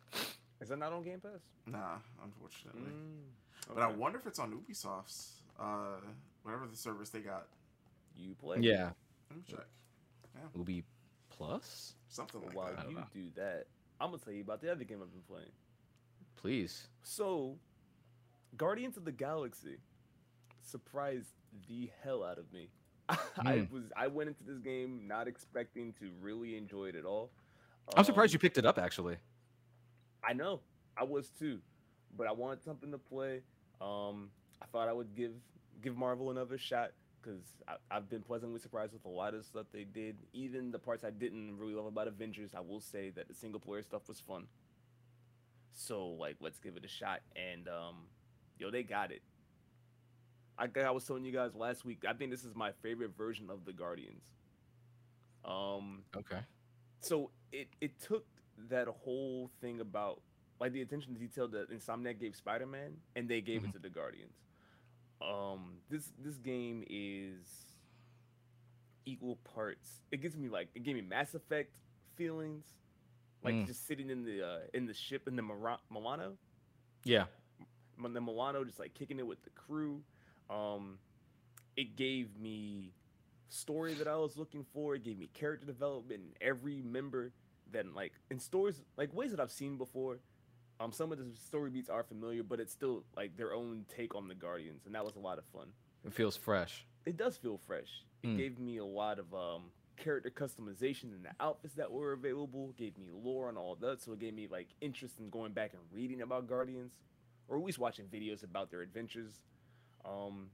[0.62, 1.42] Is that not on Game Pass?
[1.68, 2.82] Nah, unfortunately.
[2.92, 5.98] Mm, But I wonder if it's on Ubisoft's, uh,
[6.44, 7.48] whatever the service they got.
[8.18, 8.58] You play.
[8.62, 8.92] Yeah.
[9.30, 9.66] Let me check.
[10.56, 10.84] Ubi
[11.30, 11.94] Plus?
[12.08, 12.82] Something like While that.
[12.84, 13.04] don't you know.
[13.14, 13.66] do that,
[14.00, 15.52] I'm gonna tell you about the other game I've been playing.
[16.36, 16.88] Please.
[17.04, 17.58] So,
[18.58, 19.78] Guardians of the Galaxy
[20.62, 21.34] surprised
[21.68, 22.70] the hell out of me.
[23.10, 23.16] I
[23.58, 23.72] Mm.
[23.72, 27.32] was I went into this game not expecting to really enjoy it at all.
[27.96, 29.18] I'm surprised Um, you picked it up actually.
[30.24, 30.62] I know.
[30.98, 31.60] I was too.
[32.18, 33.42] But I wanted something to play.
[33.82, 34.30] Um,
[34.62, 35.32] I thought I would give
[35.82, 36.92] give Marvel another shot
[37.26, 37.42] because
[37.92, 40.18] I've been pleasantly surprised with a lot of stuff they did.
[40.34, 43.60] Even the parts I didn't really love about Avengers, I will say that the single
[43.60, 44.48] player stuff was fun.
[45.74, 47.22] So like, let's give it a shot.
[47.36, 48.10] And um,
[48.60, 49.22] yo, they got it.
[50.58, 52.06] I I was telling you guys last week.
[52.08, 54.24] I think this is my favorite version of the Guardians.
[55.46, 56.40] Um, Okay.
[57.02, 58.26] so it it took
[58.70, 60.22] that whole thing about
[60.60, 63.66] like the attention to detail that Insomniac gave Spider-Man and they gave Mhm.
[63.66, 64.36] it to the Guardians.
[65.22, 67.66] Um this this game is
[69.06, 70.02] equal parts.
[70.12, 71.72] It gives me like it gave me Mass Effect
[72.16, 72.66] feelings
[73.44, 73.68] like Mm.
[73.68, 75.44] just sitting in the uh, in the ship in the
[75.92, 76.38] Milano
[77.04, 77.26] Yeah.
[78.04, 80.02] M- the Milano just like kicking it with the crew.
[80.50, 80.98] Um,
[81.78, 82.94] it gave me
[83.50, 84.96] story that I was looking for.
[84.96, 87.32] It gave me character development in every member.
[87.72, 90.20] That like in stories like ways that I've seen before.
[90.80, 94.14] Um, some of the story beats are familiar, but it's still like their own take
[94.16, 95.68] on the Guardians, and that was a lot of fun.
[96.06, 96.86] It feels fresh.
[97.06, 98.04] It does feel fresh.
[98.24, 98.38] It Mm.
[98.38, 102.74] gave me a lot of um character customization and the outfits that were available.
[102.78, 105.74] Gave me lore and all that, so it gave me like interest in going back
[105.74, 107.00] and reading about Guardians,
[107.48, 109.32] or at least watching videos about their adventures.
[110.04, 110.50] Um,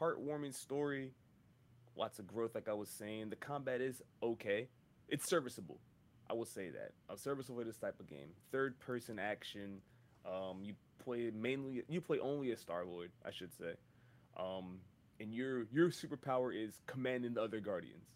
[0.00, 1.12] heartwarming story,
[1.96, 3.28] lots of growth, like I was saying.
[3.30, 4.68] The combat is okay.
[5.08, 5.78] It's serviceable.
[6.30, 6.92] I will say that.
[7.08, 8.28] A serviceable for this type of game.
[8.50, 9.80] Third person action.
[10.24, 11.82] Um, you play mainly.
[11.88, 13.74] You play only as Star Lord, I should say.
[14.36, 14.78] Um,
[15.20, 18.06] and your your superpower is commanding the other guardians.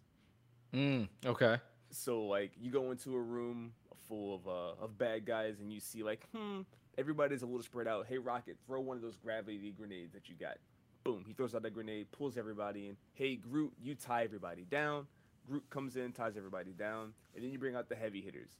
[0.75, 1.59] Mm, okay.
[1.91, 3.73] So like you go into a room
[4.09, 6.61] full of uh of bad guys and you see like hmm
[6.99, 8.07] everybody's a little spread out.
[8.09, 10.59] Hey Rocket, throw one of those gravity grenades that you got.
[11.05, 12.97] Boom, he throws out that grenade, pulls everybody in.
[13.15, 15.07] Hey Groot, you tie everybody down.
[15.47, 18.51] Groot comes in, ties everybody down, and then you bring out the heavy hitters.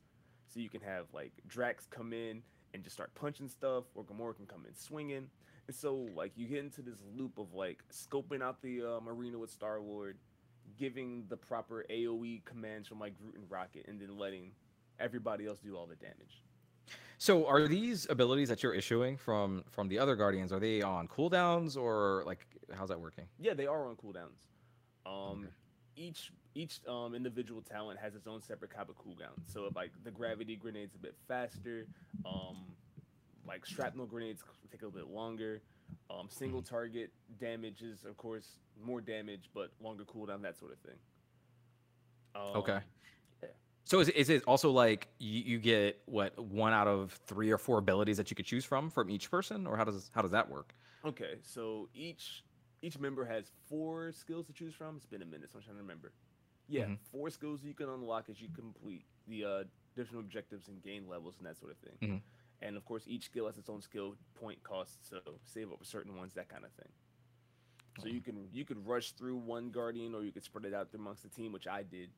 [0.49, 2.43] So you can have like Drax come in
[2.75, 5.27] and just start punching stuff, or Gamora can come in swinging.
[5.67, 9.39] And so like you get into this loop of like scoping out the um, arena
[9.39, 10.19] with Star Lord,
[10.77, 14.53] giving the proper AOE commands from like Groot and Rocket, and then letting
[15.01, 16.43] everybody else do all the damage.
[17.19, 21.09] So are these abilities that you're issuing from from the other guardians are they on
[21.09, 23.25] cooldowns or like how's that working?
[23.39, 24.47] Yeah, they are on cooldowns.
[25.07, 25.49] Um, Okay.
[25.97, 29.37] each each um individual talent has its own separate kind of cooldown.
[29.47, 31.87] So if, like the gravity grenade's a bit faster,
[32.25, 32.57] um,
[33.47, 34.43] like shrapnel grenades
[34.73, 35.61] take a little bit longer.
[36.11, 40.79] Um, single target damage is of course more damage, but longer cooldown, that sort of
[40.79, 40.99] thing.
[42.35, 42.79] Um, Okay.
[43.43, 43.49] yeah.
[43.85, 47.51] So is it, is it also like you, you get what one out of three
[47.51, 50.23] or four abilities that you could choose from from each person, or how does how
[50.23, 50.75] does that work?
[51.05, 52.43] Okay, so each
[52.83, 54.97] each member has four skills to choose from.
[54.97, 56.13] It's been a minute, so I'm trying to remember.
[56.69, 56.99] Yeah, Mhm.
[57.13, 59.65] four skills you can unlock as you complete the uh,
[59.95, 61.99] different objectives and gain levels and that sort of thing.
[62.01, 62.23] Mhm.
[62.63, 65.85] And of course, each skill has its own skill point cost, so save up for
[65.85, 66.93] certain ones, that kind of thing.
[68.01, 70.89] So you can you could rush through one guardian, or you could spread it out
[70.95, 72.11] amongst the team, which I did.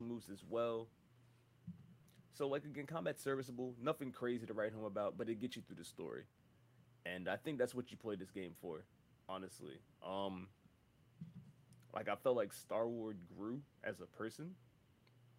[0.00, 0.88] Moves as well.
[2.34, 5.62] So like again, combat serviceable, nothing crazy to write home about, but it gets you
[5.62, 6.24] through the story.
[7.04, 8.84] And I think that's what you play this game for,
[9.28, 9.78] honestly.
[10.06, 10.48] Um
[11.94, 14.54] like I felt like Star Lord grew as a person,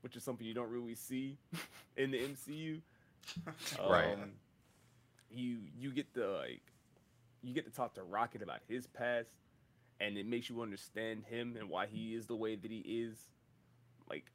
[0.01, 1.37] which is something you don't really see
[1.97, 2.81] in the MCU.
[3.79, 4.13] Right.
[4.13, 4.33] Um,
[5.31, 6.61] You you get the like
[7.41, 9.29] you get to talk to Rocket about his past,
[9.99, 13.17] and it makes you understand him and why he is the way that he is.
[14.09, 14.25] Like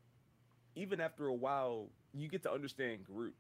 [0.75, 3.35] even after a while, you get to understand Groot.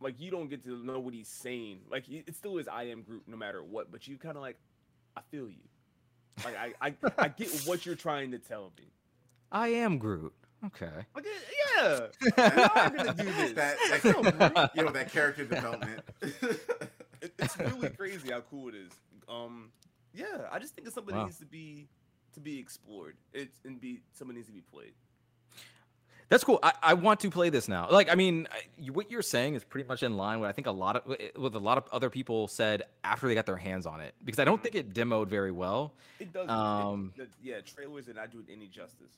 [0.00, 1.80] Like you don't get to know what he's saying.
[1.90, 4.42] Like it it still is I am Groot no matter what, but you kind of
[4.42, 4.56] like
[5.16, 5.64] I feel you.
[6.44, 8.84] Like I, I I get what you're trying to tell me.
[9.50, 10.32] I am Groot.
[10.66, 10.90] Okay.
[11.14, 11.24] Like
[11.76, 13.52] yeah, we are gonna do this.
[13.52, 16.02] that, that you know that character development.
[17.20, 18.92] It, it's really crazy how cool it is.
[19.28, 19.72] Um,
[20.14, 21.22] yeah, I just think it's something Wow.
[21.22, 21.88] that needs to be
[22.34, 23.16] to be explored.
[23.32, 24.92] It's and be something needs to be played.
[26.28, 26.58] That's cool.
[26.62, 27.88] I, I want to play this now.
[27.90, 30.66] Like, I mean, I- what you're saying is pretty much in line with I think
[30.66, 33.86] a lot of with a lot of other people said after they got their hands
[33.86, 35.92] on it because I don't think it demoed very well.
[36.20, 36.48] It does.
[36.48, 39.12] Um, it, the, yeah, trailers did not do it any justice.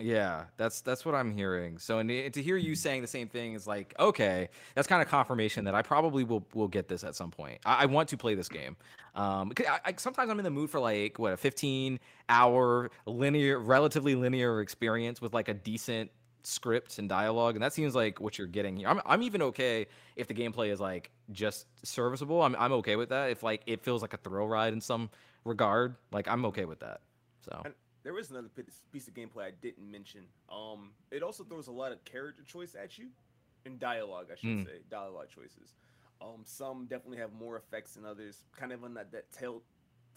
[0.00, 1.78] Yeah, that's that's what I'm hearing.
[1.78, 5.08] So and to hear you saying the same thing is like, okay, that's kind of
[5.08, 7.58] confirmation that I probably will will get this at some point.
[7.64, 8.76] I, I want to play this game.
[9.14, 12.90] Um, 'cause I, I, sometimes I'm in the mood for like what a 15 hour
[13.06, 16.10] linear, relatively linear experience with like a decent
[16.42, 18.88] script and dialogue, and that seems like what you're getting here.
[18.88, 19.86] I'm I'm even okay
[20.16, 22.42] if the gameplay is like just serviceable.
[22.42, 23.30] I'm I'm okay with that.
[23.30, 25.10] If like it feels like a thrill ride in some
[25.44, 27.00] regard, like I'm okay with that.
[27.40, 27.74] So And
[28.08, 28.48] there is another
[28.90, 30.22] piece of gameplay I didn't mention.
[30.50, 33.08] Um, it also throws a lot of character choice at you,
[33.66, 34.64] and dialogue, I should Mm.
[34.64, 35.74] say, dialogue choices.
[36.22, 39.62] Um, some definitely have more effects than others, kind of on that that tell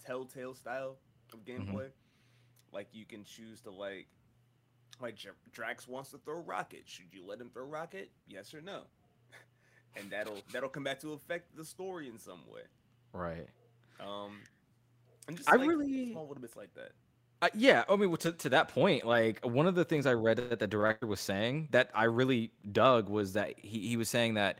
[0.02, 0.96] telltale style
[1.34, 1.90] of gameplay.
[2.72, 4.08] Like you can choose to like,
[4.98, 6.84] like Dra- Drax wants to throw rocket.
[6.88, 8.10] Should you let him throw rocket?
[8.26, 8.84] Yes or no?
[9.96, 12.62] and that'll that'll come back to affect the story in some way.
[13.12, 13.48] right.
[14.00, 14.40] Um,
[15.28, 16.92] and just I like, really- small little bits like that.
[17.42, 20.36] Uh, yeah, I mean, to, to that point, like one of the things I read
[20.36, 24.34] that the director was saying that I really dug was that he, he was saying
[24.34, 24.58] that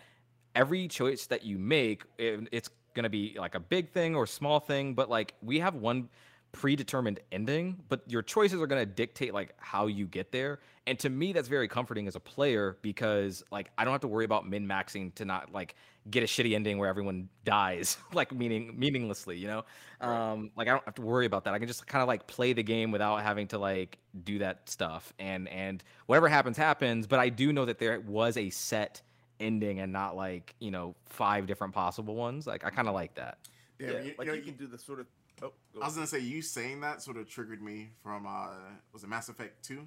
[0.57, 4.26] every choice that you make, it, it's going to be like a big thing or
[4.26, 6.09] small thing, but like we have one
[6.51, 10.59] predetermined ending, but your choices are going to dictate like how you get there.
[10.89, 14.09] And to me, that's very comforting as a player because like I don't have to
[14.09, 15.76] worry about min maxing to not like
[16.11, 19.65] get a shitty ending where everyone dies, like meaning meaninglessly, you know?
[20.01, 20.33] Right.
[20.33, 21.55] Um, like I don't have to worry about that.
[21.55, 24.69] I can just kind of like play the game without having to like do that
[24.69, 25.13] stuff.
[25.19, 27.07] And and whatever happens, happens.
[27.07, 29.03] But I do know that there was a set
[29.41, 32.47] ending and not like you know five different possible ones.
[32.47, 33.39] Like I kind of like that.
[33.79, 35.07] Damn, yeah, you, like you know, you can do the sort of.
[35.43, 38.51] Oh, go I was gonna say you saying that sort of triggered me from uh
[38.93, 39.87] was it Mass Effect Two?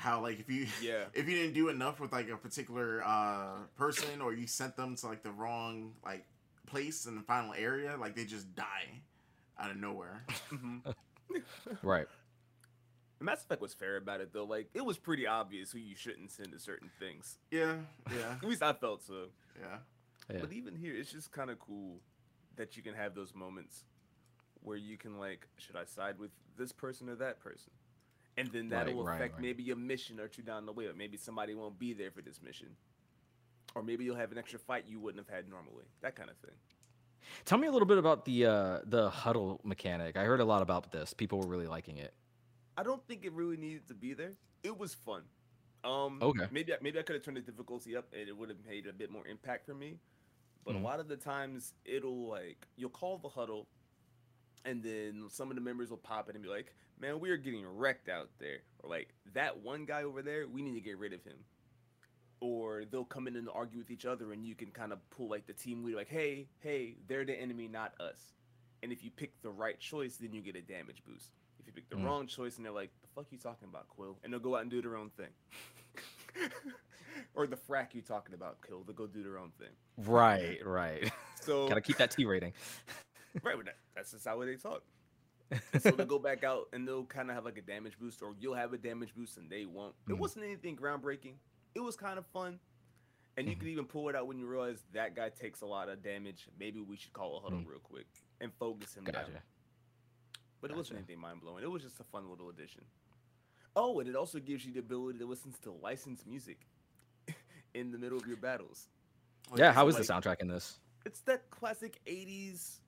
[0.00, 1.04] How like if you Yeah.
[1.12, 4.96] if you didn't do enough with like a particular uh person or you sent them
[4.96, 6.24] to like the wrong like
[6.66, 8.88] place in the final area, like they just die
[9.58, 10.24] out of nowhere.
[10.50, 10.94] Mhm.
[11.82, 12.06] Right.
[13.20, 14.44] Mass Effect was fair about it though.
[14.44, 17.38] Like it was pretty obvious who you shouldn't send to certain things.
[17.50, 17.74] Yeah,
[18.10, 19.26] yeah, At least I felt so.
[19.60, 19.76] yeah.
[20.32, 20.38] Yeah.
[20.40, 22.00] But even here, it's just kind of cool
[22.56, 23.84] that you can have those moments
[24.62, 27.72] where you can like, should I side with this person or that person?
[28.36, 29.42] And then that'll right, affect right.
[29.42, 32.22] maybe a mission or two down the way, or maybe somebody won't be there for
[32.22, 32.68] this mission.
[33.74, 35.84] Or maybe you'll have an extra fight you wouldn't have had normally.
[36.00, 36.54] That kind of thing.
[37.44, 40.16] Tell me a little bit about the uh the huddle mechanic.
[40.16, 41.12] I heard a lot about this.
[41.12, 42.14] People were really liking it.
[42.76, 44.32] I don't think it really needed to be there.
[44.62, 45.22] It was fun.
[45.84, 46.46] Um, Okay.
[46.50, 48.86] Maybe I, maybe I could have turned the difficulty up, and it would have made
[48.86, 49.98] a bit more impact for me.
[50.64, 50.80] But Mhm.
[50.80, 53.66] a lot of the times, it'll like you'll call the huddle,
[54.64, 57.36] and then some of the members will pop in and be like, "Man, we are
[57.36, 60.98] getting wrecked out there," or like that one guy over there, we need to get
[60.98, 61.38] rid of him.
[62.40, 65.28] Or they'll come in and argue with each other, and you can kind of pull
[65.28, 68.32] like the team leader, like, "Hey, hey, they're the enemy, not us."
[68.82, 71.32] And if you pick the right choice, then you get a damage boost.
[71.58, 72.04] If you pick the Mm.
[72.04, 74.62] wrong choice, and they're like, "The fuck you talking about, Quill?" and they'll go out
[74.62, 75.32] and do their own thing.
[77.34, 78.82] or the frack you talking about, Quill?
[78.84, 79.68] They'll go do their own thing.
[79.98, 81.12] Right, right.
[81.42, 82.54] So Gotta keep that T rating.
[83.42, 83.56] right,
[83.94, 84.82] that's just how they talk.
[85.80, 88.34] So they'll go back out and they'll kind of have like a damage boost, or
[88.38, 89.94] you'll have a damage boost and they won't.
[90.08, 90.18] It Mhm.
[90.18, 91.34] wasn't anything groundbreaking.
[91.74, 92.60] It was kind of fun.
[93.36, 93.58] And you Mhm.
[93.60, 96.48] could even pull it out when you realize that guy takes a lot of damage.
[96.58, 97.66] Maybe we should call a huddle Mm.
[97.68, 98.06] real quick
[98.40, 99.14] and focus him down.
[99.26, 99.42] Gotcha.
[100.60, 101.64] But it wasn't anything mind blowing.
[101.64, 102.84] It was just a fun little addition.
[103.76, 106.66] Oh, and it also gives you the ability to listen to licensed music
[107.74, 108.88] in the middle of your battles.
[109.56, 110.78] Yeah, how is like, the soundtrack in this?
[111.06, 112.80] It's that classic 80s.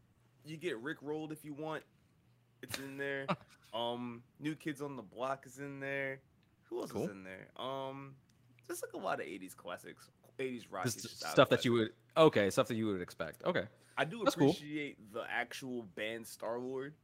[0.44, 1.84] You get Rick rolled if you want.
[2.62, 3.26] It's in there.
[3.74, 6.20] um, New Kids on the Block is in there.
[6.64, 7.04] Who else Cool.
[7.04, 7.48] is in there?
[7.56, 8.14] Um,
[8.66, 10.10] just like a lot of 80s classics.
[10.38, 10.84] 80s rock.
[10.84, 13.44] This is just out of stuff that you would okay, stuff that you would expect.
[13.44, 13.64] Okay.
[13.98, 14.50] I do That's cool.
[14.50, 16.94] appreciate the actual band Star Lord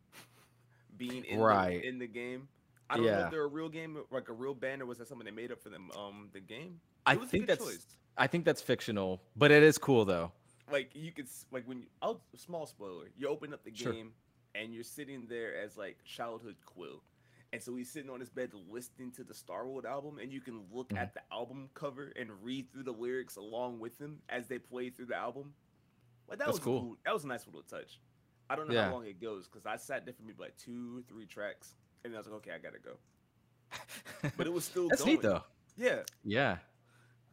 [0.97, 1.83] being in Right.
[1.83, 2.49] the, in the game.
[2.91, 5.09] I don't know if they're a real game, like a real band, or was that
[5.09, 5.91] something they made up for them?
[5.97, 6.81] Um, the game.
[7.05, 7.87] I It was a think that's choice.
[8.17, 10.33] I think that's fictional, but it is cool though.
[10.73, 13.93] like you could s- like when you oh small spoiler you open up the Sure.
[13.93, 14.13] game
[14.55, 17.03] and you're sitting there as like childhood quill
[17.53, 20.41] and so he's sitting on his bed listening to the Star Lord album and you
[20.41, 20.99] can look Mhm.
[20.99, 24.91] at the album cover and read through the lyrics along with him as they play
[24.91, 25.55] through the album
[26.29, 26.81] like that That's was cool.
[26.81, 28.01] cool that was a nice little touch
[28.51, 28.87] i don't know Yeah.
[28.89, 31.75] how long it goes because i sat there for maybe like two three tracks
[32.05, 32.97] and i was like okay i gotta go
[34.37, 35.15] but it was still That's going.
[35.15, 35.43] neat though.
[35.77, 36.59] yeah Yeah.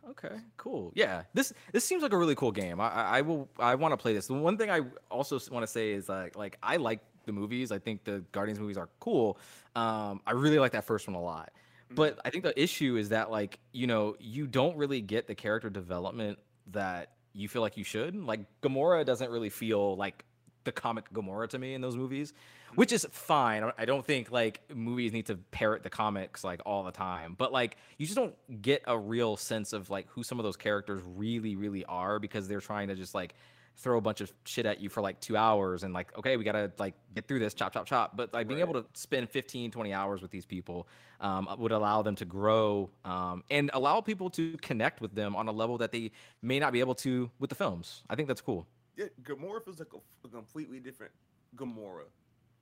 [0.09, 0.35] Okay.
[0.57, 0.91] Cool.
[0.95, 1.23] Yeah.
[1.33, 2.79] This this seems like a really cool game.
[2.79, 4.27] I I, will I want to play this.
[4.27, 7.71] The one thing I also want to say is like like I like the movies.
[7.71, 9.39] I think the Guardians movies are cool.
[9.75, 11.51] Um, I really like that first one a lot.
[11.91, 11.95] Mhm.
[11.95, 15.35] But I think the issue is that like you know you don't really get the
[15.35, 16.37] character development
[16.67, 18.15] that you feel like you should.
[18.15, 20.23] Like Gamora doesn't really feel like
[20.65, 22.33] the comic Gamora to me in those movies,
[22.75, 23.63] which is fine.
[23.77, 27.53] I- don't think like movies need to parrot the comics like all the time, but
[27.53, 31.01] like you just don't get a real sense of like who some of those characters
[31.05, 33.35] really, really are because they're trying to just like
[33.77, 36.45] throw a bunch of shit at you for like two hours and like okay we
[36.45, 38.69] gotta like get through this chop chop chop but like being Right.
[38.69, 40.87] able to spend 15 20 hours with these people
[41.19, 45.49] um, would allow them to grow um, and allow people to connect with them on
[45.49, 46.11] a level that they
[46.41, 49.79] may not be able to with the films i think that's cool Yeah, Gamora feels
[49.79, 51.11] like a, a completely different
[51.55, 52.05] Gamora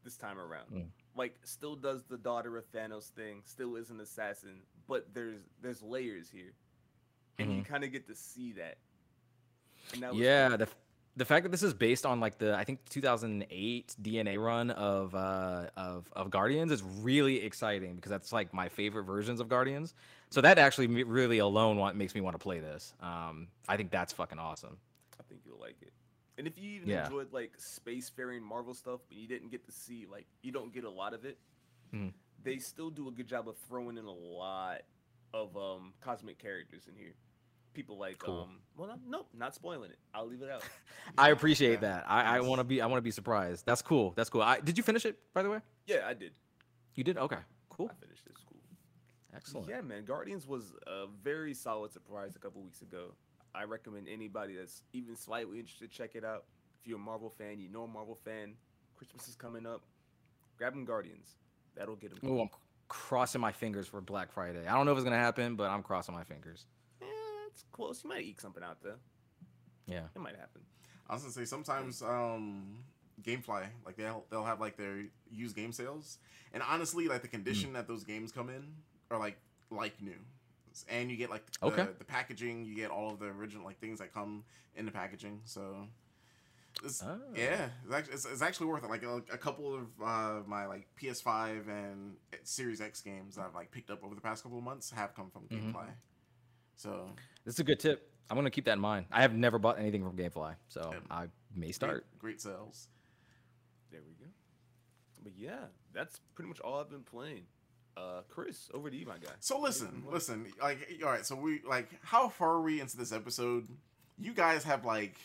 [0.04, 0.66] this time around.
[0.74, 0.86] Mm.
[1.16, 5.82] Like, still does the daughter of Thanos thing, still is an assassin, but there's there's
[5.82, 6.54] layers here,
[7.40, 8.78] and you kind of get to see that.
[9.94, 10.58] And that yeah cool.
[10.58, 10.76] the, f-
[11.18, 15.14] the fact that this is based on like the i think 2008 dna run of
[15.14, 19.94] uh of, of guardians is really exciting because that's like my favorite versions of guardians
[20.30, 23.92] so that actually really alone want, makes me want to play this um i think
[23.92, 24.78] that's fucking awesome
[25.20, 25.94] I think you'll like it.
[26.38, 27.04] And if you even Yeah.
[27.06, 30.84] enjoyed like spacefaring Marvel stuff, but you didn't get to see like you don't get
[30.84, 31.38] a lot of it,
[31.94, 32.14] Mhm.
[32.42, 34.82] they still do a good job of throwing in a lot
[35.34, 37.16] of um cosmic characters in here.
[37.74, 38.42] People like Cool.
[38.42, 40.00] um well no, nope, not spoiling it.
[40.14, 40.64] I'll leave it out.
[41.18, 44.12] i appreciate that i, I want to be i want to be surprised that's cool
[44.16, 46.34] that's cool I, did you finish it by the way Yeah, I did.
[46.96, 48.38] you did okay cool I finished it.
[48.38, 48.58] School.
[49.36, 50.06] excellent Yeah, man.
[50.06, 53.14] Guardians was a very solid surprise a couple weeks ago.
[53.56, 56.46] I recommend anybody that's even slightly interested check it out.
[56.82, 58.54] If you're a Marvel fan, you know a Marvel fan.
[58.96, 59.84] Christmas is coming up.
[60.58, 61.36] Grab them Guardians.
[61.76, 62.30] That'll get them.
[62.30, 62.50] Oh, i'm
[62.90, 65.82] crossing my fingers for black friday i don't know if it's gonna happen but i'm
[65.82, 66.66] crossing my fingers
[67.02, 67.08] Yeah,
[67.48, 68.04] it's close.
[68.04, 68.98] You might eke something out there.
[69.88, 70.62] yeah It might happen.
[71.10, 72.78] I was gonna say sometimes um
[73.24, 76.20] GameFly like they'll they'll have like their used game sales,
[76.54, 78.74] and honestly like the condition that those games come in
[79.10, 79.38] are like
[79.72, 80.20] like new,
[80.90, 81.88] and you get like the, Okay.
[81.98, 84.44] the packaging, you get all of the original like things that come
[84.76, 85.42] in the packaging.
[85.46, 85.88] So
[86.84, 87.20] it's, Oh.
[87.36, 88.90] yeah, it's actually, it's, it's actually worth it.
[88.90, 93.56] Like a, a couple of uh, my like PS5 and Series X games that I've
[93.56, 95.72] like picked up over the past couple of months have come from Mhm.
[95.74, 95.88] GameFly.
[96.76, 97.10] So
[97.46, 98.10] This is a good tip.
[98.30, 99.06] I'm gonna keep that in mind.
[99.12, 101.00] I have never bought anything from GameFly, so Yeah.
[101.12, 102.06] I may great, start.
[102.18, 102.88] great sales.
[103.92, 104.32] There we go.
[105.24, 107.46] But yeah, that's pretty much all I've been playing.
[107.96, 109.30] Uh, Chris, over to you, my guy.
[109.40, 113.12] So listen, listen, like all right, so we like how far are we into this
[113.12, 113.68] episode?
[114.20, 115.16] You guys have like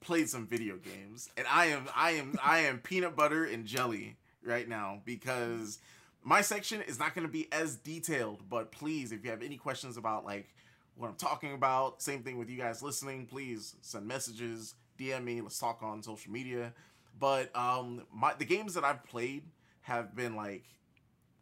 [0.00, 4.16] played some video games and I am I am I am peanut butter and jelly
[4.42, 5.78] right now because
[6.22, 9.56] my section is not going to be as detailed, but please if you have any
[9.56, 10.48] questions about like
[10.96, 15.40] what I'm talking about, same thing with you guys listening, please send messages, DM me,
[15.40, 16.72] let's talk on social media.
[17.18, 19.44] But um my the games that I've played
[19.82, 20.64] have been like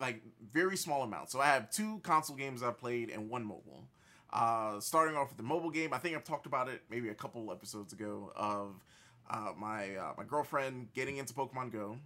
[0.00, 0.22] like
[0.52, 1.32] very small amounts.
[1.32, 3.84] So I have two console games I've played and one mobile.
[4.32, 7.14] Uh, starting off with the mobile game, I think I've talked about it maybe a
[7.14, 8.84] couple episodes ago of
[9.30, 11.96] uh, my uh, my girlfriend getting into Pokemon Go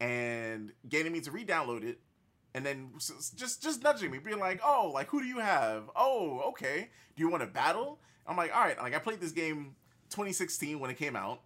[0.00, 1.98] and getting me to re-download it,
[2.54, 2.90] and then
[3.36, 5.90] just just nudging me, being like, "Oh, like who do you have?
[5.96, 6.90] Oh, okay.
[7.16, 9.74] Do you want to battle?" I'm like, "All right." Like I played this game
[10.10, 11.40] 2016 when it came out,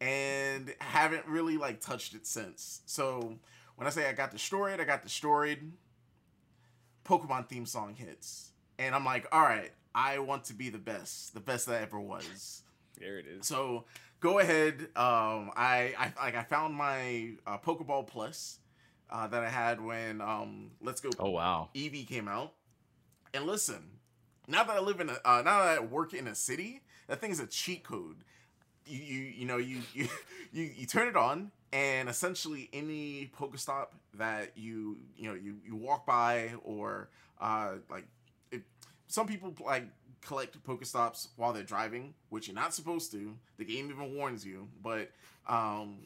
[0.00, 2.82] and haven't really like touched it since.
[2.86, 3.38] So
[3.80, 5.72] when I say I got destroyed, I got destroyed.
[7.02, 11.32] Pokemon theme song hits, and I'm like, all right, I want to be the best,
[11.32, 12.62] the best that ever was.
[12.98, 13.46] There it is.
[13.46, 13.86] So
[14.20, 14.88] go ahead.
[14.96, 18.58] Um, I, I like I found my uh, Pokeball Plus
[19.08, 21.70] uh, that I had when um, Let's Go Oh wow.
[21.74, 22.52] Eevee came out.
[23.32, 23.82] And listen,
[24.46, 27.18] now that I live in a, uh, now that I work in a city, that
[27.18, 28.24] thing's a cheat code.
[28.84, 30.06] You you you know you you
[30.52, 35.76] you, you turn it on, and essentially any Pokestop that you you know you you
[35.76, 37.10] walk by or
[37.40, 38.06] uh like
[38.50, 38.62] it,
[39.06, 39.84] some people like
[40.20, 43.34] collect Pokestops while they're driving, which you're not supposed to.
[43.56, 45.10] The game even warns you, but
[45.48, 45.98] um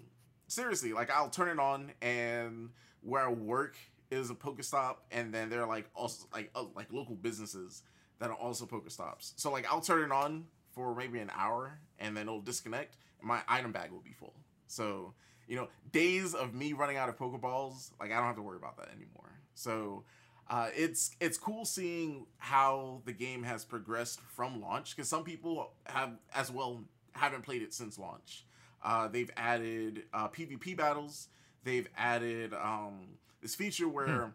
[0.47, 2.71] seriously, like I'll turn it on and
[3.01, 3.77] where I work
[4.11, 7.83] is a Pokestop, and then there are like also like uh, like local businesses
[8.19, 9.33] that are also Pokestops.
[9.37, 13.29] So like I'll turn it on for maybe an hour, and then it'll disconnect, and
[13.29, 14.35] my item bag will be full.
[14.67, 15.15] So
[15.49, 18.57] you know, days of me running out of Pokeballs, like I don't have to worry
[18.57, 19.31] about that anymore.
[19.55, 20.05] So
[20.49, 25.73] uh, it's it's cool seeing how the game has progressed from launch because some people
[25.87, 28.45] have as well haven't played it since launch.
[28.83, 31.29] Uh, they've added uh, PvP battles.
[31.65, 33.01] They've added um,
[33.41, 34.33] this feature where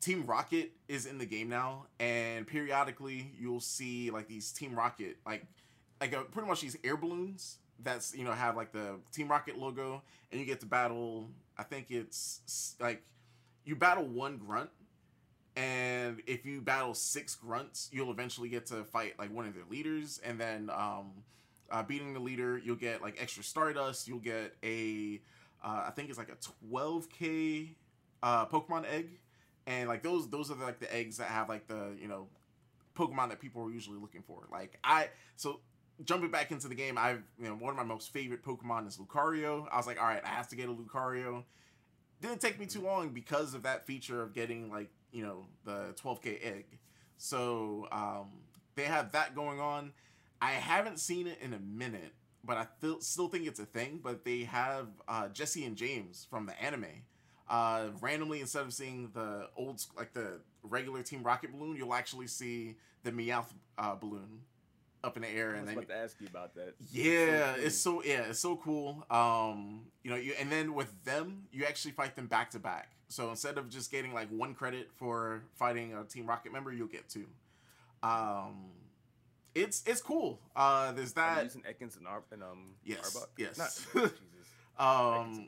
[0.00, 5.16] Team Rocket is in the game now, and periodically you'll see like these Team Rocket
[5.24, 5.46] like
[6.00, 9.58] like uh, pretty much these air balloons that's you know have like the Team Rocket
[9.58, 11.28] logo, and you get to battle.
[11.58, 13.02] I think it's like
[13.64, 14.70] you battle one grunt,
[15.56, 19.64] and if you battle six grunts, you'll eventually get to fight like one of their
[19.70, 21.12] leaders, and then um,
[21.70, 24.06] uh, beating the leader, you'll get like extra Stardust.
[24.08, 25.20] You'll get a
[25.64, 26.36] uh, I think it's like a
[26.72, 27.74] 12k
[28.22, 29.10] uh, Pokemon egg,
[29.66, 32.28] and like those those are like the eggs that have like the you know
[32.96, 34.46] Pokemon that people are usually looking for.
[34.50, 35.60] Like I so
[36.04, 38.98] jumping back into the game, I've you know one of my most favorite Pokemon is
[38.98, 39.66] Lucario.
[39.70, 41.44] I was like, all right, I have to get a Lucario.
[42.20, 45.94] Didn't take me too long because of that feature of getting like you know the
[46.02, 46.66] 12k egg.
[47.18, 48.30] So um,
[48.74, 49.92] they have that going on.
[50.40, 52.12] I haven't seen it in a minute,
[52.44, 54.00] but I feel, still think it's a thing.
[54.02, 57.04] But they have uh, Jesse and James from the anime.
[57.48, 62.26] Uh, randomly, instead of seeing the old, like the regular Team Rocket balloon, you'll actually
[62.26, 64.40] see the Meowth uh, balloon
[65.06, 66.74] up in the air, I and was then about to ask you about that.
[66.92, 69.06] yeah, so it's so yeah, it's so cool.
[69.10, 72.90] Um, you know, you and then with them, you actually fight them back to back.
[73.08, 76.88] So instead of just getting like one credit for fighting a Team Rocket member, you'll
[76.88, 77.26] get two.
[78.02, 78.66] Um,
[79.54, 80.40] it's it's cool.
[80.54, 81.44] Uh, there's that.
[81.44, 83.26] using Ekans and, Ar- and um Yes, Arbok?
[83.38, 83.56] yes.
[83.58, 83.70] Not,
[84.02, 84.12] Jesus.
[84.78, 85.46] Um.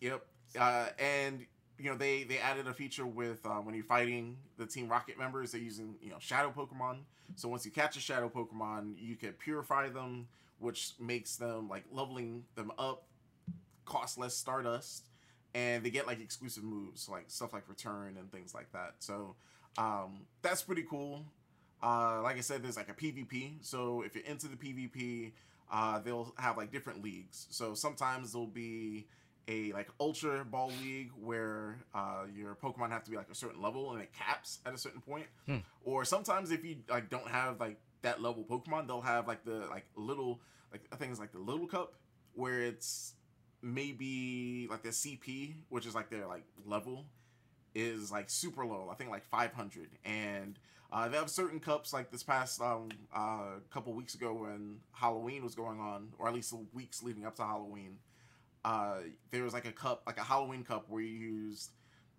[0.00, 0.26] Yep.
[0.58, 1.46] Uh, and
[1.78, 5.18] you know they they added a feature with uh, when you're fighting the Team Rocket
[5.18, 7.00] members, they're using you know Shadow Pokemon.
[7.34, 10.28] So once you catch a Shadow Pokemon, you can purify them,
[10.58, 13.04] which makes them like leveling them up,
[13.84, 15.08] cost less Stardust,
[15.54, 18.94] and they get like exclusive moves, like stuff like Return and things like that.
[19.00, 19.34] So
[19.78, 21.24] um, that's pretty cool.
[21.82, 23.54] Uh, like I said, there's like a PvP.
[23.60, 25.32] So if you're into the PvP,
[25.70, 27.46] uh, they'll have like different leagues.
[27.50, 29.06] So sometimes there'll be
[29.48, 33.62] a like ultra ball league where uh, your Pokemon have to be like a certain
[33.62, 35.26] level and it caps at a certain point.
[35.46, 35.58] Hmm.
[35.84, 39.66] Or sometimes if you like don't have like that level Pokemon, they'll have like the
[39.70, 40.40] like little
[40.72, 41.94] like I think it's like the little cup
[42.34, 43.14] where it's
[43.62, 47.06] maybe like the CP, which is like their like level
[47.74, 48.88] is like super low.
[48.90, 50.58] I think like 500 and
[50.92, 55.42] uh, they have certain cups like this past um, uh, couple weeks ago when Halloween
[55.42, 57.98] was going on, or at least the weeks leading up to Halloween.
[58.66, 58.96] Uh,
[59.30, 61.70] there was like a cup, like a Halloween cup, where you used,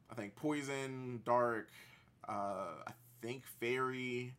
[0.09, 1.69] I think, poison, dark,
[2.27, 2.91] uh, I
[3.21, 4.33] think fairy,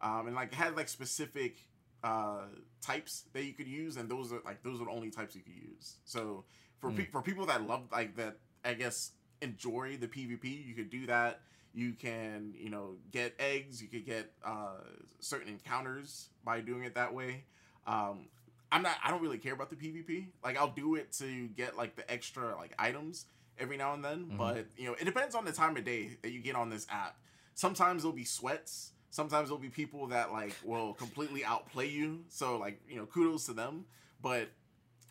[0.00, 1.56] um, and like had like specific
[2.04, 2.44] uh,
[2.80, 5.42] types that you could use, and those are like those are the only types you
[5.42, 5.96] could use.
[6.04, 6.44] So
[6.78, 9.10] for pe- for people that love like that, I guess
[9.42, 11.40] enjoy the PvP, you could do that.
[11.74, 13.82] You can, you know, get eggs.
[13.82, 14.82] You could get uh,
[15.20, 17.44] certain encounters by doing it that way.
[17.86, 18.26] Um,
[18.72, 18.96] I'm not.
[19.04, 20.26] I don't really care about the PvP.
[20.44, 23.26] Like, I'll do it to get like the extra like items
[23.58, 24.26] every now and then.
[24.32, 24.36] Mhm.
[24.38, 26.86] But you know, it depends on the time of day that you get on this
[26.90, 27.16] app.
[27.54, 28.92] Sometimes there'll be sweats.
[29.10, 32.24] Sometimes there'll be people that like will completely outplay you.
[32.28, 33.86] So like, you know, kudos to them.
[34.22, 34.48] But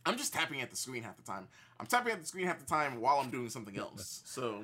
[0.05, 1.47] I'm just tapping at the screen half the time.
[1.79, 4.23] I'm tapping at the screen half the time while I'm doing something else.
[4.25, 4.63] So,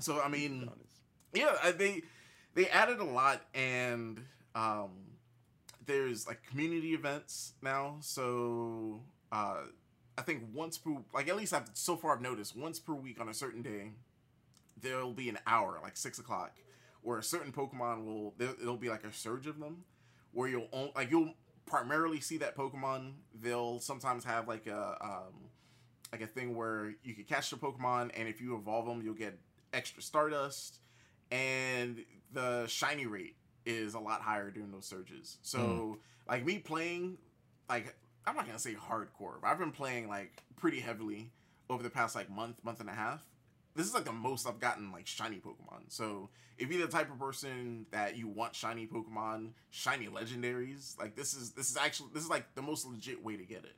[0.00, 0.70] so I mean,
[1.32, 2.02] yeah, I- they
[2.54, 4.24] they added a lot, and
[4.54, 4.90] um,
[5.86, 7.96] there's like community events now.
[8.00, 9.02] So
[9.32, 9.62] uh,
[10.16, 13.20] I think once per like at least I've so far I've noticed once per week
[13.20, 13.92] on a certain day,
[14.80, 16.52] there'll be an hour like six o'clock
[17.02, 19.84] where a certain Pokemon will there, it'll be like a surge of them
[20.32, 21.34] where you'll on, like you'll
[21.66, 23.12] primarily see that Pokemon.
[23.40, 25.50] They'll sometimes have like a um,
[26.12, 29.14] like a thing where you can catch the Pokemon, and if you evolve them, you'll
[29.14, 29.38] get
[29.72, 30.78] extra Stardust,
[31.30, 33.36] and the shiny rate
[33.66, 35.38] is a lot higher during those surges.
[35.42, 35.98] So, Mm.
[36.28, 37.18] like me playing,
[37.68, 37.94] like
[38.26, 41.30] I'm not gonna say hardcore, but I've been playing like pretty heavily
[41.70, 43.24] over the past like month, month and a half.
[43.76, 45.84] This is like the most I've gotten like shiny Pokemon.
[45.88, 51.16] So if you're the type of person that you want shiny Pokemon, shiny legendaries, like
[51.16, 53.76] this is this is actually this is like the most legit way to get it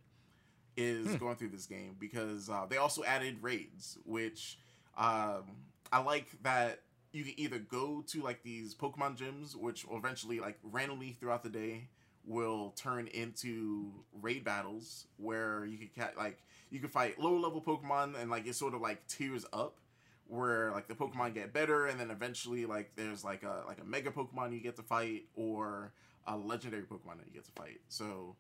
[0.77, 1.17] is Hmm.
[1.17, 4.59] going through this game because uh, they also added raids, which
[4.99, 5.45] um,
[5.91, 6.81] I like that
[7.17, 11.43] you can either go to like these Pokemon gyms, which will eventually like randomly throughout
[11.43, 11.89] the day
[12.27, 13.91] will turn into
[14.21, 18.47] raid battles where you can cat like you can fight lower level Pokemon and like
[18.47, 19.79] it sort of like tiers up
[20.27, 23.85] where like the Pokemon get better and then eventually like there's like a like a
[23.85, 25.93] mega Pokemon you get to fight or
[26.27, 27.81] a legendary Pokemon that you get to fight.
[27.89, 28.37] So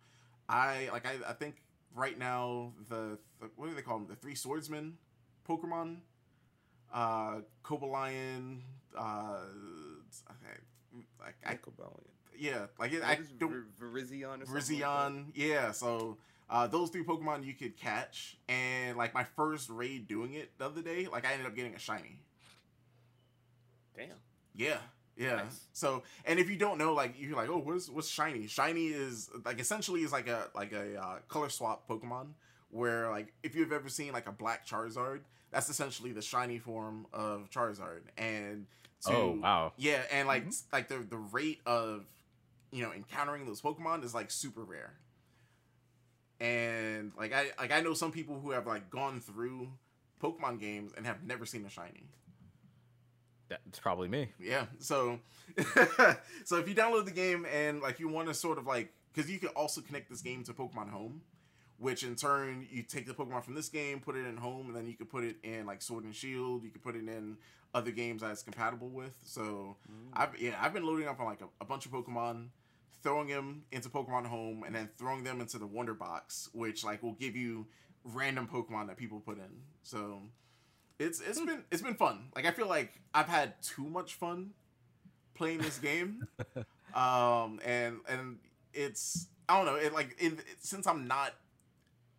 [0.48, 1.62] I like I, I think
[1.94, 4.98] right now the, the what do they call them the three swordsmen
[5.48, 5.98] Pokemon
[6.92, 8.60] uh Cobalion
[8.96, 9.38] uh
[10.30, 10.58] okay,
[11.20, 12.00] like I, Icobalion.
[12.38, 15.24] yeah like it, I don't Virizion something like?
[15.34, 15.72] Yeah.
[15.72, 16.18] So
[16.48, 20.66] uh, those three Pokemon you could catch, and like my first raid doing it the
[20.66, 22.20] other day, like I ended up getting a shiny.
[23.96, 24.08] Damn.
[24.54, 24.78] Yeah,
[25.16, 25.36] yeah.
[25.36, 25.66] Nice.
[25.72, 28.46] So, and if you don't know, like you're like, oh, what's what's shiny?
[28.46, 32.28] Shiny is like essentially is like a like a uh, color swap Pokemon,
[32.70, 35.20] where like if you've ever seen like a black Charizard,
[35.56, 38.66] that's essentially the shiny form of Charizard, and
[39.06, 39.72] to, Oh wow.
[39.78, 40.66] yeah, and like mm-hmm.
[40.70, 42.04] like the the rate of
[42.70, 44.92] you know encountering those Pokemon is like super rare.
[46.40, 49.70] And like I like I know some people who have like gone through
[50.22, 52.04] Pokemon games and have never seen a shiny.
[53.48, 54.28] That's probably me.
[54.38, 54.66] Yeah.
[54.78, 55.20] So
[56.44, 59.30] so if you download the game and like you want to sort of like cuz
[59.30, 61.22] you can also connect this game to Pokemon Home,
[61.78, 64.76] which in turn you take the Pokemon from this game, put it in Home, and
[64.76, 67.36] then you can put it in like Sword and Shield, you can put it in
[67.74, 69.16] other games that it's compatible with.
[69.24, 69.76] So
[70.12, 72.48] I've yeah, I've been loading up on like a, a bunch of Pokemon,
[73.02, 77.02] throwing them into Pokemon Home, and then throwing them into the Wonder Box, which like
[77.02, 77.66] will give you
[78.04, 79.62] random Pokemon that people put in.
[79.82, 80.22] So
[80.98, 82.28] it's it's been it's been fun.
[82.34, 84.50] Like I feel like I've had too much fun
[85.34, 86.26] playing this game,
[86.94, 88.38] um, and and
[88.72, 91.34] it's I don't know it like it, it- since I'm not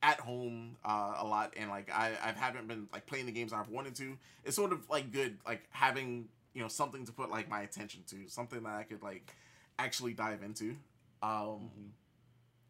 [0.07, 3.51] at home uh, a lot and like I I haven't been like playing the games
[3.51, 4.17] I've wanted to.
[4.45, 8.03] It's sort of like good like having you know something to put like my attention
[8.07, 9.33] to, something that I could like
[9.77, 10.77] actually dive into.
[11.21, 11.69] Um,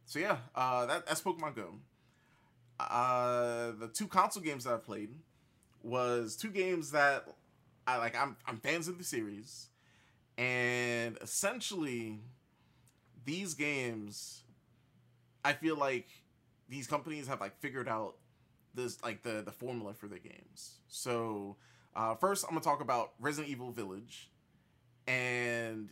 [0.05, 1.76] so yeah, uh, that that's Pokemon Go.
[2.80, 5.09] Uh, the two console games that I played
[5.84, 7.27] was two games that
[7.85, 8.19] I like.
[8.19, 9.68] I'm I'm fans of the series,
[10.39, 12.19] and essentially,
[13.26, 14.41] these games,
[15.45, 16.07] I feel like
[16.69, 18.15] these companies have like figured out
[18.73, 20.80] this like the the formula for their games.
[20.88, 21.57] So
[21.95, 24.30] uh, first, I'm gonna talk about Resident Evil Village,
[25.07, 25.89] and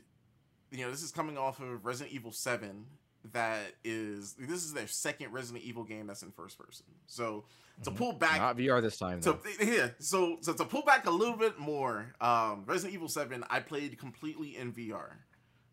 [0.72, 2.86] you know this is coming off of Resident Evil Seven.
[3.34, 6.86] That is this is their second Resident Evil game that's in first person.
[7.08, 7.46] So
[7.84, 7.98] to Mhm.
[7.98, 9.22] pull back Not VR this time.
[9.22, 13.44] so yeah, so so to pull back a little bit more, um, Resident Evil Seven,
[13.50, 15.18] I played completely in VR,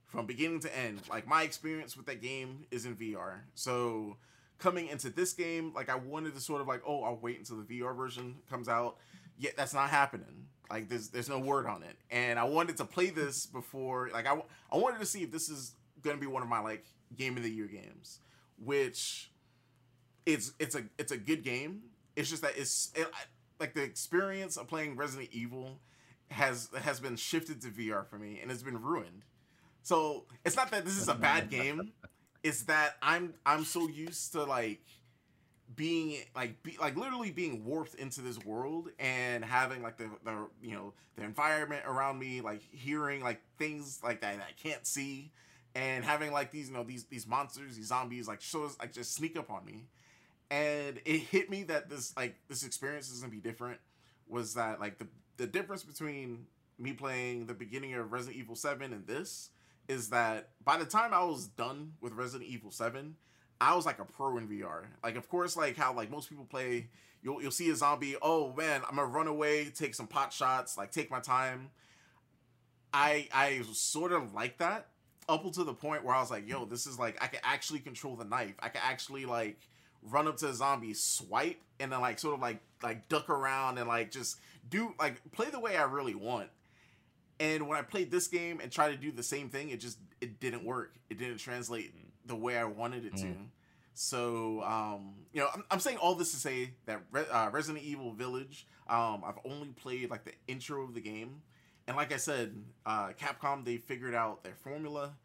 [0.06, 1.02] from beginning to end.
[1.10, 3.40] Like my experience with that game is in VR.
[3.54, 4.16] So
[4.62, 7.56] coming into this game, like I wanted to sort of like, oh, I'll wait until
[7.56, 8.96] the VR version comes out.
[9.36, 10.46] Yet that's not happening.
[10.70, 14.08] Like there's there's no word on it, and I wanted to play this before.
[14.12, 14.40] Like I
[14.70, 16.86] I wanted to see if this is gonna be one of my like
[17.16, 18.20] game of the year games,
[18.62, 19.30] which
[20.24, 21.82] it's it's a it's a good game.
[22.14, 23.06] It's just that it's it,
[23.58, 25.80] like the experience of playing Resident Evil
[26.30, 29.24] has has been shifted to VR for me and it's been ruined.
[29.82, 31.92] So it's not that this is a bad game.
[32.42, 34.80] It's that I'm I'm so used to like
[35.74, 40.46] being like be, like literally being warped into this world and having like the, the
[40.60, 44.86] you know the environment around me like hearing like things like that, that I can't
[44.86, 45.30] see
[45.74, 49.14] and having like these you know these these monsters these zombies like shows like just
[49.14, 49.86] sneak up on me.
[50.50, 53.78] And it hit me that this like this experience is gonna be different
[54.28, 55.06] was that like the
[55.38, 56.46] the difference between
[56.78, 59.50] me playing the beginning of Resident Evil 7 and this
[59.88, 63.16] is that by the time I was done with Resident Evil 7
[63.60, 66.44] I was like a pro in VR like of course like how like most people
[66.44, 66.88] play
[67.22, 70.76] you'll you'll see a zombie oh man I'm gonna run away take some pot shots
[70.76, 71.70] like take my time
[72.92, 74.86] I I sort of like that
[75.28, 77.80] up until the point where I was like, yo, this is like I can actually
[77.80, 78.54] control the knife.
[78.60, 79.58] I can actually like
[80.02, 83.78] run up to a zombie, swipe, and then like sort of like like duck around
[83.78, 84.38] and like just
[84.68, 86.48] do like play the way I really want.
[87.42, 89.98] And when I played this game and tried to do the same thing, it just
[90.20, 90.94] it didn't work.
[91.10, 91.92] It didn't translate
[92.24, 93.24] the way I wanted it to.
[93.24, 93.46] Mm.
[93.94, 97.84] So, um, you know, I'm, I'm saying all this to say that Re- uh, Resident
[97.84, 101.42] Evil Village, um, I've only played like the intro of the game,
[101.88, 102.54] and like I said,
[102.86, 105.16] uh, Capcom they figured out their formula.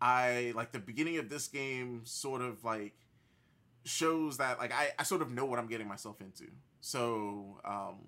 [0.00, 2.94] I like the beginning of this game sort of like
[3.84, 6.50] shows that like I, I sort of know what I'm getting myself into.
[6.80, 7.98] So, um,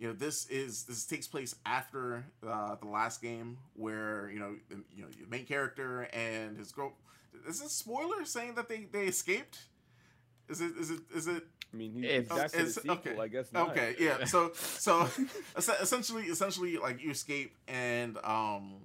[0.00, 4.56] you know, this is this takes place after uh, the last game where you know
[4.70, 6.94] the, you know your main character and his girl.
[7.46, 9.58] Is it spoiler saying that they they escaped?
[10.48, 13.16] Is it is it is it I mean, he, It's- that's in sequel, okay.
[13.18, 13.52] I guess.
[13.52, 13.70] Not.
[13.70, 14.24] Okay, yeah.
[14.24, 15.08] So so
[15.56, 18.76] essentially essentially like you escape and um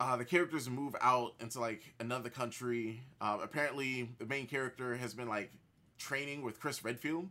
[0.00, 3.00] uh the characters move out into like another country.
[3.20, 5.52] Uh apparently the main character has been like
[5.98, 7.28] training with Chris Redfield.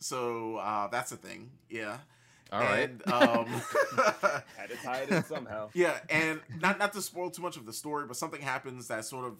[0.00, 1.50] So uh that's a thing.
[1.68, 1.98] Yeah.
[2.52, 2.90] All right.
[2.90, 3.46] and, um
[4.56, 5.68] Had to tie it in somehow.
[5.74, 9.04] yeah, and not not to spoil too much of the story, but something happens that
[9.04, 9.36] sort of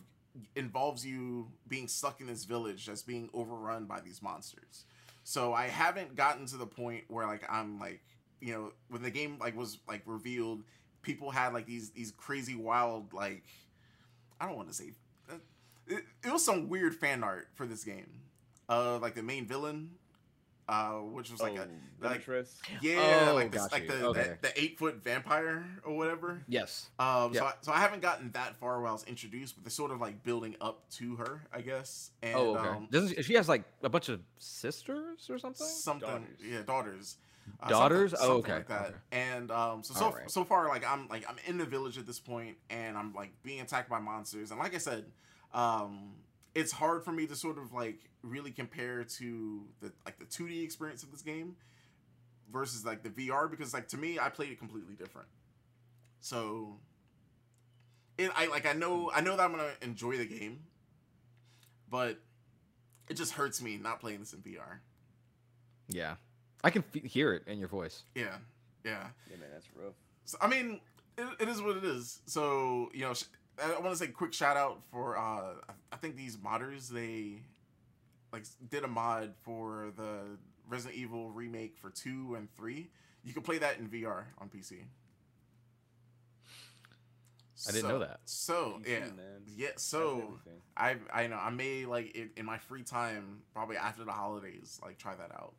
[0.54, 4.84] involves you being stuck in this village that's being overrun by these monsters.
[5.24, 8.00] So I haven't gotten to the point where like I'm like,
[8.40, 10.62] you know, when the game like was like revealed,
[11.02, 13.44] people had like these these crazy wild like
[14.40, 14.92] I don't want to say
[15.30, 15.34] uh,
[15.86, 18.10] it, it was some weird fan art for this game.
[18.68, 19.90] Uh like the main villain
[20.70, 22.54] uh which was like oh, a like Dimitrescu.
[22.80, 24.36] yeah, Oh, like this, like the, Okay.
[24.40, 26.42] the the eight foot vampire or whatever.
[26.48, 26.88] yes.
[26.98, 29.70] Um, so I, so I haven't gotten that far while I was introduced, but they're
[29.70, 32.12] sort of like building up to her, I guess.
[32.22, 32.68] And, oh, okay.
[32.68, 35.66] Um, Doesn't she has like a bunch of sisters or something?
[35.66, 36.38] something, Daughters.
[36.42, 37.16] yeah, daughters.
[37.60, 38.10] Uh, Daughters?
[38.12, 38.82] something, Oh, okay, Like that.
[38.86, 38.94] okay.
[39.12, 40.30] And um, so so, All right.
[40.30, 43.32] so far, like I'm like I'm in the village at this point, and I'm like
[43.42, 44.50] being attacked by monsters.
[44.52, 45.06] And like I said,
[45.52, 46.12] um,
[46.54, 50.62] it's hard for me to sort of like really compare to the like the 2D
[50.64, 51.56] experience of this game
[52.52, 55.28] versus like the VR because like to me, I played it completely different.
[56.20, 56.76] So
[58.18, 60.60] it I like I know I know that I'm gonna enjoy the game,
[61.90, 62.18] but
[63.08, 64.78] it just hurts me not playing this in VR.
[65.88, 66.16] Yeah.
[66.62, 68.02] I can f- hear it in your voice.
[68.14, 68.36] Yeah,
[68.84, 69.06] yeah.
[69.30, 69.94] Yeah, man, that's rough.
[70.26, 70.78] So, I mean,
[71.16, 72.20] it, it is what it is.
[72.26, 73.24] So you know, sh-
[73.62, 75.54] I want to say quick shout out for uh, I-
[75.92, 77.42] I think these modders they
[78.32, 80.38] like did a mod for the
[80.68, 82.90] Resident Evil remake for two and three.
[83.24, 84.84] You can play that in VR on PC.
[87.68, 88.20] I didn't So- know that.
[88.24, 89.42] So PC, yeah, man.
[89.46, 89.68] yeah.
[89.76, 90.38] So.
[90.76, 94.80] I I know I may like in, in my free time probably after the holidays
[94.82, 95.54] like try that out.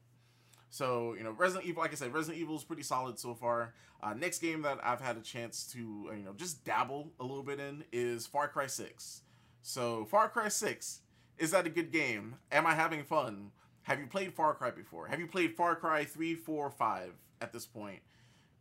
[0.72, 3.73] So you know Resident Evil, like I said, Resident Evil is pretty solid so far.
[4.02, 7.23] Uh, next game that I've had a chance to uh, you know just dabble a
[7.23, 9.22] little bit in is Far Cry Six.
[9.61, 11.02] So Far Cry Six
[11.38, 12.36] is that a good game?
[12.52, 13.52] Am I having fun?
[13.84, 15.08] Have you played Far Cry before?
[15.08, 17.99] Have you played Far Cry 3, 4, 5 at this point?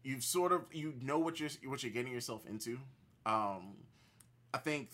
[0.03, 2.79] You've sort of you know what you're what you're getting yourself into.
[3.27, 3.75] Um,
[4.55, 4.91] I think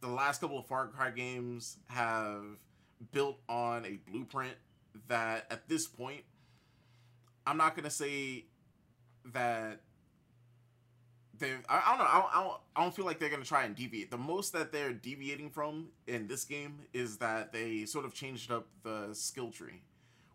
[0.00, 2.44] the last couple of Far Cry games have
[3.12, 4.54] built on a blueprint
[5.08, 6.22] that at this point
[7.46, 8.44] I'm not gonna say
[9.32, 9.80] that
[11.38, 13.44] they I, I don't know I don't, I don't I don't feel like they're gonna
[13.44, 14.10] try and deviate.
[14.10, 18.50] The most that they're deviating from in this game is that they sort of changed
[18.50, 19.82] up the skill tree,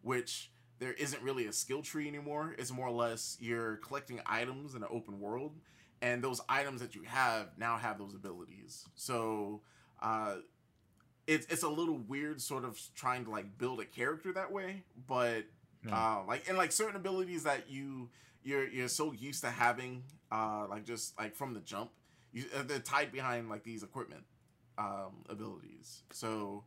[0.01, 2.55] which there isn't really a skill tree anymore.
[2.57, 5.53] It's more or less you're collecting items in an open world,
[6.01, 8.85] and those items that you have now have those abilities.
[8.95, 9.61] So
[10.01, 10.35] uh,
[11.27, 14.84] it's it's a little weird, sort of trying to like build a character that way,
[15.07, 15.45] but
[15.84, 15.89] Hmm.
[15.91, 18.09] uh, like and like certain abilities that you
[18.44, 21.91] you're you're so used to having, uh, like just like from the jump,
[22.32, 24.24] you uh, they're tied behind like these equipment
[24.78, 26.03] um, abilities.
[26.11, 26.64] So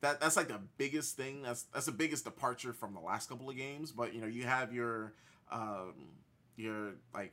[0.00, 1.42] that that's like the biggest thing.
[1.42, 3.92] That's that's the biggest departure from the last couple of games.
[3.92, 5.14] But you know, you have your
[5.50, 5.94] um,
[6.56, 7.32] your like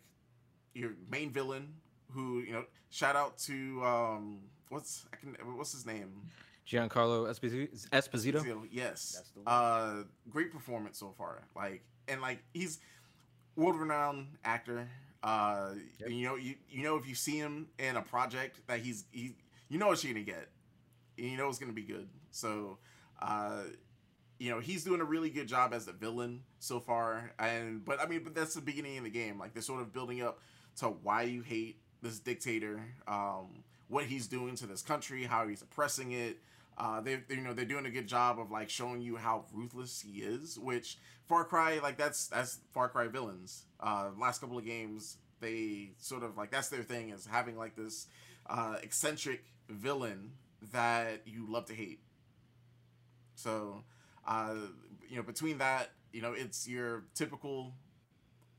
[0.73, 1.76] your main villain
[2.11, 2.65] who you know.
[2.89, 4.39] Shout out to um,
[4.69, 6.30] what's I can what's his name?
[6.68, 7.89] Giancarlo Esposito.
[7.89, 8.68] Esposito?
[8.72, 9.13] Yes.
[9.15, 9.47] That's the one.
[9.47, 11.43] Uh, great performance so far.
[11.55, 12.80] Like and like he's
[13.55, 14.87] world renowned actor.
[15.23, 16.07] Uh, Yep.
[16.09, 19.05] and, you know you you know if you see him in a project that he's
[19.11, 19.35] he
[19.69, 20.49] you know what you're gonna get.
[21.17, 22.09] And you know it's gonna be good.
[22.31, 22.79] So,
[23.21, 23.63] uh,
[24.39, 27.31] you know he's doing a really good job as the villain so far.
[27.37, 29.37] And but I mean, but that's the beginning of the game.
[29.37, 30.39] Like they're sort of building up
[30.77, 35.61] to why you hate this dictator, um, what he's doing to this country, how he's
[35.61, 36.37] oppressing it.
[36.81, 39.45] Uh, they, they you know they're doing a good job of like showing you how
[39.53, 40.57] ruthless he is.
[40.57, 40.97] Which
[41.27, 43.65] Far Cry like that's that's Far Cry villains.
[43.79, 47.75] Uh, last couple of games they sort of like that's their thing is having like
[47.75, 48.07] this
[48.49, 50.31] uh, eccentric villain
[50.73, 51.99] that you love to hate.
[53.35, 53.83] So,
[54.27, 54.55] uh,
[55.07, 57.73] you know, between that, you know, it's your typical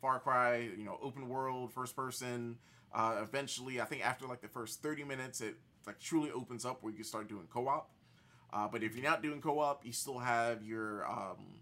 [0.01, 2.59] Far Cry, you know, open world, first person.
[2.94, 6.82] Uh, eventually, I think after like the first 30 minutes, it like truly opens up
[6.82, 7.91] where you start doing co op.
[8.53, 11.61] Uh, but if you're not doing co-op, you still have your um,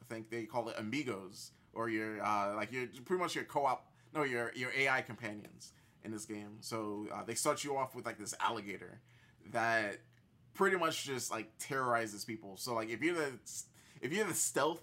[0.00, 3.86] I think they call it amigos or your uh, like your pretty much your co-op
[4.14, 5.72] no your your AI companions
[6.04, 6.58] in this game.
[6.60, 9.00] So uh, they start you off with like this alligator
[9.52, 9.98] that
[10.54, 12.56] pretty much just like terrorizes people.
[12.56, 13.32] So like if you're the
[14.00, 14.82] if you're the stealth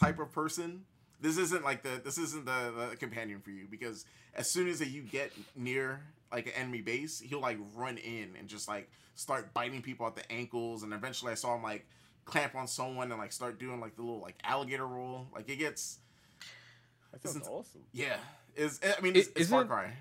[0.00, 0.84] type of person,
[1.20, 4.80] this isn't like the this isn't the, the companion for you because as soon as
[4.80, 6.00] you get near
[6.34, 10.16] like an enemy base, he'll like run in and just like start biting people at
[10.16, 11.86] the ankles, and eventually I saw him like
[12.24, 15.26] clamp on someone and like start doing like the little like alligator roll.
[15.34, 15.98] Like it gets
[17.12, 17.82] That sounds awesome.
[17.92, 18.16] yeah.
[18.56, 19.92] Is I mean it's, I- it's Far isn't- Cry.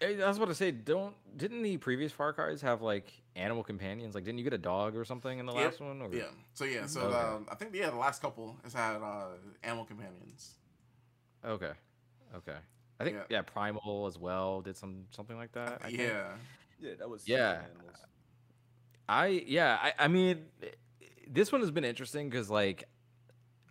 [0.00, 3.62] I I was about to say, don't didn't the previous Far Cries have like animal
[3.62, 4.14] companions?
[4.14, 5.64] Like, didn't you get a dog or something in the Yep.
[5.64, 6.02] last one?
[6.02, 6.12] Or...
[6.14, 6.24] Yeah.
[6.54, 6.86] So yeah.
[6.86, 7.16] So Okay.
[7.18, 9.26] um, I think yeah the last couple has had uh,
[9.62, 10.54] animal companions.
[11.44, 11.72] Okay.
[12.34, 12.56] Okay.
[13.00, 13.22] I think Yeah.
[13.30, 13.42] yeah.
[13.42, 15.80] Primal as well did some something like that.
[15.82, 15.98] I think.
[16.00, 16.28] yeah.
[16.80, 17.62] Yeah, that was Yeah.
[19.08, 19.78] I yeah.
[19.80, 20.44] I I mean,
[21.28, 22.84] this one has been interesting because like.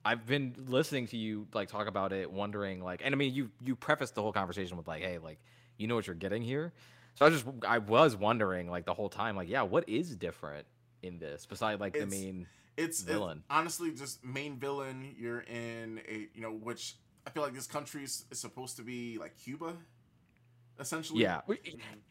[0.03, 3.52] I've been listening to you like talk about it, wondering like, and I mean, you
[3.64, 5.38] you prefaced the whole conversation with like, hey, like,
[5.77, 6.73] you know what you're getting here.
[7.14, 10.65] So I just I was wondering like the whole time, like, yeah, what is different
[11.03, 12.48] in this besides like the It's- main?
[12.77, 13.43] It's, it's Villain.
[13.48, 15.14] honestly just main villain.
[15.19, 16.95] You're in a you know which
[17.26, 19.73] I feel like this country is is supposed to be like Cuba,
[20.80, 21.22] essentially.
[21.22, 21.41] Yeah,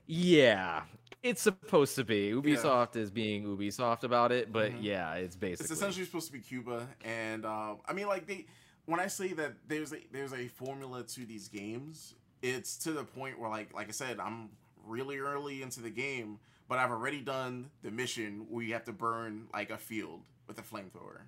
[0.06, 0.82] yeah,
[1.22, 2.30] it's supposed to be.
[2.30, 4.82] Ubisoft is being Ubisoft about it, but Mhm.
[4.82, 5.64] yeah, it's basically.
[5.64, 8.46] It's essentially supposed to be Cuba, and uh, I mean, like they,
[8.86, 13.04] when I say that there's a there's a formula to these games, it's to the
[13.04, 14.50] point where, like, like I said, I'm
[14.84, 16.38] really early into the game,
[16.68, 20.58] but I've already done the mission where you have to burn like a field with
[20.58, 21.22] a flamethrower,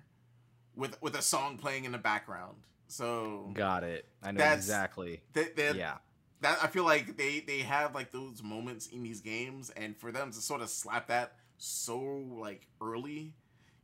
[0.75, 2.55] with with a song playing in the background.
[2.87, 4.07] So got it.
[4.21, 5.21] I know That's- exactly.
[5.33, 5.97] that, that, Yeah,
[6.41, 10.11] that I feel like they they have like those moments in these games, and for
[10.11, 13.33] them to sort of slap that so like early,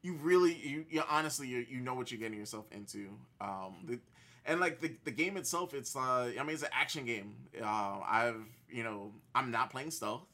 [0.02, 3.10] you really you, you honestly you, you know what you're getting yourself into.
[3.42, 4.00] Um, the,
[4.46, 7.36] and like the, the game itself, it's uh I mean it's an action game.
[7.62, 10.26] Uh, I've you know I'm not playing stealth.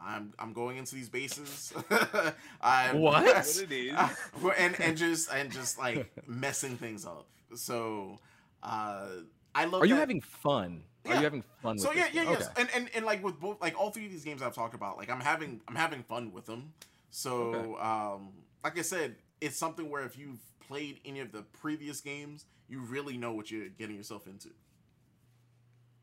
[0.00, 1.72] I'm I'm going into these bases.
[2.60, 3.24] I'm, What?
[3.24, 3.96] What it is.
[4.58, 7.26] and and just and just like messing things up.
[7.56, 8.18] So
[8.62, 9.06] uh
[9.54, 9.82] I love.
[9.82, 10.82] are you that- having fun?
[11.06, 11.78] Are you having fun?
[11.78, 12.32] so with yeah, yeah, game?
[12.32, 14.74] yes, and, and and like with both, like all three of these games I've talked
[14.74, 16.72] about, like I'm having, I'm having fun with them.
[17.10, 17.32] So,
[17.76, 17.82] Okay.
[17.82, 18.32] um,
[18.64, 22.80] like I said, it's something where if you've played any of the previous games, you
[22.80, 24.48] really know what you're getting yourself into.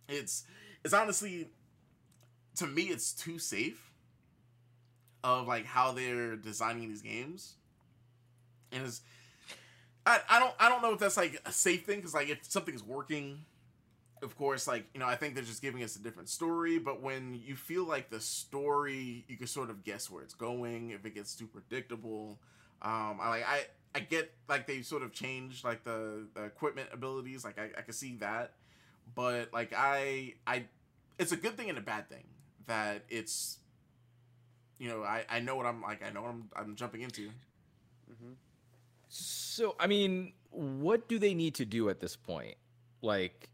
[0.07, 0.44] It's,
[0.86, 1.49] it's honestly,
[2.57, 3.91] to me, it's too safe.
[5.23, 7.53] Of like how they're designing these games,
[8.72, 9.02] and it's,
[10.06, 12.40] I, I don't, I don't know if that's like a safe thing because like if
[12.44, 13.45] something's working
[14.22, 16.78] of course, like you know, I think they're just giving us a different story.
[16.78, 20.91] But when you feel like the story, you can sort of guess where it's going.
[20.91, 22.40] If it gets too predictable,
[22.82, 23.65] um, I like I
[23.95, 27.44] I get like they sort of changed like the, the equipment abilities.
[27.44, 28.53] Like I I can see that,
[29.15, 30.65] but like I I,
[31.18, 32.23] it's a good thing and a bad thing
[32.68, 33.57] that it's,
[34.78, 36.03] you know, I I know what I'm like.
[36.06, 37.32] I know what I'm I'm jumping into.
[39.14, 42.56] So I mean, what do they need to do at this point,
[43.02, 43.50] like,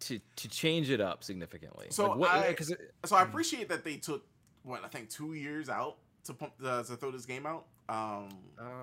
[0.00, 1.86] to to change it up significantly?
[1.90, 2.74] So like, what, I- because
[3.06, 4.26] So I appreciate that they took
[4.64, 7.64] what I think two years out to pump uh, to throw this game out.
[7.88, 8.28] Um,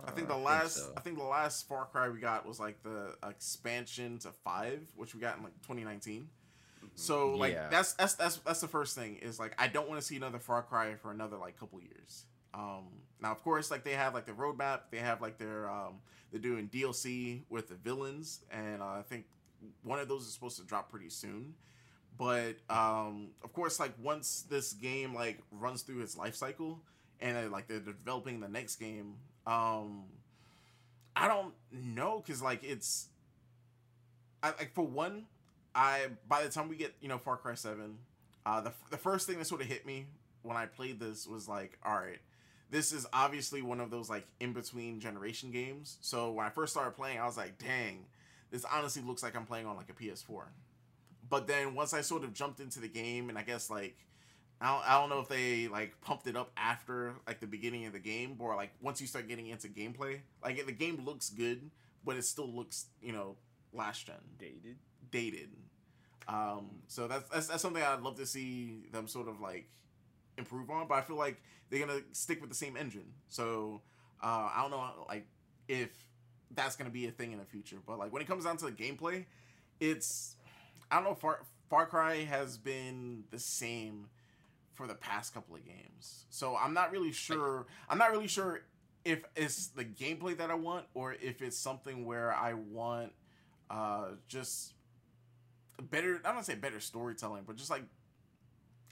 [0.06, 0.94] I think the last so.
[0.98, 5.14] I think the last Far Cry we got was like the expansion to five, which
[5.14, 6.28] we got in like 2019.
[6.96, 7.70] So like Yeah.
[7.70, 10.40] that's that's that's that's the first thing is like I don't want to see another
[10.40, 12.26] Far Cry for another like couple years.
[12.60, 12.84] Um,
[13.22, 15.96] now of course like they have like the roadmap, they have like their um,
[16.32, 19.26] they're doing DLC with the villains, and uh, I think
[19.84, 21.54] one of those is supposed to drop pretty soon.
[22.18, 26.82] But um, of course, like once this game like runs through its life cycle,
[27.22, 29.16] and uh, like they're developing the next game,
[29.48, 30.04] um,
[31.16, 33.08] I don't know because like it's,
[34.44, 35.26] I like for one,
[35.74, 38.00] I by the time we get you know Far Cry Seven,
[38.46, 40.08] uh, the the first thing that sort of hit me
[40.42, 42.20] when I played this was like, all right,
[42.72, 45.98] this is obviously one of those like in between generation games.
[46.02, 48.06] So when I first started playing, I was like, dang,
[48.52, 50.44] this honestly looks like I'm playing on like a PS4.
[51.30, 53.98] But then once I sort of jumped into the game, and I guess like
[54.62, 57.86] I don't, I don't know if they like pumped it up after like the beginning
[57.86, 61.30] of the game, or like once you start getting into gameplay, like the game looks
[61.30, 61.70] good,
[62.06, 63.36] but it still looks you know
[63.74, 64.78] last gen Dated.
[65.12, 65.50] dated.
[66.28, 69.68] Um, so that's, that's that's something I'd love to see them sort of like
[70.40, 70.88] improve on.
[70.88, 73.14] But I feel like they're gonna stick with the same engine.
[73.28, 73.82] So
[74.24, 75.28] uh, I don't know like
[75.68, 75.90] if
[76.52, 77.78] that's gonna be a thing in the future.
[77.86, 79.26] But like when it comes down to the gameplay,
[79.80, 80.36] it's
[80.92, 81.16] I don't know.
[81.16, 84.08] Far Far Cry has been the same
[84.74, 86.26] for the past couple of games.
[86.30, 87.68] So I'm not really sure.
[87.90, 88.62] I'm not really sure
[89.06, 93.12] if it's the gameplay that I want or if it's something where I want
[93.70, 94.74] uh just
[95.92, 97.84] better I don't say better storytelling, but just like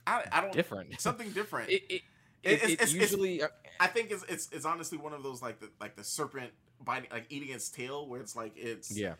[0.07, 0.99] I, I don't Different.
[1.01, 1.69] something different.
[1.77, 2.01] It, it, It-
[2.43, 3.47] it, it's- it it's- it's- usually uh,
[3.79, 6.51] I think it's, it's it's honestly one of those like the like the serpent
[6.83, 9.13] biting like eating its tail where it's like it's yeah.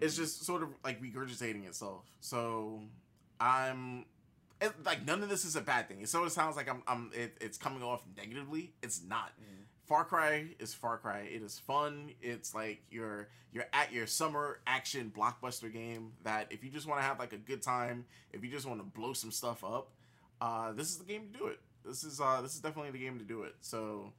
[0.00, 2.04] it's just sort of like regurgitating itself.
[2.20, 2.80] So
[3.40, 4.04] I'm
[4.60, 6.00] it, like none of this is a bad thing.
[6.00, 8.72] It sort of sounds like I'm I'm it, it's coming off negatively.
[8.82, 9.32] It's not.
[9.86, 11.20] Far Cry is Far Cry.
[11.32, 12.12] It is fun.
[12.22, 17.00] It's like you're you're at your summer action blockbuster game that if you just want
[17.00, 19.90] to have like a good time, if you just want to blow some stuff up,
[20.42, 21.60] uh, this is the game to do it.
[21.86, 23.54] This is uh this is definitely the game to do it.
[23.62, 24.12] So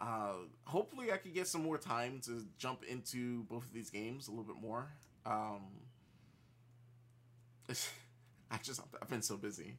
[0.00, 0.34] uh
[0.66, 4.32] hopefully I could get some more time to jump into both of these games a
[4.32, 4.88] little bit more.
[5.26, 5.62] Um
[8.50, 9.76] I just I've been so busy.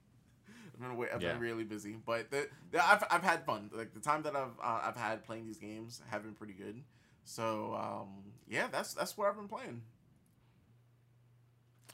[0.73, 1.33] I've been away, I've Yeah.
[1.33, 3.69] been really busy, but the, the, I've I've had fun.
[3.73, 6.81] Like the time that I've uh, I've had playing these games have been pretty good.
[7.25, 8.09] So um,
[8.49, 9.81] yeah, that's that's what I've been playing.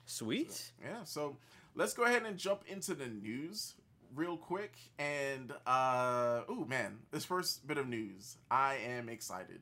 [0.05, 0.71] Sweet.
[0.83, 1.37] Yeah, so
[1.75, 3.75] let's go ahead and jump into the news
[4.15, 4.73] real quick.
[4.97, 9.61] And uh, oh man, this first bit of news, I am excited.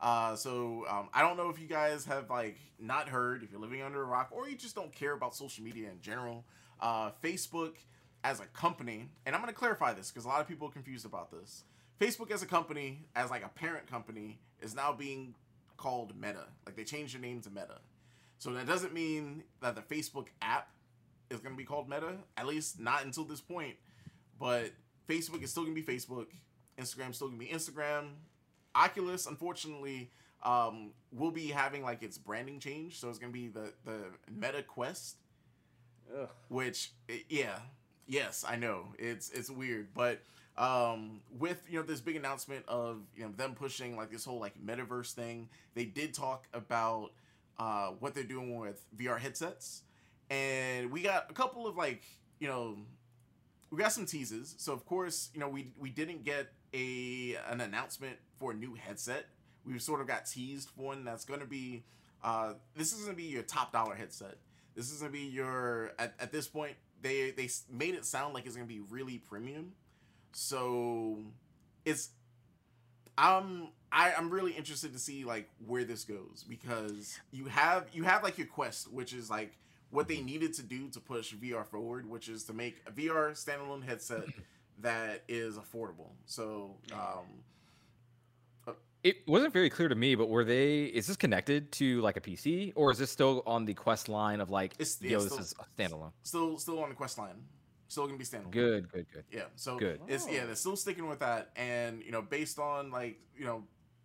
[0.00, 3.60] Uh, so um, I don't know if you guys have like not heard if you're
[3.60, 6.44] living under a rock or you just don't care about social media in general.
[6.80, 7.74] Uh, Facebook
[8.22, 11.04] as a company, and I'm gonna clarify this because a lot of people are confused
[11.04, 11.64] about this.
[12.00, 15.34] Facebook as a company, as like a parent company, is now being
[15.76, 16.46] called Meta.
[16.64, 17.78] Like they changed their name to Meta.
[18.38, 20.68] So that doesn't mean that the Facebook app
[21.30, 23.74] is going to be called Meta, at least not until this point.
[24.38, 24.72] But
[25.08, 26.26] Facebook is still to be Facebook.
[26.78, 28.10] Instagram still to be Instagram.
[28.74, 30.10] Oculus, unfortunately,
[30.42, 33.00] um, will be having like its branding change.
[33.00, 33.98] So it's to be the the
[34.30, 35.16] Meta Quest,
[36.16, 36.28] Ugh.
[36.48, 36.92] which
[37.28, 37.58] yeah,
[38.06, 40.20] yes, I know it's it's weird, but
[40.56, 44.40] um, with you know this big announcement of you know them pushing like this whole
[44.40, 47.10] like metaverse thing, they did talk about
[47.58, 49.82] uh, what they're doing with VR headsets,
[50.30, 52.02] and we got a couple of like
[52.38, 52.76] you know
[53.70, 54.54] we got some teases.
[54.58, 58.74] So of course you know we we didn't get a an announcement for a new
[58.74, 59.26] headset.
[59.64, 61.84] We sort of got teased for one that's going to be
[62.22, 64.36] uh, this is going to be your top dollar headset.
[64.74, 68.34] This is going to be your at, at this point they they made it sound
[68.34, 69.72] like it's going to be really premium.
[70.32, 71.18] So
[71.84, 72.10] it's
[73.16, 78.04] I'm I, I'm really interested to see like where this goes because you have you
[78.04, 79.56] have like your quest, which is like
[79.90, 83.30] what they needed to do to push VR forward, which is to make a VR
[83.32, 84.24] standalone headset
[84.80, 86.10] that is affordable.
[86.26, 87.26] So um
[89.04, 90.84] It wasn't very clear to me, but were they?
[90.84, 94.40] Is this connected to like a PC, or is this still on the quest line
[94.40, 96.12] of like, It's- yeah, yo, still- this is a standalone?
[96.24, 97.36] still still on the quest line.
[97.86, 98.50] Still gonna be standalone.
[98.50, 99.24] Good, good, good.
[99.30, 99.44] Yeah.
[99.56, 100.00] So Good.
[100.08, 100.46] It's yeah, Oh.
[100.46, 103.64] they're still sticking with that, and you know, based on like you know,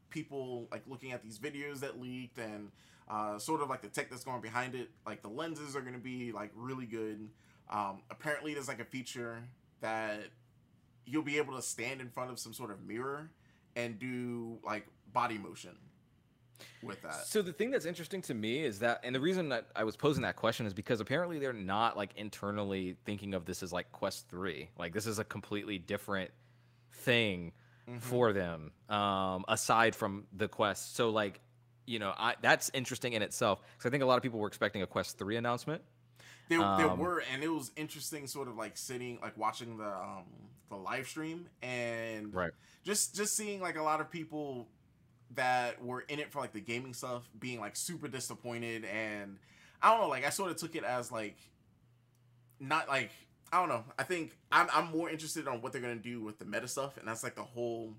[0.10, 2.72] people like looking at these videos that leaked and
[3.10, 5.98] uh, sort of like the tech that's going behind it, like the lenses are gonna
[5.98, 7.30] be like really good.
[7.70, 9.44] Um, apparently, there's like a feature
[9.82, 10.22] that
[11.06, 13.30] you'll be able to stand in front of some sort of mirror
[13.76, 15.76] and do like body motion
[16.82, 17.26] with that.
[17.28, 19.98] So the thing that's interesting to me is that, and the reason that I was
[19.98, 23.92] posing that question is because apparently they're not like internally thinking of this as like
[23.92, 24.70] Quest Three.
[24.78, 26.32] Like this is a completely different
[26.94, 27.52] thing
[27.90, 28.00] Mhm.
[28.00, 30.96] for them, um, aside from the Quest.
[30.96, 31.42] So like,
[31.86, 34.48] you know, I that's interesting in itself because I think a lot of people were
[34.48, 35.82] expecting a Quest Three announcement.
[36.50, 39.88] There, there Um, were, and it was interesting, sort of like sitting, like watching the
[39.88, 40.26] um
[40.70, 42.54] the live stream, and Right.
[42.84, 44.68] just just seeing like a lot of people
[45.36, 49.40] that were in it for like the gaming stuff being like super disappointed, and
[49.82, 51.38] I don't know, like I sort of took it as like
[52.60, 53.12] not like
[53.52, 53.84] I don't know.
[53.98, 56.98] I think I'm I'm more interested on what they're gonna do with the meta stuff,
[56.98, 57.94] and that's like the whole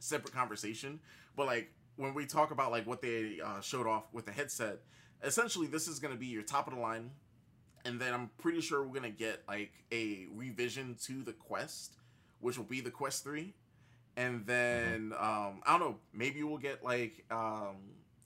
[0.00, 1.00] separate conversation.
[1.36, 4.78] But like when we talk about like what they uh, showed off with the headset,
[5.22, 7.10] essentially this is gonna be your top of the line
[7.86, 11.96] and then I'm pretty sure we're gonna get like a revision to the Quest,
[12.40, 13.54] which will be the Quest Three,
[14.16, 17.76] and then um, I don't know, maybe we'll get like um,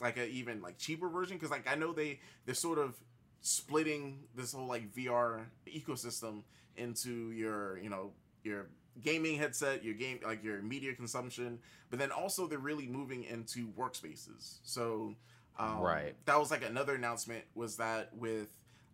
[0.01, 2.97] like a even like cheaper version because like I know they they're sort of
[3.43, 6.43] splitting this whole like VR ecosystem
[6.77, 8.71] into your you know your
[9.03, 11.59] gaming headset, your game like your media consumption,
[11.91, 14.59] but then also they're really moving into workspaces.
[14.63, 15.15] So
[15.59, 16.15] um, Right.
[16.27, 18.49] that was like another announcement was that with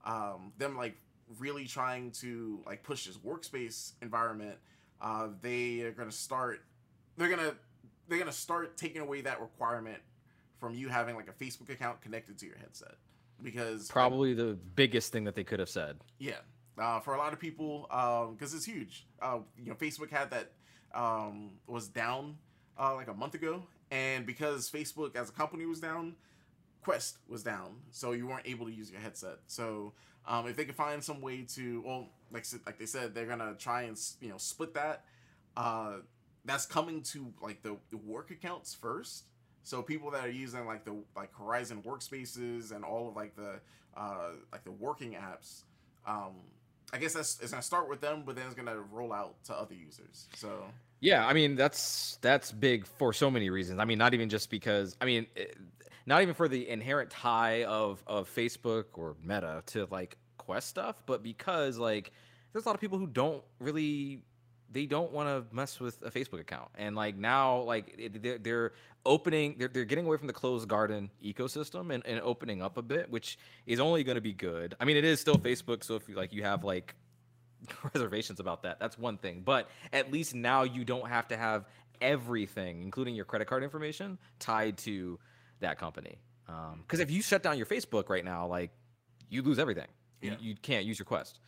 [0.05, 0.97] um, them like
[1.39, 4.57] really trying to like push this workspace environment,
[5.01, 6.63] uh, they are gonna start.
[7.17, 7.55] They're gonna
[8.09, 9.99] they're gonna start taking away that requirement
[10.59, 12.95] from you having like a Facebook account connected to your headset
[13.43, 15.99] because Probably the biggest thing that they could have said.
[16.19, 16.37] yeah,
[16.79, 17.87] uh, for a lot of people,
[18.37, 19.07] because it's huge.
[19.21, 20.53] Uh, you know, Facebook had that
[20.95, 22.37] um, was down
[22.79, 26.15] uh, like a month ago, and because Facebook as a company was down,
[26.83, 29.39] Quest was down, so you weren't able to use your headset.
[29.47, 29.93] So
[30.27, 33.55] um, if they can find some way to, well, like like they said, they're gonna
[33.59, 35.05] try and you know split that.
[35.57, 35.95] Uh,
[36.45, 39.25] that's coming to like the, the work accounts first.
[39.65, 43.59] So people that are using like the like Horizon workspaces and all of like the
[43.97, 45.63] uh, like the working apps,
[46.07, 46.35] um,
[46.93, 49.55] I guess that's it's gonna start with them, but then it's gonna roll out to
[49.55, 50.29] other users.
[50.35, 50.65] So
[51.01, 53.81] yeah, I mean that's that's big for so many reasons.
[53.81, 55.47] I mean, not even just because I mean, eh,
[56.07, 61.03] not even for the inherent tie of of Facebook or Meta to like Quest stuff,
[61.07, 62.13] but because like
[62.53, 64.23] there's a lot of people who don't really
[64.71, 68.73] they don't want to mess with a Facebook account, and like now like they're, they're
[69.05, 72.83] opening they're, they're getting away from the closed garden ecosystem and, and opening up a
[72.83, 74.75] bit which is only going to be good.
[74.81, 76.95] I mean it is still facebook so if you like you have like
[77.95, 79.43] reservations about that that's one thing.
[79.45, 81.65] But at least now you don't have to have
[82.01, 85.19] everything including your credit card information tied to
[85.61, 86.19] that company.
[86.47, 88.71] Because um, if you shut down your facebook right now like
[89.29, 89.89] you lose everything.
[90.21, 90.33] Yeah.
[90.33, 91.41] you, you can't use your quest.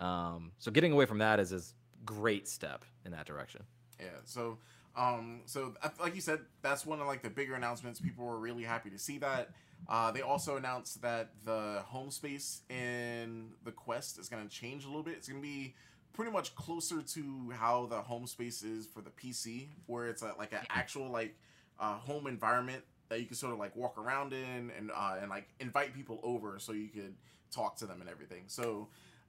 [0.00, 1.60] Um, so getting away from that is a
[2.04, 3.62] great step in that direction
[4.00, 4.58] yeah so
[4.98, 8.00] um, so like you said, that's one of like the bigger announcements.
[8.00, 9.50] People were really happy to see that.
[9.88, 14.84] Uh, they also announced that the home space in the Quest is going to change
[14.84, 15.14] a little bit.
[15.14, 15.74] It's going to be
[16.12, 20.34] pretty much closer to how the home space is for the PC, where it's a,
[20.36, 21.36] like an actual like
[21.78, 25.30] uh, home environment that you can sort of like walk around in and uh, and
[25.30, 27.14] like invite people over so you could
[27.52, 28.42] talk to them and everything.
[28.48, 28.88] So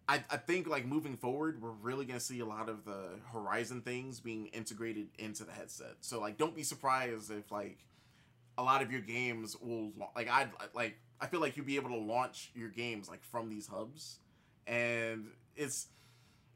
[0.09, 3.81] I, I think like moving forward, we're really gonna see a lot of the Horizon
[3.81, 5.97] things being integrated into the headset.
[6.01, 7.77] So like, don't be surprised if like
[8.57, 11.91] a lot of your games will like I like I feel like you'll be able
[11.91, 14.17] to launch your games like from these hubs,
[14.65, 15.89] and it's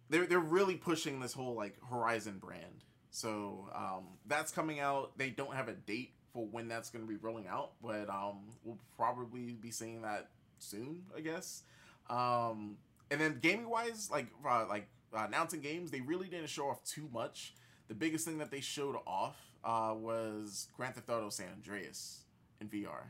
[0.09, 2.83] they're they're really pushing this whole like Horizon brand.
[3.11, 5.15] So um, that's coming out.
[5.19, 8.39] They don't have a date for when that's going to be rolling out, but um,
[8.63, 11.61] we'll probably be seeing that soon, I guess.
[12.09, 12.77] Um,
[13.13, 16.83] and then gaming wise, like uh, like uh, announcing games, they really didn't show off
[16.83, 17.53] too much.
[17.87, 22.23] The biggest thing that they showed off uh, was Grand Theft Auto San Andreas
[22.59, 23.03] in VR.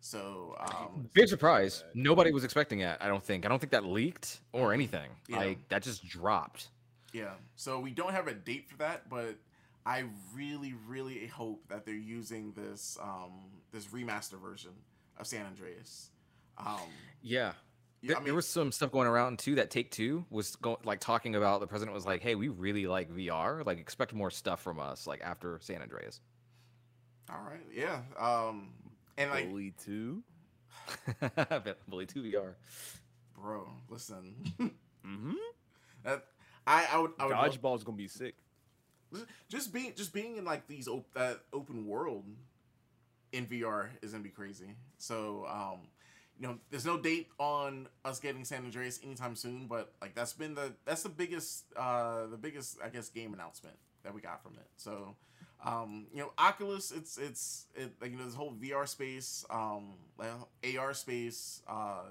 [0.00, 1.84] So um, big surprise.
[1.94, 3.00] Nobody was expecting that.
[3.00, 3.46] I don't think.
[3.46, 5.08] I don't think that leaked or anything.
[5.28, 5.36] Yeah.
[5.36, 6.66] Like that just dropped.
[7.12, 7.34] Yeah.
[7.54, 9.36] So we don't have a date for that, but
[9.86, 13.30] I really, really hope that they're using this um,
[13.70, 14.72] this remaster version
[15.16, 16.08] of San Andreas.
[16.58, 16.80] Um,
[17.22, 17.52] yeah,
[18.02, 20.78] there, I mean, there was some stuff going around too that Take Two was going
[20.84, 21.60] like talking about.
[21.60, 23.64] The president was like, "Hey, we really like VR.
[23.64, 25.06] Like, expect more stuff from us.
[25.06, 26.20] Like after San Andreas."
[27.30, 28.70] All right, yeah, um,
[29.16, 30.22] and like Bully Two,
[31.88, 32.54] Bully Two VR,
[33.38, 33.68] bro.
[33.88, 34.34] Listen,
[35.06, 35.34] mm-hmm.
[36.02, 36.24] That
[36.66, 38.34] I I would, I would dodgeball's gonna be sick.
[39.48, 42.24] Just being just being in like these op- that open world
[43.32, 44.74] in VR is gonna be crazy.
[44.98, 45.88] So um
[46.42, 50.32] you know, there's no date on us getting San Andreas anytime soon, but like that's
[50.32, 54.42] been the that's the biggest uh the biggest I guess game announcement that we got
[54.42, 54.66] from it.
[54.76, 55.14] So
[55.64, 59.92] um, you know, Oculus, it's it's it like you know this whole VR space, um,
[60.18, 60.30] like
[60.76, 62.06] AR space, uh,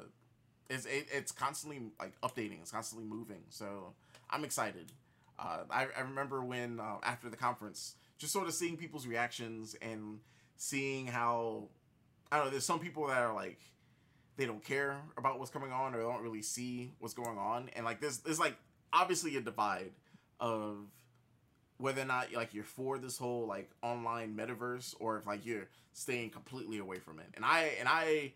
[0.70, 3.44] it's it, it's constantly like updating, it's constantly moving.
[3.50, 3.94] So
[4.30, 4.94] I'm excited.
[5.38, 9.76] Uh, I, I remember when uh, after the conference, just sort of seeing people's reactions
[9.82, 10.20] and
[10.56, 11.68] seeing how
[12.32, 12.52] I don't know.
[12.52, 13.60] There's some people that are like
[14.38, 17.70] they don't care about what's coming on or they don't really see what's going on.
[17.76, 18.56] And like there's there's like
[18.94, 19.92] obviously a divide
[20.40, 20.78] of
[21.78, 25.68] whether or not like you're for this whole like online metaverse or if like you're
[25.94, 27.26] staying completely away from it.
[27.36, 28.34] And i and i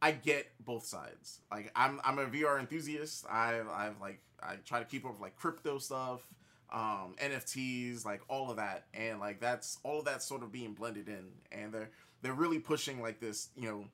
[0.00, 1.40] i get both sides.
[1.50, 3.24] Like i'm i'm a vr enthusiast.
[3.30, 6.26] I i've like i try to keep up with like crypto stuff
[6.72, 8.84] um nfts like all of that.
[8.94, 11.28] And like that's all of that sort of being blended in.
[11.52, 11.90] And they're
[12.22, 13.84] they're really pushing like this you know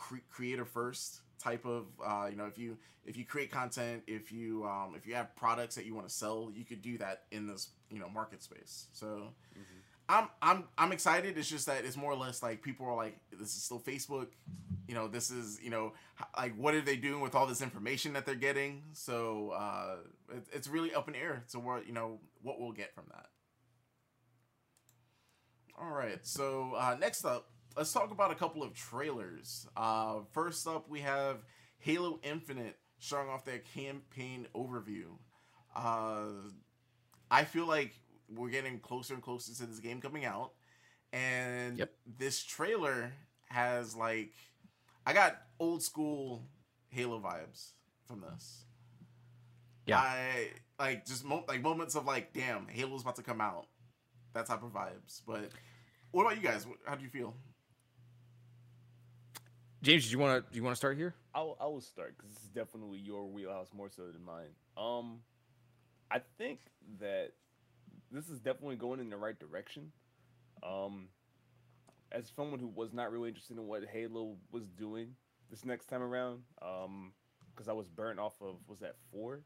[0.00, 4.32] cre- creator first type of uh, you know if you if you create content if
[4.32, 7.22] you um, if you have products that you want to sell you could do that
[7.30, 8.86] in this you know market space.
[8.92, 9.62] So mm-hmm.
[10.08, 11.38] I'm I'm I'm excited.
[11.38, 14.28] It's just that it's more or less like people are like this is still Facebook.
[14.88, 15.92] You know this is you know
[16.36, 18.82] like what are they doing with all this information that they're getting?
[18.92, 19.96] So uh,
[20.34, 23.26] it, it's really up in air to what you know what we'll get from that.
[25.80, 26.18] All right.
[26.22, 27.50] So uh, next up
[27.80, 29.66] let's talk about a couple of trailers.
[29.74, 31.38] Uh, first up, we have
[31.78, 35.06] Halo Infinite showing off their campaign overview.
[35.74, 36.50] Uh,
[37.30, 37.98] I feel like
[38.28, 40.52] we're getting closer and closer to this game coming out,
[41.14, 41.90] and yep.
[42.18, 43.14] this trailer
[43.48, 44.32] has like,
[45.06, 46.44] I got old school
[46.90, 47.70] Halo vibes
[48.06, 48.66] from this.
[49.86, 53.68] Yeah, I like just mo- like moments of like, damn, Halo's about to come out,
[54.34, 55.22] that type of vibes.
[55.26, 55.48] But
[56.10, 56.66] what about you guys?
[56.84, 57.34] How do you feel?
[59.82, 61.14] James, do you want to do you want to start here?
[61.34, 64.50] I'll I will start because this is definitely your wheelhouse more so than mine.
[64.76, 65.20] Um,
[66.10, 66.60] I think
[67.00, 67.32] that
[68.10, 69.92] this is definitely going in the right direction.
[70.62, 71.08] Um,
[72.12, 75.14] as someone who was not really interested in what Halo was doing
[75.50, 77.12] this next time around, um,
[77.54, 79.40] because I was burnt off of was that four,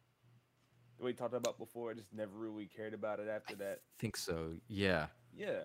[0.99, 1.91] the way we talked about before.
[1.91, 3.81] I just never really cared about it after that.
[3.99, 4.55] I think so.
[4.67, 5.07] Yeah.
[5.37, 5.65] Yeah.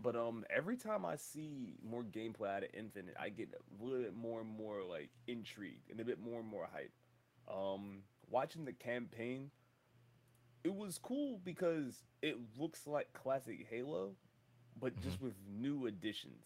[0.00, 4.00] But um, every time I see more gameplay out of Infinite, I get a little
[4.02, 6.92] bit more and more like intrigued and a bit more and more hype.
[7.48, 9.50] Um, watching the campaign,
[10.64, 14.16] it was cool because it looks like classic Halo,
[14.78, 15.00] but Mm-hmm.
[15.00, 16.44] just with new additions.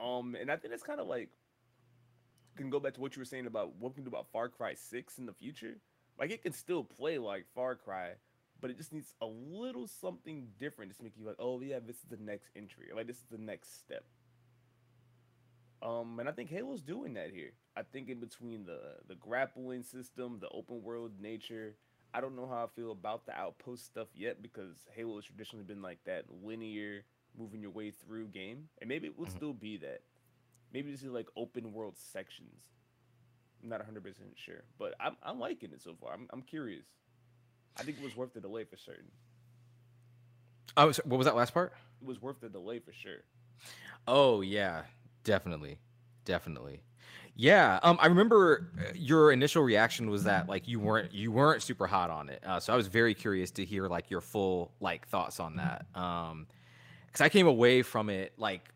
[0.00, 1.30] Um, and I think it's kind of like
[2.56, 4.48] can go back to what you were saying about what we can do about Far
[4.48, 5.76] Cry Six in the future.
[6.18, 8.12] Like it can still play like Far Cry,
[8.60, 11.96] but it just needs a little something different to make you like, oh yeah, this
[11.96, 14.04] is the next entry, like this is the next step.
[15.82, 17.52] Um, and I think Halo's doing that here.
[17.76, 21.76] I think in between the the grappling system, the open world nature,
[22.12, 25.64] I don't know how I feel about the outpost stuff yet because Halo has traditionally
[25.64, 27.04] been like that linear,
[27.38, 29.30] moving your way through game, and maybe it will Mhm.
[29.30, 30.02] still be that.
[30.72, 32.62] Maybe this is like open world sections.
[33.62, 36.12] I'm not 100 percent sure, but I'm I'm liking it so far.
[36.14, 36.86] I'm I'm curious.
[37.78, 39.10] I think it was worth the delay for certain.
[40.76, 41.72] Oh, so what was that last part?
[42.00, 43.22] It was worth the delay for sure.
[44.06, 44.82] Oh yeah,
[45.24, 45.78] definitely,
[46.24, 46.82] definitely.
[47.36, 51.62] Yeah, um, I remember uh, your initial reaction was that like you weren't you weren't
[51.62, 52.42] super hot on it.
[52.44, 55.86] Uh, so I was very curious to hear like your full like thoughts on that.
[55.94, 56.46] Um,
[57.06, 58.68] because I came away from it like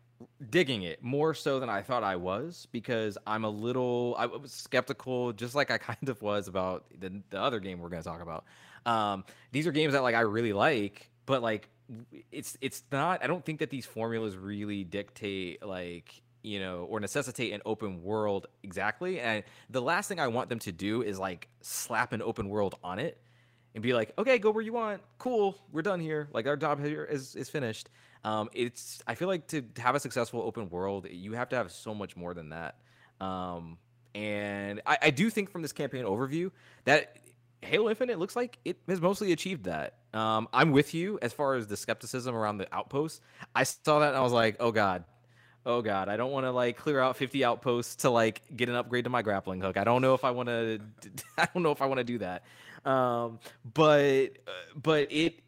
[0.49, 4.51] digging it more so than I thought I was because I'm a little I was
[4.51, 8.21] skeptical, just like I kind of was about the the other game we're gonna talk
[8.21, 8.45] about.
[8.85, 11.69] Um, these are games that like I really like, but like
[12.31, 13.23] it's it's not.
[13.23, 18.03] I don't think that these formulas really dictate like you know or necessitate an open
[18.03, 19.19] world exactly.
[19.19, 22.75] And the last thing I want them to do is like slap an open world
[22.83, 23.19] on it
[23.73, 25.01] and be like, okay, go where you want.
[25.17, 26.29] Cool, we're done here.
[26.33, 27.89] Like our job here is is finished.
[28.23, 31.71] Um, it's I feel like to have a successful open world, you have to have
[31.71, 32.75] so much more than that.
[33.21, 33.77] Um,
[34.15, 36.51] and I, I do think from this campaign overview
[36.85, 37.17] that
[37.65, 39.95] Halo Infinite looks like it has mostly achieved that.
[40.13, 43.21] Um, I'm with you as far as the skepticism around the outposts.
[43.53, 45.03] I saw that and I was like, oh god,
[45.65, 48.75] oh god, I don't want to like clear out 50 outposts to like get an
[48.75, 49.77] upgrade to my grappling hook.
[49.77, 50.79] I don't know if I want to.
[51.37, 52.43] I don't know if I want to do that.
[52.89, 53.39] Um,
[53.73, 55.41] but uh, but it.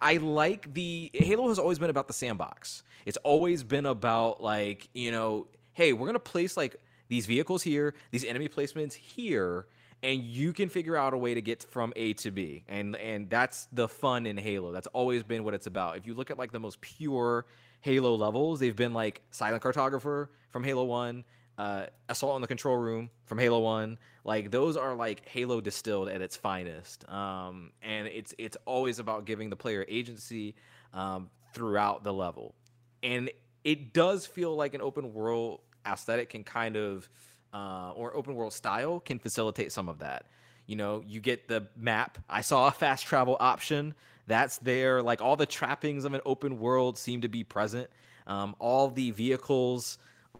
[0.00, 2.82] I like the Halo has always been about the sandbox.
[3.06, 6.76] It's always been about like you know, hey, we're gonna place like
[7.08, 9.66] these vehicles here, these enemy placements here,
[10.04, 12.62] and you can figure out a way to get from A to B.
[12.68, 14.70] And and that's the fun in Halo.
[14.70, 15.96] That's always been what it's about.
[15.96, 17.46] If you look at like the most pure
[17.80, 21.24] Halo levels, they've been like Silent Cartographer from Halo 1,
[21.58, 23.98] uh, Assault on the Control Room from Halo 1.
[24.24, 27.08] Like those are like Halo distilled at its finest.
[27.08, 30.54] Um, and it's it's always about giving the player agency
[30.92, 32.54] um, throughout the level.
[33.02, 33.30] And
[33.64, 37.08] it does feel like an open world aesthetic can kind of
[37.54, 40.26] uh, or open world style can facilitate some of that.
[40.66, 42.18] You know, you get the map.
[42.28, 43.94] I saw a fast travel option
[44.26, 45.02] that's there.
[45.02, 47.88] Like all the trappings of an open world seem to be present.
[48.26, 49.98] Um, all the vehicles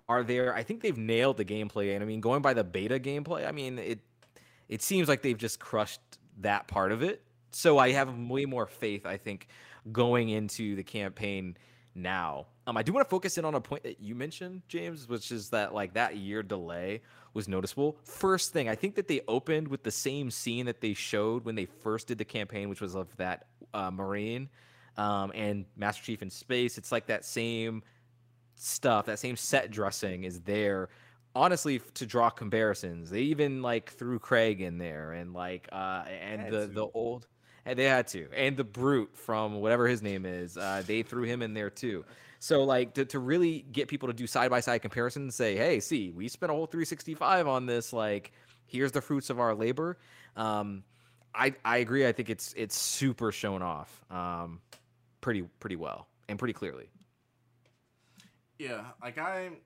[0.09, 0.55] are there.
[0.55, 1.95] I think they've nailed the gameplay.
[1.95, 4.01] And I mean, going by the beta gameplay, I mean, it
[4.69, 6.01] it seems like they've just crushed
[6.41, 7.23] that part of it.
[7.53, 9.47] So I have way more faith, I think,
[9.93, 11.57] going into the campaign
[11.95, 12.47] now.
[12.67, 15.31] Um, I do want to focus in on a point that you mentioned, James, which
[15.31, 17.03] is that like that year delay
[17.35, 17.99] was noticeable.
[18.05, 21.55] First thing, I think that they opened with the same scene that they showed when
[21.55, 24.49] they first did the campaign, which was of that uh, Marine
[24.97, 26.79] um, and Master Chief in space.
[26.79, 27.83] It's like that same
[28.55, 30.89] stuff, that same set dressing is there.
[31.37, 36.41] Honestly, to draw comparisons, they even like threw Craig in there, and like uh, and
[36.41, 37.27] Had the the old,
[37.67, 41.23] and they had to, and the brute from whatever his name is, uh, they threw
[41.23, 42.05] him in there too.
[42.39, 45.81] So like to, to really get people to do side by side comparisons, say, hey,
[45.81, 47.93] see, we spent a whole 365 on this.
[47.93, 48.33] Like,
[48.67, 49.97] here's the fruits of our labor.
[50.37, 50.85] Um,
[51.35, 52.07] I I agree.
[52.07, 54.61] I think it's it's super shown off, um,
[55.21, 56.91] pretty pretty well and pretty clearly.
[58.59, 59.57] Yeah, like I'm,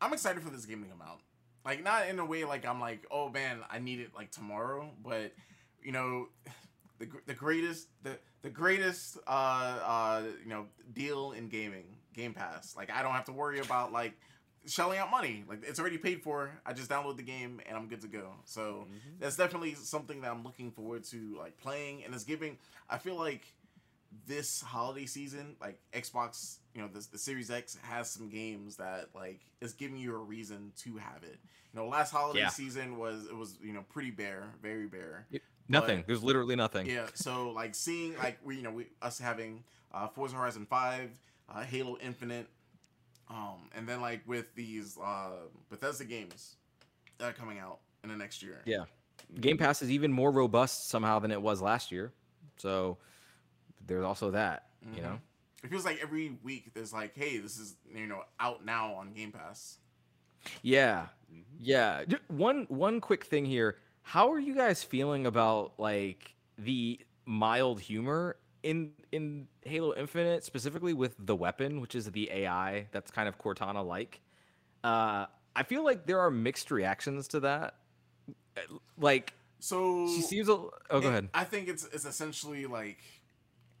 [0.00, 1.20] I'm excited for this game to come out.
[1.64, 4.90] Like not in a way like I'm like, oh man, I need it like tomorrow,
[5.04, 5.32] but
[5.82, 6.28] you know,
[7.00, 12.76] the the greatest the the greatest uh uh you know deal in gaming, Game Pass.
[12.76, 14.14] Like I don't have to worry about like
[14.66, 15.42] shelling out money.
[15.48, 16.50] Like it's already paid for.
[16.64, 18.34] I just download the game and I'm good to go.
[18.44, 19.18] So Mhm.
[19.18, 22.58] that's definitely something that I'm looking forward to like playing and it's giving
[22.88, 23.44] I feel like
[24.26, 29.08] this holiday season, like Xbox, you know, the, the Series X has some games that
[29.14, 31.38] like is giving you a reason to have it.
[31.72, 32.48] You know, last holiday Yeah.
[32.48, 35.26] season was it was you know pretty bare, very bare.
[35.70, 35.98] Nothing.
[36.00, 36.86] But- There's literally nothing.
[36.86, 39.64] Yeah, so like seeing like we you know we us having
[39.94, 41.10] uh, Forza Horizon Five,
[41.48, 42.48] uh, Halo Infinite,
[43.28, 45.30] um, and then like with these uh,
[45.70, 46.56] Bethesda games
[47.20, 48.60] uh, coming out in the next year.
[48.64, 48.84] Yeah.
[49.40, 52.12] Game Pass is even more robust somehow than it was last year.
[52.56, 52.98] So
[53.86, 55.02] there's also that, you Mhm.
[55.04, 55.20] know.
[55.62, 59.12] It feels like every week there's like, hey, this is you know out now on
[59.12, 59.78] Game Pass.
[60.62, 61.08] Yeah.
[61.32, 61.42] Mhm.
[61.60, 62.04] Yeah.
[62.28, 63.76] One one quick thing here.
[64.02, 70.92] How are you guys feeling about like the mild humor in in Halo Infinite, specifically
[70.94, 74.20] with the weapon, which is the AI that's kind of Cortana like?
[74.84, 77.74] Uh I feel like there are mixed reactions to that.
[78.56, 78.60] Uh,
[78.98, 81.28] Like So she seems a oh go it- ahead.
[81.34, 82.98] I think it's it's essentially like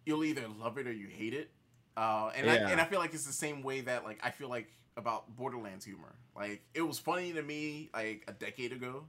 [0.06, 1.50] you'll either love it or you hate it.
[1.96, 2.52] Uh, and Yeah.
[2.68, 5.34] I and I feel like it's the same way that like I feel like about
[5.36, 6.14] Borderlands humor.
[6.36, 9.04] Like it was funny to me like a decade ago.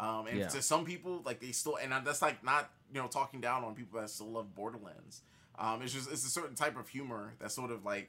[0.00, 0.48] Um, and Yeah.
[0.48, 3.74] to some people, like they still, and that's like not you know talking down on
[3.74, 5.22] people that still love Borderlands.
[5.58, 8.08] Um, it's just it's a certain type of humor that's sort of like,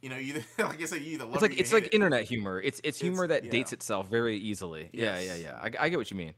[0.00, 1.94] you know, either like I said, you either love It's like you it's like it.
[1.94, 2.60] internet humor.
[2.60, 3.50] It's it's It's- humor that yeah.
[3.50, 4.88] dates itself very easily.
[4.92, 5.58] Yeah, yeah, yeah.
[5.60, 6.34] I, I get what you mean.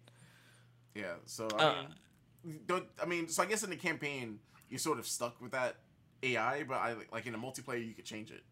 [0.94, 1.14] Yeah.
[1.26, 3.28] So Uh, I mean, don't I mean?
[3.28, 4.38] So I guess in the campaign
[4.70, 5.76] you're sort of stuck with that
[6.22, 8.42] AI, but I like in a multiplayer you could change it.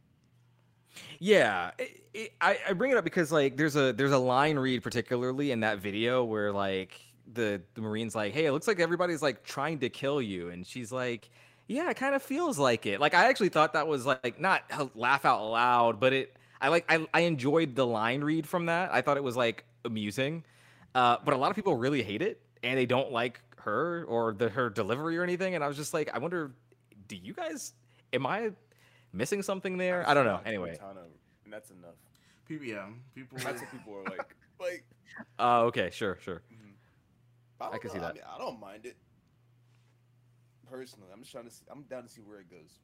[1.18, 4.58] Yeah, it, it, I, I bring it up because like there's a there's a line
[4.58, 7.00] read particularly in that video where like
[7.32, 10.66] the the marine's like, hey, it looks like everybody's like trying to kill you, and
[10.66, 11.30] she's like,
[11.68, 13.00] yeah, it kind of feels like it.
[13.00, 14.62] Like I actually thought that was like not
[14.94, 18.90] laugh out loud, but it I like I I enjoyed the line read from that.
[18.92, 20.44] I thought it was like amusing,
[20.94, 24.32] uh, but a lot of people really hate it and they don't like her or
[24.34, 25.54] the her delivery or anything.
[25.54, 26.52] And I was just like, I wonder,
[27.08, 27.72] do you guys?
[28.12, 28.52] Am I
[29.16, 30.08] missing something there?
[30.08, 30.32] I don't know.
[30.34, 30.76] Not Anyway.
[30.80, 31.04] Cortana,
[31.44, 31.94] and that's enough.
[32.48, 33.38] PBM people.
[33.38, 34.34] That's what people are like.
[34.58, 34.84] Like,
[35.38, 36.40] Oh, okay, sure, sure.
[37.60, 38.14] I, don't can see know, that.
[38.14, 38.96] mean, I don't mind it.
[40.70, 41.50] Personally, I'm just trying to.
[41.50, 42.80] See, I'm down to see where it goes.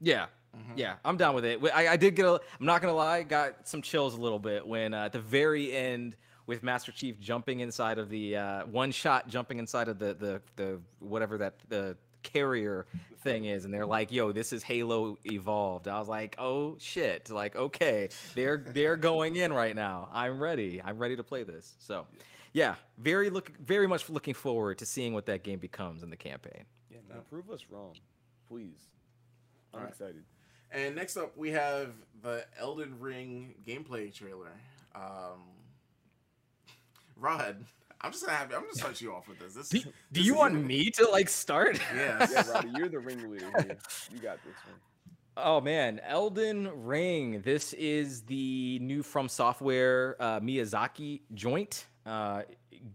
[0.00, 0.26] Yeah,
[0.56, 0.72] Mhm.
[0.76, 1.60] yeah, I'm down with it.
[1.74, 2.34] I, I did get a.
[2.60, 5.72] I'm not gonna lie, got some chills a little bit when uh, at the very
[5.72, 6.16] end
[6.46, 10.42] with Master Chief jumping inside of the uh, one shot, jumping inside of the the
[10.56, 12.86] the whatever that the carrier
[13.22, 17.30] thing is, and they're like, "Yo, this is Halo Evolved." I was like, "Oh shit!"
[17.30, 20.08] Like, okay, they're they're going in right now.
[20.12, 20.80] I'm ready.
[20.84, 21.74] I'm ready to play this.
[21.78, 22.06] So,
[22.52, 26.16] yeah, very look very much looking forward to seeing what that game becomes in the
[26.16, 26.64] campaign.
[26.90, 26.98] Yeah,
[27.30, 27.94] prove us wrong,
[28.48, 28.88] please.
[29.72, 29.92] I'm Alright.
[29.92, 30.24] excited.
[30.70, 31.92] And next up we have
[32.22, 34.52] the Elden Ring gameplay trailer.
[34.94, 35.44] Um,
[37.16, 37.64] Rod,
[38.00, 39.54] I'm just gonna have I'm just start you off with this.
[39.54, 39.80] This Do,
[40.12, 41.80] do you is- want me to like start?
[41.94, 42.30] Yes.
[42.32, 43.78] Yeah, Roddy, you're the ringleader here.
[44.12, 44.76] You got this one.
[45.36, 47.42] Oh man, Elden Ring.
[47.42, 51.86] This is the new From Software uh, Miyazaki joint.
[52.06, 52.42] Uh,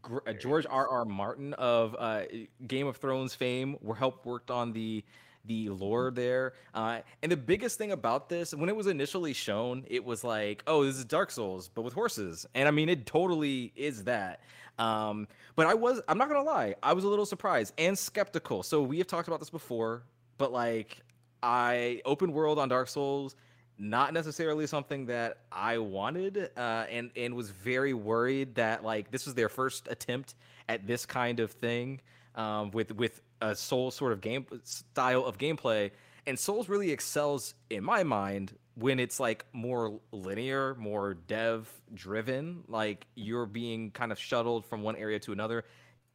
[0.02, 0.88] Gr- uh, George R.
[0.88, 1.06] R.
[1.06, 2.24] Martin of uh,
[2.68, 5.04] Game of Thrones fame were helped worked on the
[5.46, 6.54] the lore there.
[6.74, 10.64] Uh, and the biggest thing about this, when it was initially shown, it was like,
[10.68, 12.46] oh, this is Dark Souls, but with horses.
[12.56, 14.40] And I mean, it totally is that.
[14.80, 18.64] Um, but I was, I'm not gonna lie, I was a little surprised and skeptical.
[18.64, 20.04] So we have talked about this before,
[20.38, 20.98] but like,
[21.44, 23.36] I open world on Dark Souls,
[23.78, 29.26] not necessarily something that I wanted, uh, and and was very worried that like this
[29.26, 30.36] was their first attempt
[30.70, 32.00] at this kind of thing
[32.36, 35.92] um, with with a Soul sort of game style of gameplay.
[36.26, 42.64] And Souls really excels in my mind when it's like more linear, more dev driven,
[42.68, 45.64] like you're being kind of shuttled from one area to another.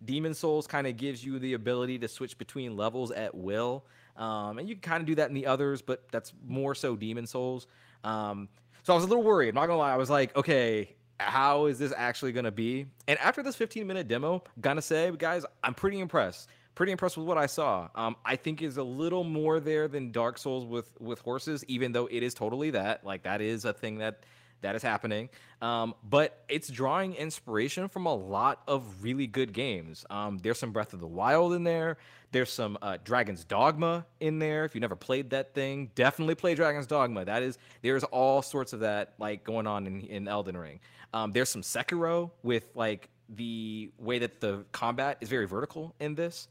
[0.04, 3.84] Demon Souls kind of gives you the ability to switch between levels at will.
[4.16, 6.96] Um, and you can kind of do that in the others, but that's more so
[6.96, 7.66] Demon Souls.
[8.04, 8.48] Um,
[8.82, 9.50] so I was a little worried.
[9.50, 9.92] I'm not gonna lie.
[9.92, 12.86] I was like, okay, how is this actually gonna be?
[13.06, 16.48] And after this 15 minute demo, gonna say, guys, I'm pretty impressed.
[16.78, 17.88] Pretty impressed with what I saw.
[17.96, 21.90] Um, I think is a little more there than Dark Souls with with horses, even
[21.90, 23.04] though it is totally that.
[23.04, 24.20] Like that is a thing that
[24.60, 25.28] that is happening.
[25.60, 30.06] Um, but it's drawing inspiration from a lot of really good games.
[30.08, 31.96] Um, there's some Breath of the Wild in there.
[32.30, 34.64] There's some uh, Dragon's Dogma in there.
[34.64, 37.24] If you never played that thing, definitely play Dragon's Dogma.
[37.24, 40.78] That is, there's all sorts of that like going on in, in Elden Ring.
[41.12, 46.14] Um, there's some Sekiro with like the way that the combat is very vertical in
[46.14, 46.46] this.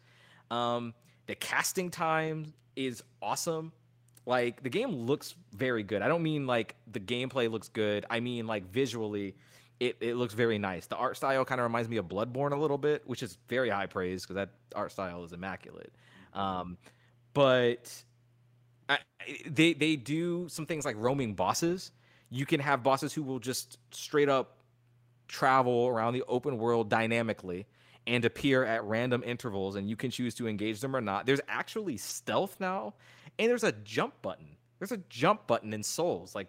[0.52, 0.94] Um,
[1.28, 3.72] the casting time is awesome.
[4.26, 6.02] Like the game looks very good.
[6.02, 8.06] I don't mean like the gameplay looks good.
[8.10, 9.36] I mean like visually,
[9.80, 10.88] it, it looks very nice.
[10.88, 13.70] The art style kind of reminds me of Bloodborne a little bit, which is very
[13.70, 15.94] high praise because that art style is immaculate.
[16.34, 16.78] Um,
[17.34, 17.92] but
[18.90, 19.00] I,
[19.50, 21.92] they they do some things like roaming bosses.
[22.30, 24.58] You can have bosses who will just straight up
[25.28, 27.66] travel around the open world dynamically
[28.08, 31.26] and appear at random intervals, and you can choose to engage them or not.
[31.26, 32.94] There's actually stealth now,
[33.38, 34.56] and there's a jump button.
[34.80, 36.34] There's a jump button in Souls.
[36.34, 36.48] Like,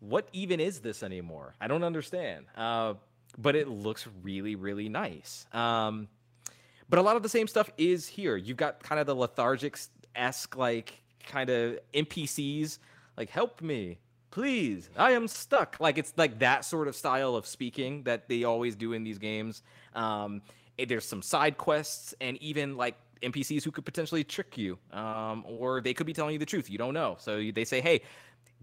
[0.00, 1.54] what even is this anymore?
[1.60, 2.46] I don't understand.
[2.56, 2.94] Uh,
[3.38, 5.46] but it looks really, really nice.
[5.52, 6.08] Um,
[6.88, 8.36] but a lot of the same stuff is here.
[8.36, 9.78] You've got kind of the lethargic
[10.16, 12.78] esque, like, kind of NPCs,
[13.16, 13.98] like, help me,
[14.32, 15.76] please, I am stuck.
[15.78, 19.18] Like, it's like that sort of style of speaking that they always do in these
[19.18, 19.62] games.
[19.94, 20.42] Um,
[20.78, 25.80] there's some side quests and even like NPCs who could potentially trick you, um, or
[25.80, 26.68] they could be telling you the truth.
[26.68, 27.16] You don't know.
[27.18, 28.02] So they say, "Hey,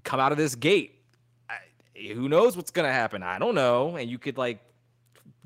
[0.04, 1.02] come out of this gate."
[1.50, 1.58] I,
[2.14, 3.24] who knows what's gonna happen?
[3.24, 3.96] I don't know.
[3.96, 4.60] And you could like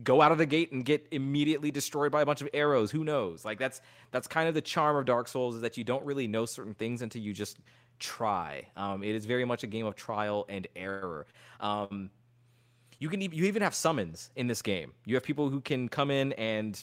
[0.03, 2.91] go out of the gate and get immediately destroyed by a bunch of arrows.
[2.91, 3.45] Who knows?
[3.45, 3.81] Like that's
[4.11, 6.73] that's kind of the charm of Dark Souls is that you don't really know certain
[6.73, 7.60] things until you just
[7.99, 8.68] try.
[8.76, 11.27] Um, it is very much a game of trial and error.
[11.60, 12.10] Um,
[13.03, 14.93] you can you even have summons in this game.
[15.05, 16.81] You have people who can come in and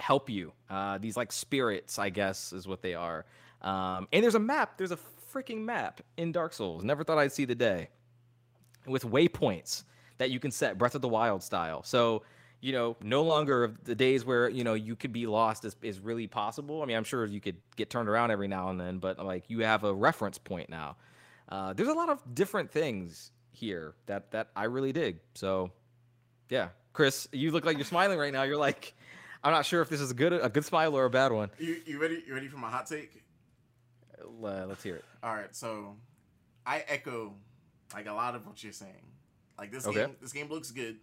[0.00, 0.52] help you.
[0.68, 3.24] Uh, these like spirits, I guess, is what they are.
[3.62, 4.76] Um, and there's a map.
[4.76, 4.98] There's a
[5.32, 6.82] freaking map in Dark Souls.
[6.82, 7.90] Never thought I'd see the day.
[8.88, 9.84] With waypoints
[10.18, 11.84] that you can set, Breath of the Wild style.
[11.84, 12.24] So
[12.60, 16.00] you know, no longer the days where you know you could be lost is, is
[16.00, 16.82] really possible.
[16.82, 19.44] I mean, I'm sure you could get turned around every now and then, but like
[19.46, 20.96] you have a reference point now.
[21.48, 25.18] Uh, there's a lot of different things here that that I really dig.
[25.34, 25.70] So,
[26.48, 28.42] yeah, Chris, you look like you're smiling right now.
[28.42, 28.94] You're like,
[29.42, 31.50] I'm not sure if this is a good a good smile or a bad one.
[31.58, 32.22] You, you ready?
[32.26, 33.22] You ready for my hot take?
[34.22, 35.04] Uh, let's hear it.
[35.22, 35.96] All right, so
[36.66, 37.34] I echo
[37.94, 39.12] like a lot of what you're saying.
[39.58, 40.00] Like this Okay.
[40.00, 40.96] game, this game looks good,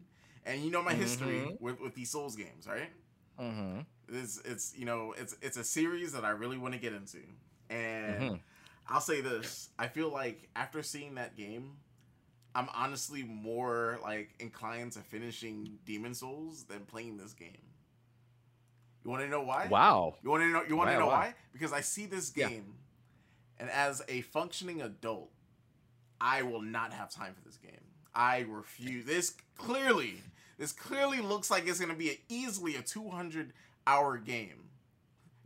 [0.45, 2.91] and you know my history with with these Souls games, right?
[3.39, 3.79] Mm-hmm.
[4.09, 7.19] It's it's you know it's it's a series that I really want to get into,
[7.69, 8.39] and Mhm.
[8.87, 11.77] I'll say this: I feel like after seeing that game,
[12.57, 17.51] I'm honestly more like inclined to finishing Demon Souls than playing this game.
[19.05, 19.67] You want to know why?
[19.67, 20.15] Wow.
[20.23, 20.63] You want to know?
[20.67, 21.11] You want to Wow, know wow.
[21.13, 21.33] why?
[21.53, 22.49] Because I see this Yeah.
[22.49, 22.73] game,
[23.59, 25.29] and as a functioning adult,
[26.19, 27.71] I will not have time for this game.
[28.15, 29.05] I refuse.
[29.05, 30.23] This clearly,
[30.57, 33.53] this clearly looks like it's going to be a, easily a 200
[33.85, 34.69] hour game.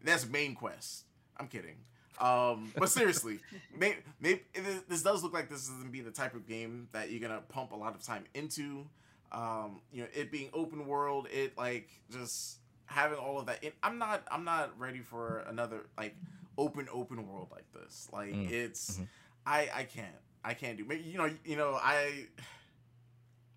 [0.02, 1.04] That's main quest.
[1.36, 1.76] I'm kidding.
[2.22, 3.40] Um, but seriously,
[3.76, 6.48] may, may, it- this does look like this is going to be the type of
[6.48, 8.86] game that you're going to pump a lot of time into.
[9.32, 13.64] Um, you know, it being open world, it like just having all of that.
[13.64, 16.16] It, I'm not, I'm not ready for another like
[16.58, 18.08] open open world like this.
[18.14, 19.08] Like Mm, it's, mhm.
[19.46, 20.86] I, I can't, I can't do.
[20.86, 22.26] Maybe you know, you know, I,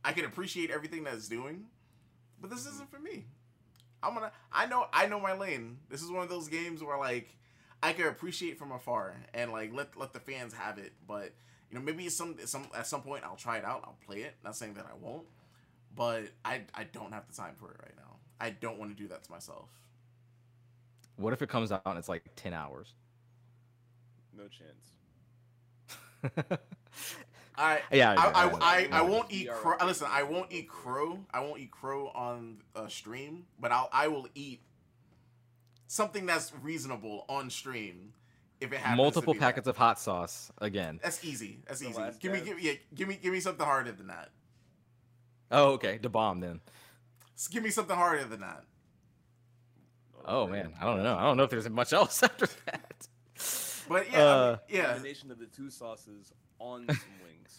[0.05, 1.65] I can appreciate everything that it's doing,
[2.41, 3.25] but this isn't for me.
[4.03, 4.33] I'm gonna.
[4.53, 4.87] I know.
[4.93, 5.79] I know my lane.
[5.89, 7.35] This is one of those games where like
[7.85, 10.95] I can appreciate from afar and like let let the fans have it.
[11.07, 11.33] But
[11.71, 13.83] you know, maybe some some at some point I'll try it out.
[13.85, 14.37] I'll play it.
[14.43, 15.27] Not saying that I won't,
[15.95, 18.17] but I I don't have the time for it right now.
[18.41, 19.69] I don't want to do that to myself.
[21.17, 22.95] What if it comes out and it's like 10 hours?
[24.37, 24.91] No chance.
[27.57, 28.13] I yeah.
[28.13, 28.59] I, yeah, I, yeah.
[28.61, 29.77] I, I won't eat crow.
[29.85, 31.21] Listen, I won't eat crow.
[31.33, 34.63] I won't eat crow on a stream, but I'll I will eat
[35.87, 38.13] something that's reasonable on stream
[38.61, 38.97] if it happens.
[38.97, 39.45] Multiple to be that.
[39.47, 41.01] packets of hot sauce again.
[41.03, 41.59] That's easy.
[41.67, 41.99] That's The easy.
[42.01, 44.31] last Give me, give, yeah, give me, give me something harder than that.
[45.51, 45.99] Oh, okay.
[45.99, 46.61] The bomb then.
[47.37, 48.65] Just give me something harder than that.
[50.25, 51.17] Oh man, I don't know.
[51.17, 53.09] I don't know if there's much else after that.
[53.89, 57.59] But yeah, I Uh, mean, yeah, Combination of the two sauces on some wings.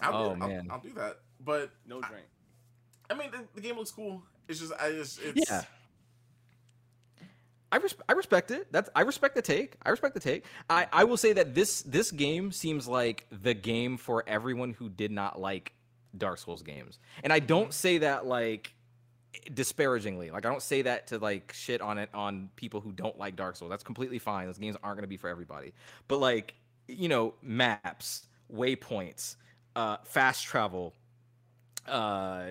[0.00, 0.68] I'll, Oh, do, I'll, man.
[0.70, 1.18] I'll do that.
[1.44, 2.24] But No drink.
[3.10, 4.22] I mean, the, the game looks cool.
[4.48, 5.62] It's just, I just, it's, Yeah.
[7.70, 8.72] I, res- I respect it.
[8.72, 9.74] That's I respect the take.
[9.84, 10.44] I respect the take.
[10.70, 14.88] I, I will say that this this game seems like the game for everyone who
[14.88, 15.72] did not like
[16.16, 16.98] Dark Souls games.
[17.22, 18.72] And I don't say that like
[19.52, 20.30] disparagingly.
[20.30, 23.36] Like I don't say that to like shit on it on people who don't like
[23.36, 23.70] Dark Souls.
[23.70, 24.46] That's completely fine.
[24.46, 25.74] Those games aren't going to be for everybody.
[26.08, 26.54] But like,
[26.86, 29.36] you know, maps, waypoints,
[29.76, 30.94] uh fast travel,
[31.88, 32.50] uh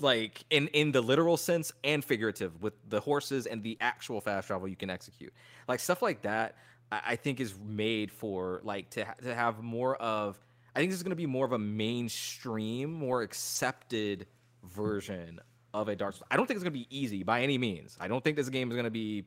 [0.00, 4.48] like in in the literal sense and figurative with the horses and the actual fast
[4.48, 5.32] travel you can execute.
[5.68, 6.56] Like stuff like that
[6.92, 10.38] i, I think is made for like to, ha- to have more of
[10.74, 14.26] i think this is going to be more of a mainstream more accepted
[14.64, 15.40] version
[15.72, 17.96] of a dark souls i don't think it's going to be easy by any means.
[18.00, 19.24] I don't think this game is going to be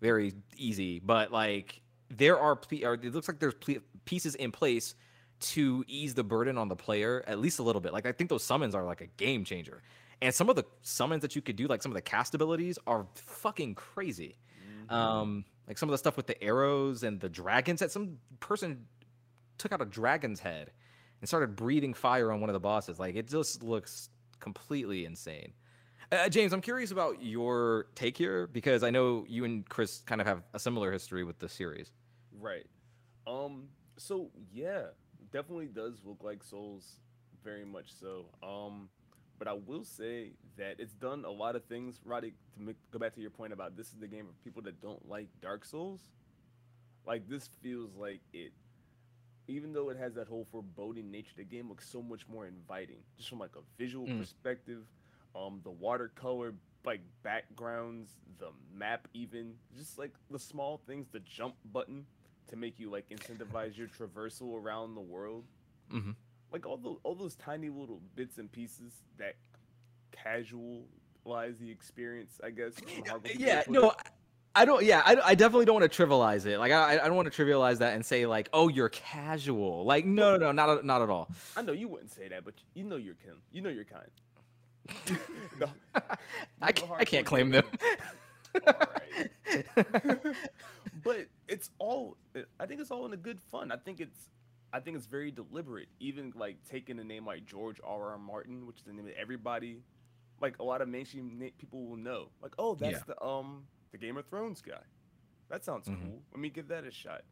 [0.00, 1.80] very easy but like
[2.10, 4.94] there are ple- or it looks like there's ple- pieces in place
[5.40, 7.92] to ease the burden on the player at least a little bit.
[7.92, 9.82] Like I think those summons are like a game changer.
[10.22, 12.78] And some of the summons that you could do, like some of the cast abilities,
[12.86, 14.36] are fucking crazy.
[14.90, 18.86] Um, Like some of the stuff with the arrows and the dragons that some person
[19.56, 20.72] took out a dragon's head
[21.20, 22.98] and started breathing fire on one of the bosses.
[22.98, 24.10] Like it just looks
[24.40, 25.52] completely insane.
[26.10, 30.20] Uh, James, I'm curious about your take here because I know you and Chris kind
[30.20, 31.92] of have a similar history with the series.
[32.38, 32.66] Right.
[33.26, 33.68] Um.
[33.96, 34.86] So yeah,
[35.32, 36.96] definitely does look like Souls,
[37.44, 38.26] very much so.
[38.42, 38.88] Um.
[39.38, 42.34] But I will say that it's done a lot of things, Roddy.
[42.56, 44.82] To make, go back to your point about this is the game for people that
[44.82, 46.02] don't like Dark Souls.
[47.06, 48.52] Like this feels like it,
[49.48, 51.32] even though it has that whole foreboding nature.
[51.38, 54.18] The game looks so much more inviting, just from like a visual Mm.
[54.18, 54.82] perspective.
[55.34, 56.52] Um, the watercolor
[56.84, 62.04] like backgrounds, the map, even just like the small things, the jump button
[62.48, 65.44] to make you like incentivize your traversal around the world
[65.90, 66.10] hmm
[66.52, 69.36] like all those all those tiny little bits and pieces that
[70.12, 72.72] casualize the experience, I guess.
[73.36, 73.96] Yeah, no, it.
[74.54, 74.84] I don't.
[74.84, 76.58] Yeah, I, I definitely don't want to trivialize it.
[76.58, 79.84] Like I, I don't want to trivialize that and say like, oh, you're casual.
[79.84, 81.28] Like no, no, no, not at- not at all.
[81.56, 83.36] I know you wouldn't say that, but you know you're kind.
[83.52, 84.10] You know you're kind.
[85.60, 85.66] No,
[86.62, 87.64] I, a I can't claim them.
[88.66, 89.30] Alright.
[91.04, 92.16] but it's all.
[92.58, 93.70] I think it's all in a good fun.
[93.72, 94.30] I think it's.
[94.72, 95.88] I think it's very deliberate.
[95.98, 98.12] Even like taking a name like George R.
[98.12, 98.18] R.
[98.18, 99.82] Martin, which is the name that everybody,
[100.40, 102.28] like a lot of mainstream people will know.
[102.40, 103.02] Like, oh, that's Yeah.
[103.14, 104.80] the um the Game of Thrones guy.
[105.48, 106.00] That sounds Mhm.
[106.00, 106.22] cool.
[106.30, 107.24] Let me give that a shot.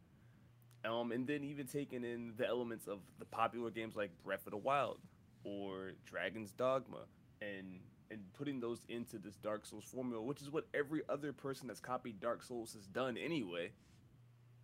[0.83, 4.51] Um, and then even taking in the elements of the popular games like Breath of
[4.51, 4.99] the Wild
[5.45, 7.05] or Dragon's Dogma,
[7.41, 7.79] and
[8.11, 11.79] and putting those into this Dark Souls formula, which is what every other person that's
[11.79, 13.71] copied Dark Souls has done anyway.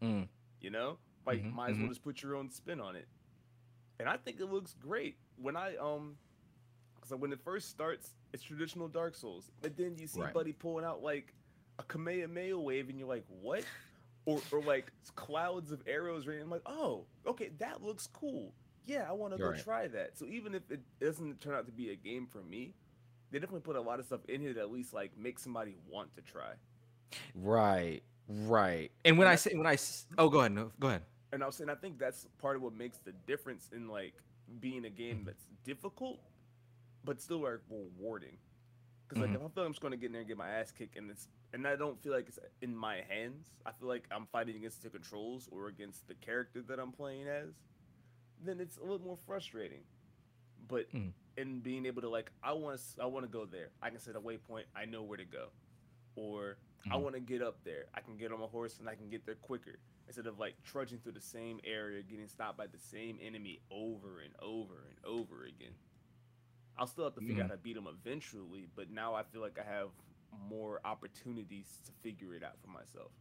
[0.01, 0.27] Mm.
[0.61, 1.89] You know, like Mhm, might as well mhm.
[1.89, 3.07] just put your own spin on it.
[3.99, 6.17] And I think it looks great when I um,
[6.95, 10.34] because when it first starts, it's traditional Dark Souls, but then you see Right.
[10.34, 11.34] Buddy pulling out like
[11.80, 13.63] a Kamehameha wave, and you're like, what?
[14.26, 16.43] Or, or like clouds of arrows raining.
[16.43, 18.53] I'm like, oh, okay, that looks cool.
[18.85, 19.57] Yeah, I want to go Right.
[19.57, 20.17] try that.
[20.17, 22.73] So even if it doesn't turn out to be a game for me,
[23.31, 25.76] they definitely put a lot of stuff in here that at least like make somebody
[25.88, 26.53] want to try.
[27.35, 28.91] Right, right.
[29.03, 31.03] And when And I I- say when I s- oh, go ahead, no, go ahead.
[31.31, 34.14] And I was saying I think that's part of what makes the difference in like
[34.60, 36.19] being a game that's difficult,
[37.03, 38.38] but still like rewarding.
[39.07, 39.35] Because like Mhm.
[39.35, 40.95] if I feel like I'm just gonna get in there and get my ass kicked,
[40.97, 43.53] and it's and I don't feel like it's in my hands.
[43.65, 47.27] I feel like I'm fighting against the controls or against the character that I'm playing
[47.27, 47.53] as.
[48.43, 49.84] Then it's a little more frustrating.
[50.68, 51.14] But Mhm.
[51.38, 53.72] in being able to like, I want to, I want to go there.
[53.81, 54.65] I can set a waypoint.
[54.76, 55.52] I know where to go.
[56.15, 56.57] Or
[56.91, 57.02] I Mhm.
[57.03, 57.86] want to get up there.
[57.94, 60.56] I can get on my horse and I can get there quicker instead of like
[60.64, 64.98] trudging through the same area, getting stopped by the same enemy over and over and
[65.03, 65.74] over again.
[66.78, 67.45] I'll still have to figure Mm.
[67.45, 69.90] out how to beat them eventually, but now I feel like I have
[70.49, 73.12] more opportunities to figure it out for myself.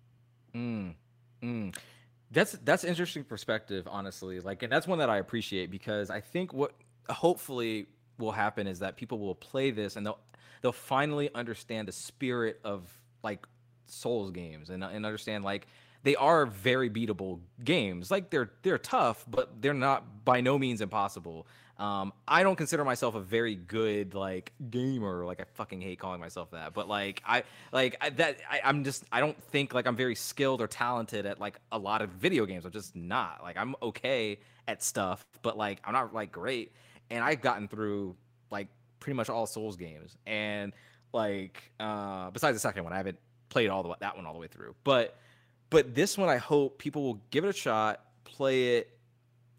[0.55, 0.95] Mm,
[1.43, 1.77] mm.
[2.31, 4.41] That's that's interesting perspective, honestly.
[4.41, 6.73] Like, and that's one that I appreciate because I think what
[7.09, 7.87] hopefully
[8.19, 10.19] will happen is that people will play this and they'll
[10.63, 12.91] they'll finally understand the spirit of
[13.23, 13.47] like
[13.87, 15.67] Souls games and and understand like
[16.05, 18.11] they are very beatable games.
[18.11, 21.47] Like they're they're tough, but they're not by no means impossible.
[21.79, 25.25] Um, I don't consider myself a very good like gamer.
[25.25, 27.43] Like I fucking hate calling myself that, but like I
[27.73, 31.27] like I, that I, I'm just I don't think like I'm very skilled or talented
[31.27, 32.65] at like a lot of video games.
[32.65, 33.43] I'm just not.
[33.43, 34.39] Like I'm okay
[34.69, 36.73] at stuff, but like I'm not like great.
[37.11, 38.15] And I've gotten through
[38.51, 38.69] like
[39.01, 40.73] pretty much all Souls games, and
[41.13, 43.19] like uh besides the second one, I haven't
[43.55, 44.75] played all the way- that one all the way through.
[44.83, 45.17] But
[45.71, 48.99] but this one, I hope people will give it a shot, play it,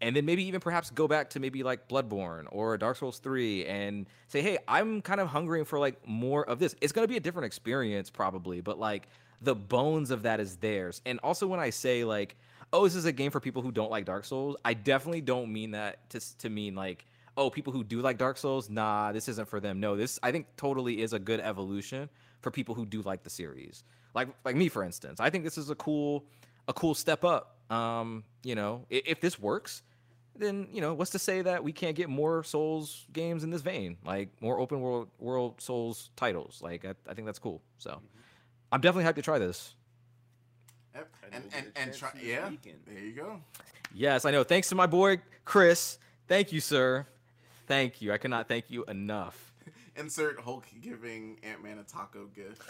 [0.00, 3.66] and then maybe even perhaps go back to maybe like Bloodborne or Dark Souls 3
[3.66, 6.74] and say, hey, I'm kind of hungering for like more of this.
[6.80, 9.08] It's to be a different experience probably, but like
[9.42, 11.02] the bones of that is theirs.
[11.06, 12.36] And also when I say like,
[12.72, 15.52] oh, this is a game for people who don't like Dark Souls, I definitely don't
[15.52, 17.04] mean that to, to mean like,
[17.36, 19.80] oh, people who do like Dark Souls, nah, this isn't for them.
[19.80, 22.08] No, this I think totally is a good evolution
[22.40, 23.84] for people who do like the series.
[24.14, 25.20] Like like me for instance.
[25.20, 26.24] I think this is a cool
[26.68, 27.56] a cool step up.
[27.70, 29.82] Um, you know, if, if this works,
[30.34, 33.62] then you know what's to say that we can't get more Souls games in this
[33.62, 36.60] vein, like more open world world Souls titles.
[36.62, 37.62] Like I, I think that's cool.
[37.78, 38.00] So
[38.72, 39.74] I'm definitely hyped to try this.
[40.94, 41.08] Yep.
[41.24, 42.48] And And and and try, yeah.
[42.48, 42.78] weekend.
[42.86, 43.40] There you go.
[43.94, 44.44] Yes, I know.
[44.44, 45.98] Thanks to my boy Chris.
[46.28, 47.06] Thank you, sir.
[47.66, 48.12] Thank you.
[48.12, 49.52] I cannot thank you enough.
[49.96, 52.62] Insert Hulk giving Ant Man a taco gift.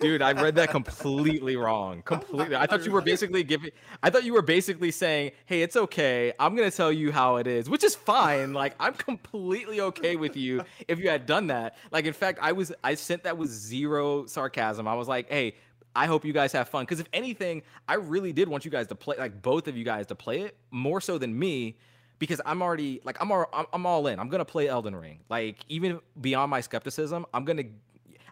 [0.00, 2.02] Dude, I read that completely wrong.
[2.02, 2.56] Completely.
[2.56, 3.70] I thought you were basically giving
[4.02, 6.32] I thought you were basically saying, "Hey, it's okay.
[6.38, 8.54] I'm going to tell you how it is," which is fine.
[8.54, 11.76] Like I'm completely okay with you if you had done that.
[11.90, 14.88] Like in fact, I was I sent that with zero sarcasm.
[14.88, 15.54] I was like, "Hey,
[15.94, 18.86] I hope you guys have fun because if anything, I really did want you guys
[18.88, 21.76] to play, like both of you guys to play it more so than me,
[22.18, 24.18] because I'm already like I'm all, I'm all in.
[24.18, 25.20] I'm gonna play Elden Ring.
[25.28, 27.62] Like even beyond my skepticism, I'm gonna.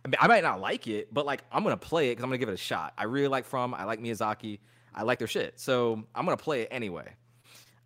[0.04, 2.30] I, mean, I might not like it, but like I'm gonna play it because I'm
[2.30, 2.92] gonna give it a shot.
[2.96, 3.74] I really like From.
[3.74, 4.60] I like Miyazaki.
[4.94, 7.12] I like their shit, so I'm gonna play it anyway.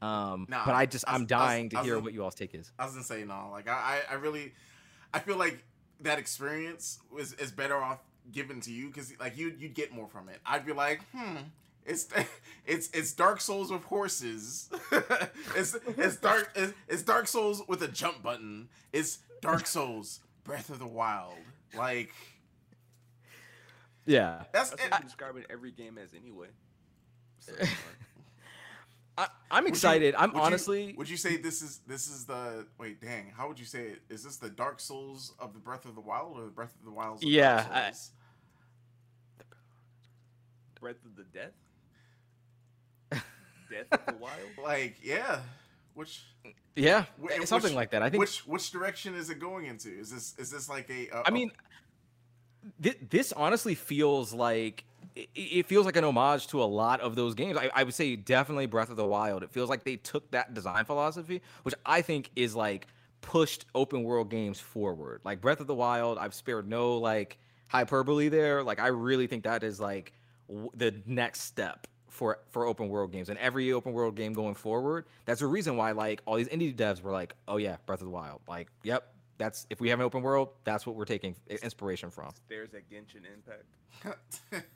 [0.03, 2.55] Um, Nah, but I just I, was- dying to hear gonna- what you all's take
[2.55, 2.73] is.
[2.79, 3.49] I was gonna say no.
[3.53, 4.53] Like I, I I really,
[5.13, 5.65] I feel like
[6.01, 7.99] that experience was is better off
[8.33, 10.39] given to you because like you you'd get more from it.
[10.47, 11.37] I'd be like, hmm,
[11.87, 12.09] it's
[12.67, 14.69] it's it's Dark Souls with horses.
[15.57, 18.69] it's it's dark it's, it's Dark Souls with a jump button.
[18.93, 21.35] It's Dark Souls Breath of the Wild.
[21.77, 22.13] Like
[24.07, 24.91] Yeah, that's That's it.
[24.91, 26.49] what you're describing every game as anyway.
[27.41, 27.53] So,
[29.17, 30.15] I, I'm Would you- excited.
[30.17, 30.95] I'm would you- honestly.
[30.97, 33.01] Would you say this is this is the wait?
[33.01, 34.03] Dang, how would you say it?
[34.09, 36.85] Is this the Dark Souls of the Breath of the Wild or the Breath of
[36.85, 37.23] the Wild?
[37.23, 37.93] Yeah, Dark I-
[40.81, 41.53] Breath of the Death?
[43.71, 44.35] Death of the Wild?
[44.63, 45.41] like yeah.
[45.95, 46.23] Which
[46.77, 48.03] yeah, Wh- eh, something like that.
[48.03, 48.21] I think.
[48.21, 49.89] which which direction is it going into?
[49.89, 51.09] Is this is this like a?
[51.09, 51.51] a I mean,
[52.81, 54.85] thi- this honestly feels like
[55.17, 57.59] it, it feels like an homage to a lot of those games.
[57.59, 59.43] I, I would say definitely Breath of the Wild.
[59.43, 62.87] It feels like they took that design philosophy, which I think is like
[63.21, 65.21] pushed open world games forward.
[65.25, 67.39] Like Breath of the Wild, I've spared no like
[67.69, 68.63] hyperbole there.
[68.63, 70.13] Like I really think that is like
[70.49, 71.87] w- the next step
[72.21, 75.07] for for open world games and every open world game going forward.
[75.25, 78.05] That's the reason why like all these indie devs were like, "Oh yeah, Breath of
[78.05, 81.35] the Wild." Like, yep, that's if we have an open world, that's what we're taking
[81.49, 82.33] inspiration from.
[82.47, 84.67] There's a Genshin Impact.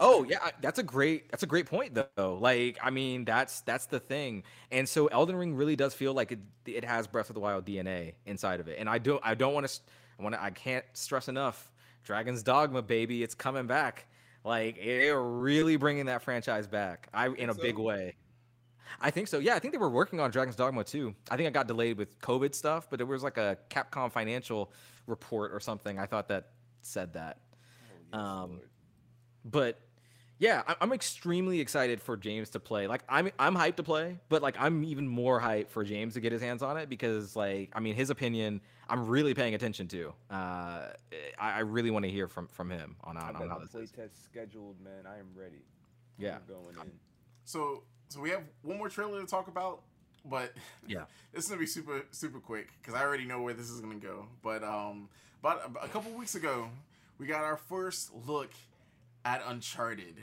[0.00, 2.38] Oh yeah, that's a great that's a great point though.
[2.40, 4.42] Like I mean that's that's the thing.
[4.70, 7.64] And so Elden Ring really does feel like it it has Breath of the Wild
[7.64, 8.78] DNA inside of it.
[8.78, 9.80] And I do I don't want to
[10.18, 11.72] I want to I can't stress enough.
[12.04, 14.06] Dragon's Dogma baby, it's coming back.
[14.44, 17.08] Like they're really bringing that franchise back.
[17.12, 17.60] I in a so?
[17.62, 18.14] big way.
[19.00, 19.38] I think so.
[19.38, 21.14] Yeah, I think they were working on Dragon's Dogma too.
[21.30, 24.72] I think it got delayed with COVID stuff, but it was like a Capcom financial
[25.06, 25.98] report or something.
[25.98, 26.50] I thought that
[26.82, 27.38] said that.
[28.12, 28.68] Oh, Um, Lord.
[29.44, 29.80] but
[30.38, 32.86] yeah, I- I'm extremely excited for James to play.
[32.86, 36.20] Like I'm I'm hyped to play, but like I'm even more hyped for James to
[36.20, 38.60] get his hands on it because like I mean his opinion
[38.90, 40.14] I'm really paying attention to.
[40.30, 40.92] Uh, I,
[41.38, 43.74] I really want to hear from from him on on, I've on how the this
[43.74, 43.92] is.
[43.92, 45.06] playtest scheduled, man.
[45.06, 45.62] I am ready.
[46.18, 46.36] Yeah.
[46.36, 46.92] I'm going in.
[47.44, 49.82] so so we have one more trailer to talk about,
[50.24, 50.54] but
[50.86, 51.04] Yeah.
[51.34, 53.96] this is gonna be super super quick because I already know where this is gonna
[53.96, 54.26] go.
[54.42, 55.08] But um,
[55.40, 56.68] about a couple weeks ago,
[57.18, 58.50] we got our first look
[59.24, 60.16] at Uncharted,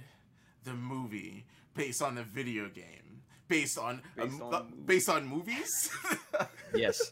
[0.64, 1.46] the movie
[1.76, 4.86] based on the video game, based on Based um, on uh, movies.
[4.86, 5.90] based on movies.
[6.76, 7.12] Yes.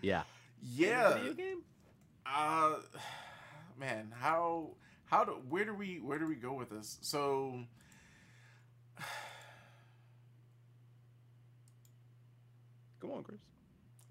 [0.00, 0.22] Yeah.
[0.62, 1.14] yeah.
[1.14, 1.62] Video game?
[2.24, 2.76] Uh,
[3.78, 4.70] man, how
[5.04, 6.98] how do where do we where do we go with this?
[7.02, 7.60] So.
[13.00, 13.38] Come on, Chris.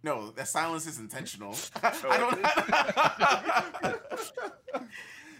[0.03, 1.55] No, that silence is intentional.
[1.83, 2.17] I
[3.81, 3.99] don't.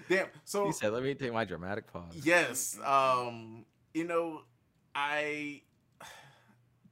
[0.09, 0.27] Damn.
[0.43, 4.41] So He said, "Let me take my dramatic pause." yes, um, you know,
[4.93, 5.61] I.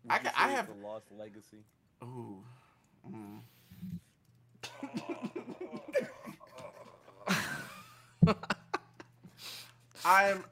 [0.05, 1.63] Would I you say I it's have- the lost legacy.
[2.03, 2.43] Ooh.
[3.09, 3.39] Mm.
[10.05, 10.43] I'm.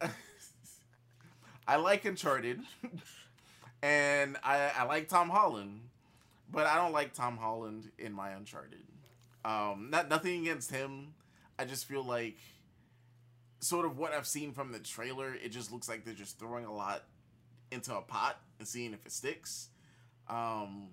[1.68, 2.60] I like Uncharted,
[3.82, 5.82] and I, I like Tom Holland,
[6.52, 8.80] but I don't like Tom Holland in my Uncharted.
[9.46, 11.14] Um, not nothing against him.
[11.60, 12.38] I just feel like,
[13.60, 16.66] sort of what I've seen from the trailer, it just looks like they're just throwing
[16.66, 17.04] a lot
[17.72, 19.70] into a pot and seeing if it sticks.
[20.28, 20.90] Um,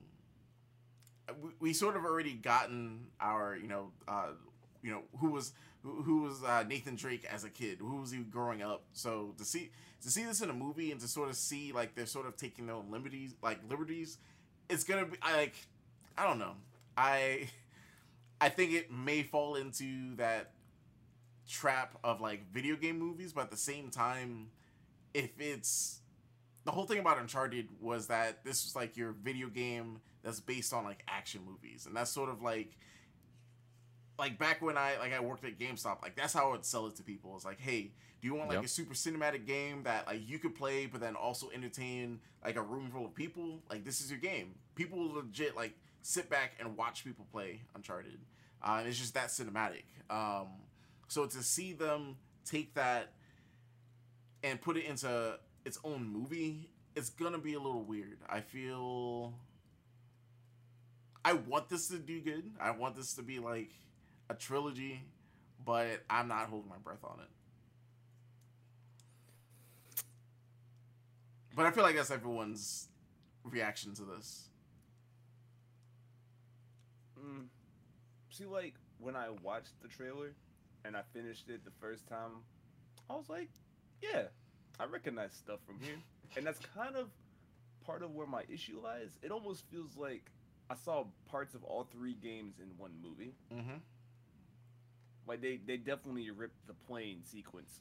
[1.42, 4.28] we, we sort of already gotten our, you know, uh,
[4.82, 5.52] you know, who was
[5.82, 7.78] who, who was uh, Nathan Drake as a kid?
[7.80, 8.84] Who was he growing up?
[8.92, 9.70] So to see
[10.02, 12.36] to see this in a movie and to sort of see like they're sort of
[12.36, 14.18] taking their own liberties, like liberties,
[14.68, 15.54] it's gonna be I like
[16.16, 16.54] I don't know.
[16.96, 17.48] I
[18.40, 20.52] I think it may fall into that
[21.48, 24.50] trap of like video game movies, but at the same time,
[25.14, 26.00] if it's
[26.64, 30.72] the whole thing about Uncharted was that this was like your video game that's based
[30.72, 32.76] on like action movies, and that's sort of like
[34.18, 36.86] like back when I like I worked at GameStop, like that's how I would sell
[36.86, 37.34] it to people.
[37.36, 38.64] It's like, hey, do you want like Yep.
[38.64, 42.62] a super cinematic game that like you could play, but then also entertain like a
[42.62, 43.62] room full of people?
[43.70, 44.54] Like this is your game.
[44.74, 48.18] People will legit like sit back and watch people play Uncharted.
[48.62, 49.84] Uh, it's just that cinematic.
[50.10, 50.48] Um,
[51.08, 53.12] so to see them take that
[54.42, 58.18] and put it into its own movie, it's gonna be a little weird.
[58.28, 59.34] I feel
[61.24, 62.52] I want this to do good.
[62.60, 63.70] I want this to be like
[64.30, 65.02] a trilogy,
[65.64, 67.28] but I'm not holding my breath on it.
[71.54, 72.88] But I feel like that's everyone's
[73.44, 74.48] reaction to this.
[77.18, 77.46] Mm.
[78.30, 80.34] See, like when I watched the trailer
[80.84, 82.42] and I finished it the first time,
[83.10, 83.50] I was like,
[84.02, 84.24] "Yeah,
[84.78, 85.96] I recognize stuff from here,"
[86.36, 87.08] and that's kind of
[87.84, 89.18] part of where my issue lies.
[89.22, 90.30] It almost feels like
[90.70, 93.34] I saw parts of all three games in one movie.
[93.54, 93.78] Mm-hmm.
[95.26, 97.80] Like they they definitely ripped the plane sequence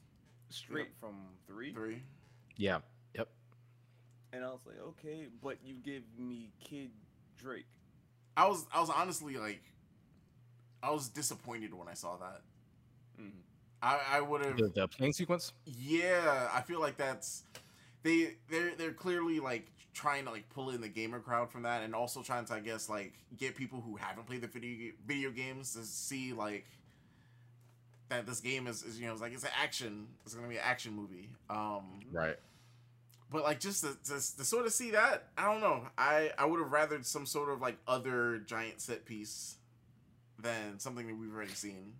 [0.50, 1.14] straight from
[1.46, 2.02] three, Three.
[2.56, 2.78] Yeah.
[3.14, 3.28] Yep.
[4.32, 6.90] and I was like, okay, but you give me Kid
[7.38, 7.66] Drake.
[8.38, 9.60] I was I was honestly like,
[10.80, 12.42] I was disappointed when I saw that.
[13.20, 13.32] Mhm.
[13.82, 14.56] I I would have.
[14.56, 15.52] The, the plane sequence.
[15.66, 17.42] Yeah, I feel like that's
[18.04, 21.82] they they're they're clearly like trying to like pull in the gamer crowd from that,
[21.82, 25.30] and also trying to I guess like get people who haven't played the video video
[25.30, 26.66] games to see like
[28.08, 30.56] that this game is, is you know it's like it's an action it's gonna be
[30.56, 31.28] an action movie.
[31.50, 32.36] Um, Right.
[33.30, 36.44] But like just to, to, to sort of see that i don't know i i
[36.44, 39.56] would have rathered some sort of like other giant set piece
[40.38, 41.92] than something that we've already seen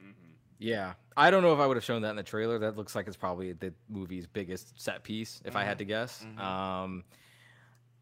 [0.00, 0.32] Mm-hmm.
[0.58, 2.58] Yeah, I don't know if I would have shown that in the trailer.
[2.58, 6.24] That looks like it's probably the movie's biggest set piece, if I had to guess.
[6.24, 6.38] Mhm.
[6.38, 7.04] Um,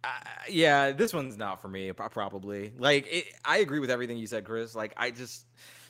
[0.05, 0.11] I,
[0.49, 1.93] yeah, this one's not for me.
[1.93, 4.75] Probably, like, it, I agree with everything you said, Chris.
[4.75, 5.47] Like, I just,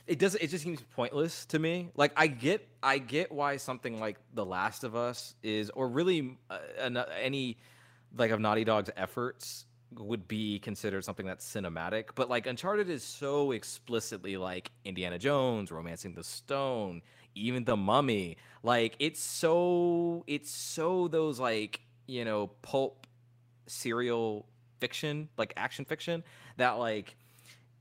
[0.07, 0.43] it doesn't.
[0.43, 1.91] It just seems pointless to me.
[1.95, 6.39] Like, I get, I get why something like The Last of Us is, or really
[6.51, 7.59] uh, any
[8.17, 9.67] like of Naughty Dog's efforts
[9.99, 15.71] would be considered something that's cinematic, but like Uncharted is so explicitly like Indiana Jones,
[15.71, 17.03] Romancing the Stone,
[17.35, 18.37] even The Mummy.
[18.63, 23.07] Like it's so it's so those like, you know, pulp
[23.67, 24.47] serial
[24.81, 26.25] fiction, like action fiction
[26.57, 27.17] that like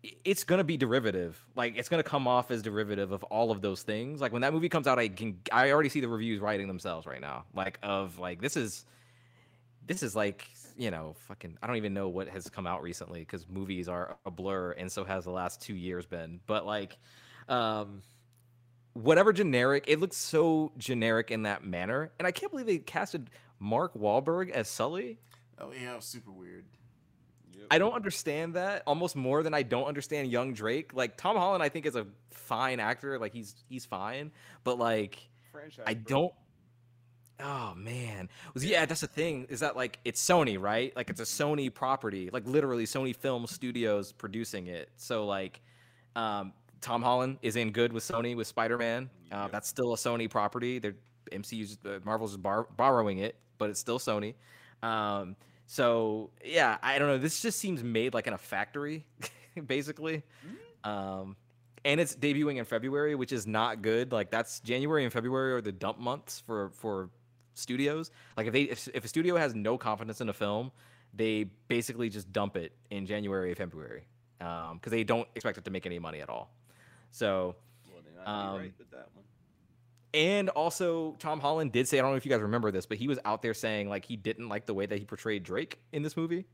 [0.04, 1.44] it's gonna be derivative.
[1.56, 4.22] Like it's gonna come off as derivative of all of those things.
[4.22, 7.06] Like when that movie comes out, I can I already see the reviews writing themselves
[7.06, 7.46] right now.
[7.54, 8.86] Like of like this is
[9.86, 10.48] this is like
[10.78, 14.18] you know fucking i don't even know what has come out recently because movies are
[14.26, 16.98] a blur and so has the last two years been but like
[17.50, 18.02] um
[18.94, 23.30] whatever generic it looks so generic in that manner and i can't believe they casted
[23.60, 25.20] mark Wahlberg as sully
[25.60, 26.66] oh yeah super weird
[27.62, 27.68] Yep.
[27.72, 31.64] i don't understand that almost more than i don't understand young drake like tom holland
[31.64, 34.32] i think is a fine actor like he's he's fine
[34.64, 36.34] but like Franchise, I don't.
[37.44, 38.86] Oh man, was yeah.
[38.86, 40.96] That's the thing is that like it's Sony, right?
[40.96, 44.90] Like it's a Sony property, like literally Sony Film Studios producing it.
[44.98, 45.60] So like,
[46.16, 49.10] um, Tom Holland is in good with Sony with Spider Man.
[49.32, 49.52] Uh, Yep.
[49.52, 50.78] that's still a Sony property.
[50.80, 50.96] They're
[51.32, 54.36] MCU's uh, Marvel's bar- borrowing it, but it's still Sony.
[54.84, 55.36] Um,
[55.72, 57.18] so yeah, I don't know.
[57.18, 59.06] This just seems made like in a factory,
[59.68, 60.22] basically.
[60.84, 61.38] Um,
[61.86, 64.12] and it's debuting in February, which is not good.
[64.12, 67.10] Like that's January and February are the dump months for for
[67.54, 68.12] studios.
[68.36, 70.74] Like if they if, if a studio has no confidence in a film,
[71.14, 74.04] they basically just dump it in January or February
[74.40, 76.52] because they don't expect it to make any money at all.
[77.12, 77.56] So
[77.90, 79.21] Well, Um, right with that one.
[80.14, 82.98] And also Tom Holland did say I don't know if you guys remember this, but
[82.98, 85.80] he was out there saying like he didn't like the way that he portrayed Drake
[85.92, 86.46] in this movie.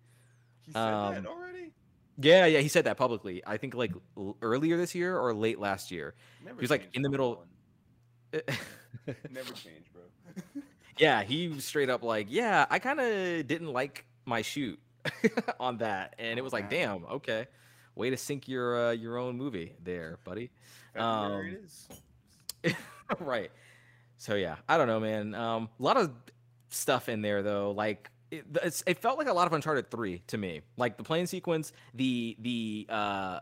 [0.61, 1.71] He said um, that already.
[2.19, 3.43] Yeah, yeah, he said that publicly.
[3.45, 6.15] I think like l- earlier this year or late last year.
[6.43, 7.45] Never was, like, in the middle-
[8.33, 10.01] Never changed, bro.
[10.97, 14.79] yeah, he straight up like, yeah, I kind of didn't like my shoot
[15.59, 17.45] on that, and it was like, damn, okay,
[17.95, 20.49] way to sink your uh, your own movie there, buddy.
[20.95, 21.61] Um, it
[22.65, 22.75] is.
[23.19, 23.51] right.
[24.17, 25.35] So yeah, I don't know, man.
[25.35, 26.11] Um, a lot of
[26.69, 27.71] stuff in there though.
[27.71, 30.61] Like it, it's, it felt like a lot of Uncharted Three to me.
[30.75, 33.39] Like the plane sequence, the the uh,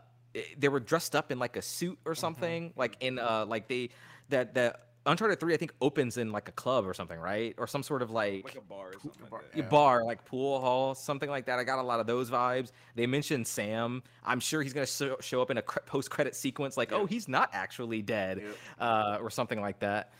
[0.58, 2.72] they were dressed up in like a suit or something.
[2.76, 3.90] Like in uh, like they
[4.28, 7.54] that that Uncharted Three I think opens in like a club or something, right?
[7.58, 8.44] Or some sort of like.
[8.44, 11.64] Like a bar or something bar- like bar like pool hall something like that i
[11.64, 15.16] got a lot of those vibes they mentioned sam i'm sure he's going to show,
[15.20, 16.98] show up in a cre- post-credit sequence like Yeah.
[16.98, 18.56] oh he's not actually dead Yep.
[18.80, 20.12] uh, or something like that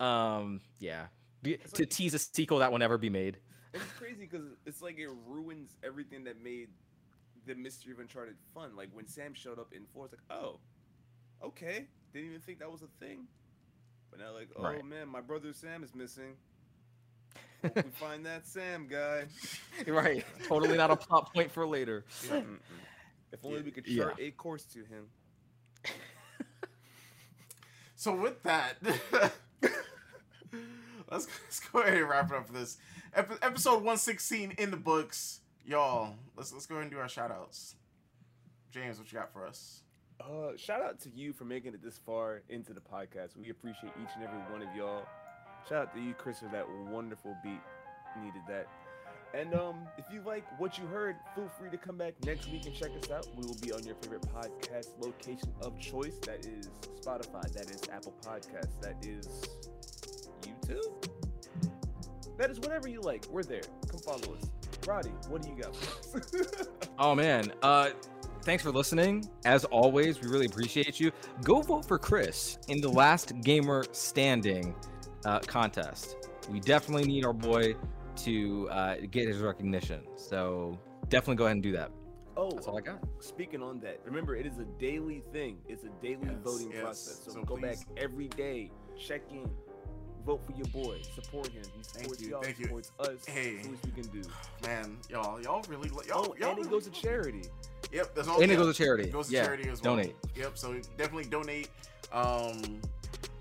[0.00, 0.04] Mhm.
[0.04, 1.06] um yeah
[1.44, 3.38] It's to like- tease a sequel that will never be made
[3.74, 6.68] it's crazy because it's like it ruins everything that made
[7.46, 8.74] the mystery of Uncharted fun.
[8.74, 10.58] Like when Sam showed up in four, it's like, oh,
[11.42, 13.26] okay, didn't even think that was a thing.
[14.16, 14.84] But now, like, oh Right.
[14.84, 16.36] man, my brother Sam is missing.
[17.74, 19.24] We find that Sam guy.
[19.88, 22.58] right totally not a plot point for later Mm-mm.
[23.32, 24.10] If only we could Yeah.
[24.18, 25.08] a course to him.
[27.98, 29.40] So with that, let's,
[31.10, 32.76] let's go ahead and wrap it up for this
[33.14, 36.14] Ep- episode 116 in the books, y'all.
[36.36, 37.74] Let's let's go ahead and do our shout outs.
[38.70, 39.80] James, what you got for us?
[40.20, 43.36] Uh, shout out to you for making it this far into the podcast.
[43.36, 45.02] We appreciate each and every one of y'all.
[45.68, 47.60] Shout out to you, Chris, for that wonderful beat.
[48.22, 48.66] needed that.
[49.34, 52.64] And um, if you like what you heard, feel free to come back next week
[52.64, 53.26] and check us out.
[53.36, 56.18] We will be on your favorite podcast location of choice.
[56.24, 56.70] That is
[57.00, 57.52] Spotify.
[57.52, 58.80] That is Apple Podcasts.
[58.80, 59.26] That is
[60.42, 61.08] YouTube.
[62.38, 63.26] That is whatever you like.
[63.30, 63.62] We're there.
[63.90, 64.50] Come follow us.
[64.86, 65.76] Roddy, what do you got?
[66.98, 67.90] Oh man, uh,
[68.46, 69.28] thanks for listening.
[69.44, 71.10] As always, we really appreciate you.
[71.42, 74.74] Go vote for Chris in the Last Gamer Standing
[75.24, 76.16] uh, contest.
[76.48, 77.74] We definitely need our boy
[78.18, 80.02] to uh, get his recognition.
[80.14, 80.78] So
[81.08, 81.90] definitely go ahead and do that.
[82.36, 83.00] oh, That's all I got.
[83.18, 85.58] Speaking on that, remember it is a daily thing.
[85.68, 86.80] It's a daily Yes, voting yes.
[86.82, 87.20] process.
[87.24, 89.50] So, So go please- back every day, check in,
[90.24, 91.62] vote for your boy, support him.
[91.64, 92.80] He Thank supports you, y'all, thank you.
[93.00, 93.24] us.
[93.26, 93.56] Hey.
[93.56, 94.22] It's the least we can do.
[94.64, 96.50] Man, y'all, y'all really, li- y'all, Oh, y'all.
[96.50, 97.42] and it goes to charity.
[97.92, 98.40] Yep, that's all.
[98.40, 99.04] And it goes to charity.
[99.04, 99.96] It goes to yeah, charity as well.
[99.96, 100.16] donate.
[100.34, 101.70] Yep, so definitely donate.
[102.12, 102.80] Um,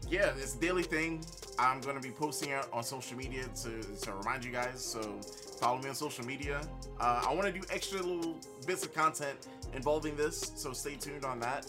[0.09, 1.26] yeah, it's a daily thing.
[1.57, 4.84] I'm gonna be posting it on social media to to remind you guys.
[4.84, 5.19] So
[5.59, 6.61] follow me on social media.
[6.99, 8.35] Uh, I want to do extra little
[8.67, 11.65] bits of content involving this, so stay tuned on that.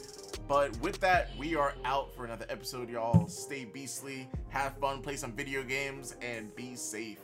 [0.48, 3.26] But with that, we are out for another episode, y'all.
[3.26, 7.18] Stay beastly, have fun, play some video games, and be safe.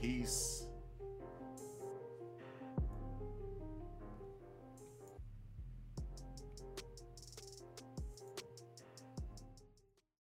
[0.00, 0.64] Peace.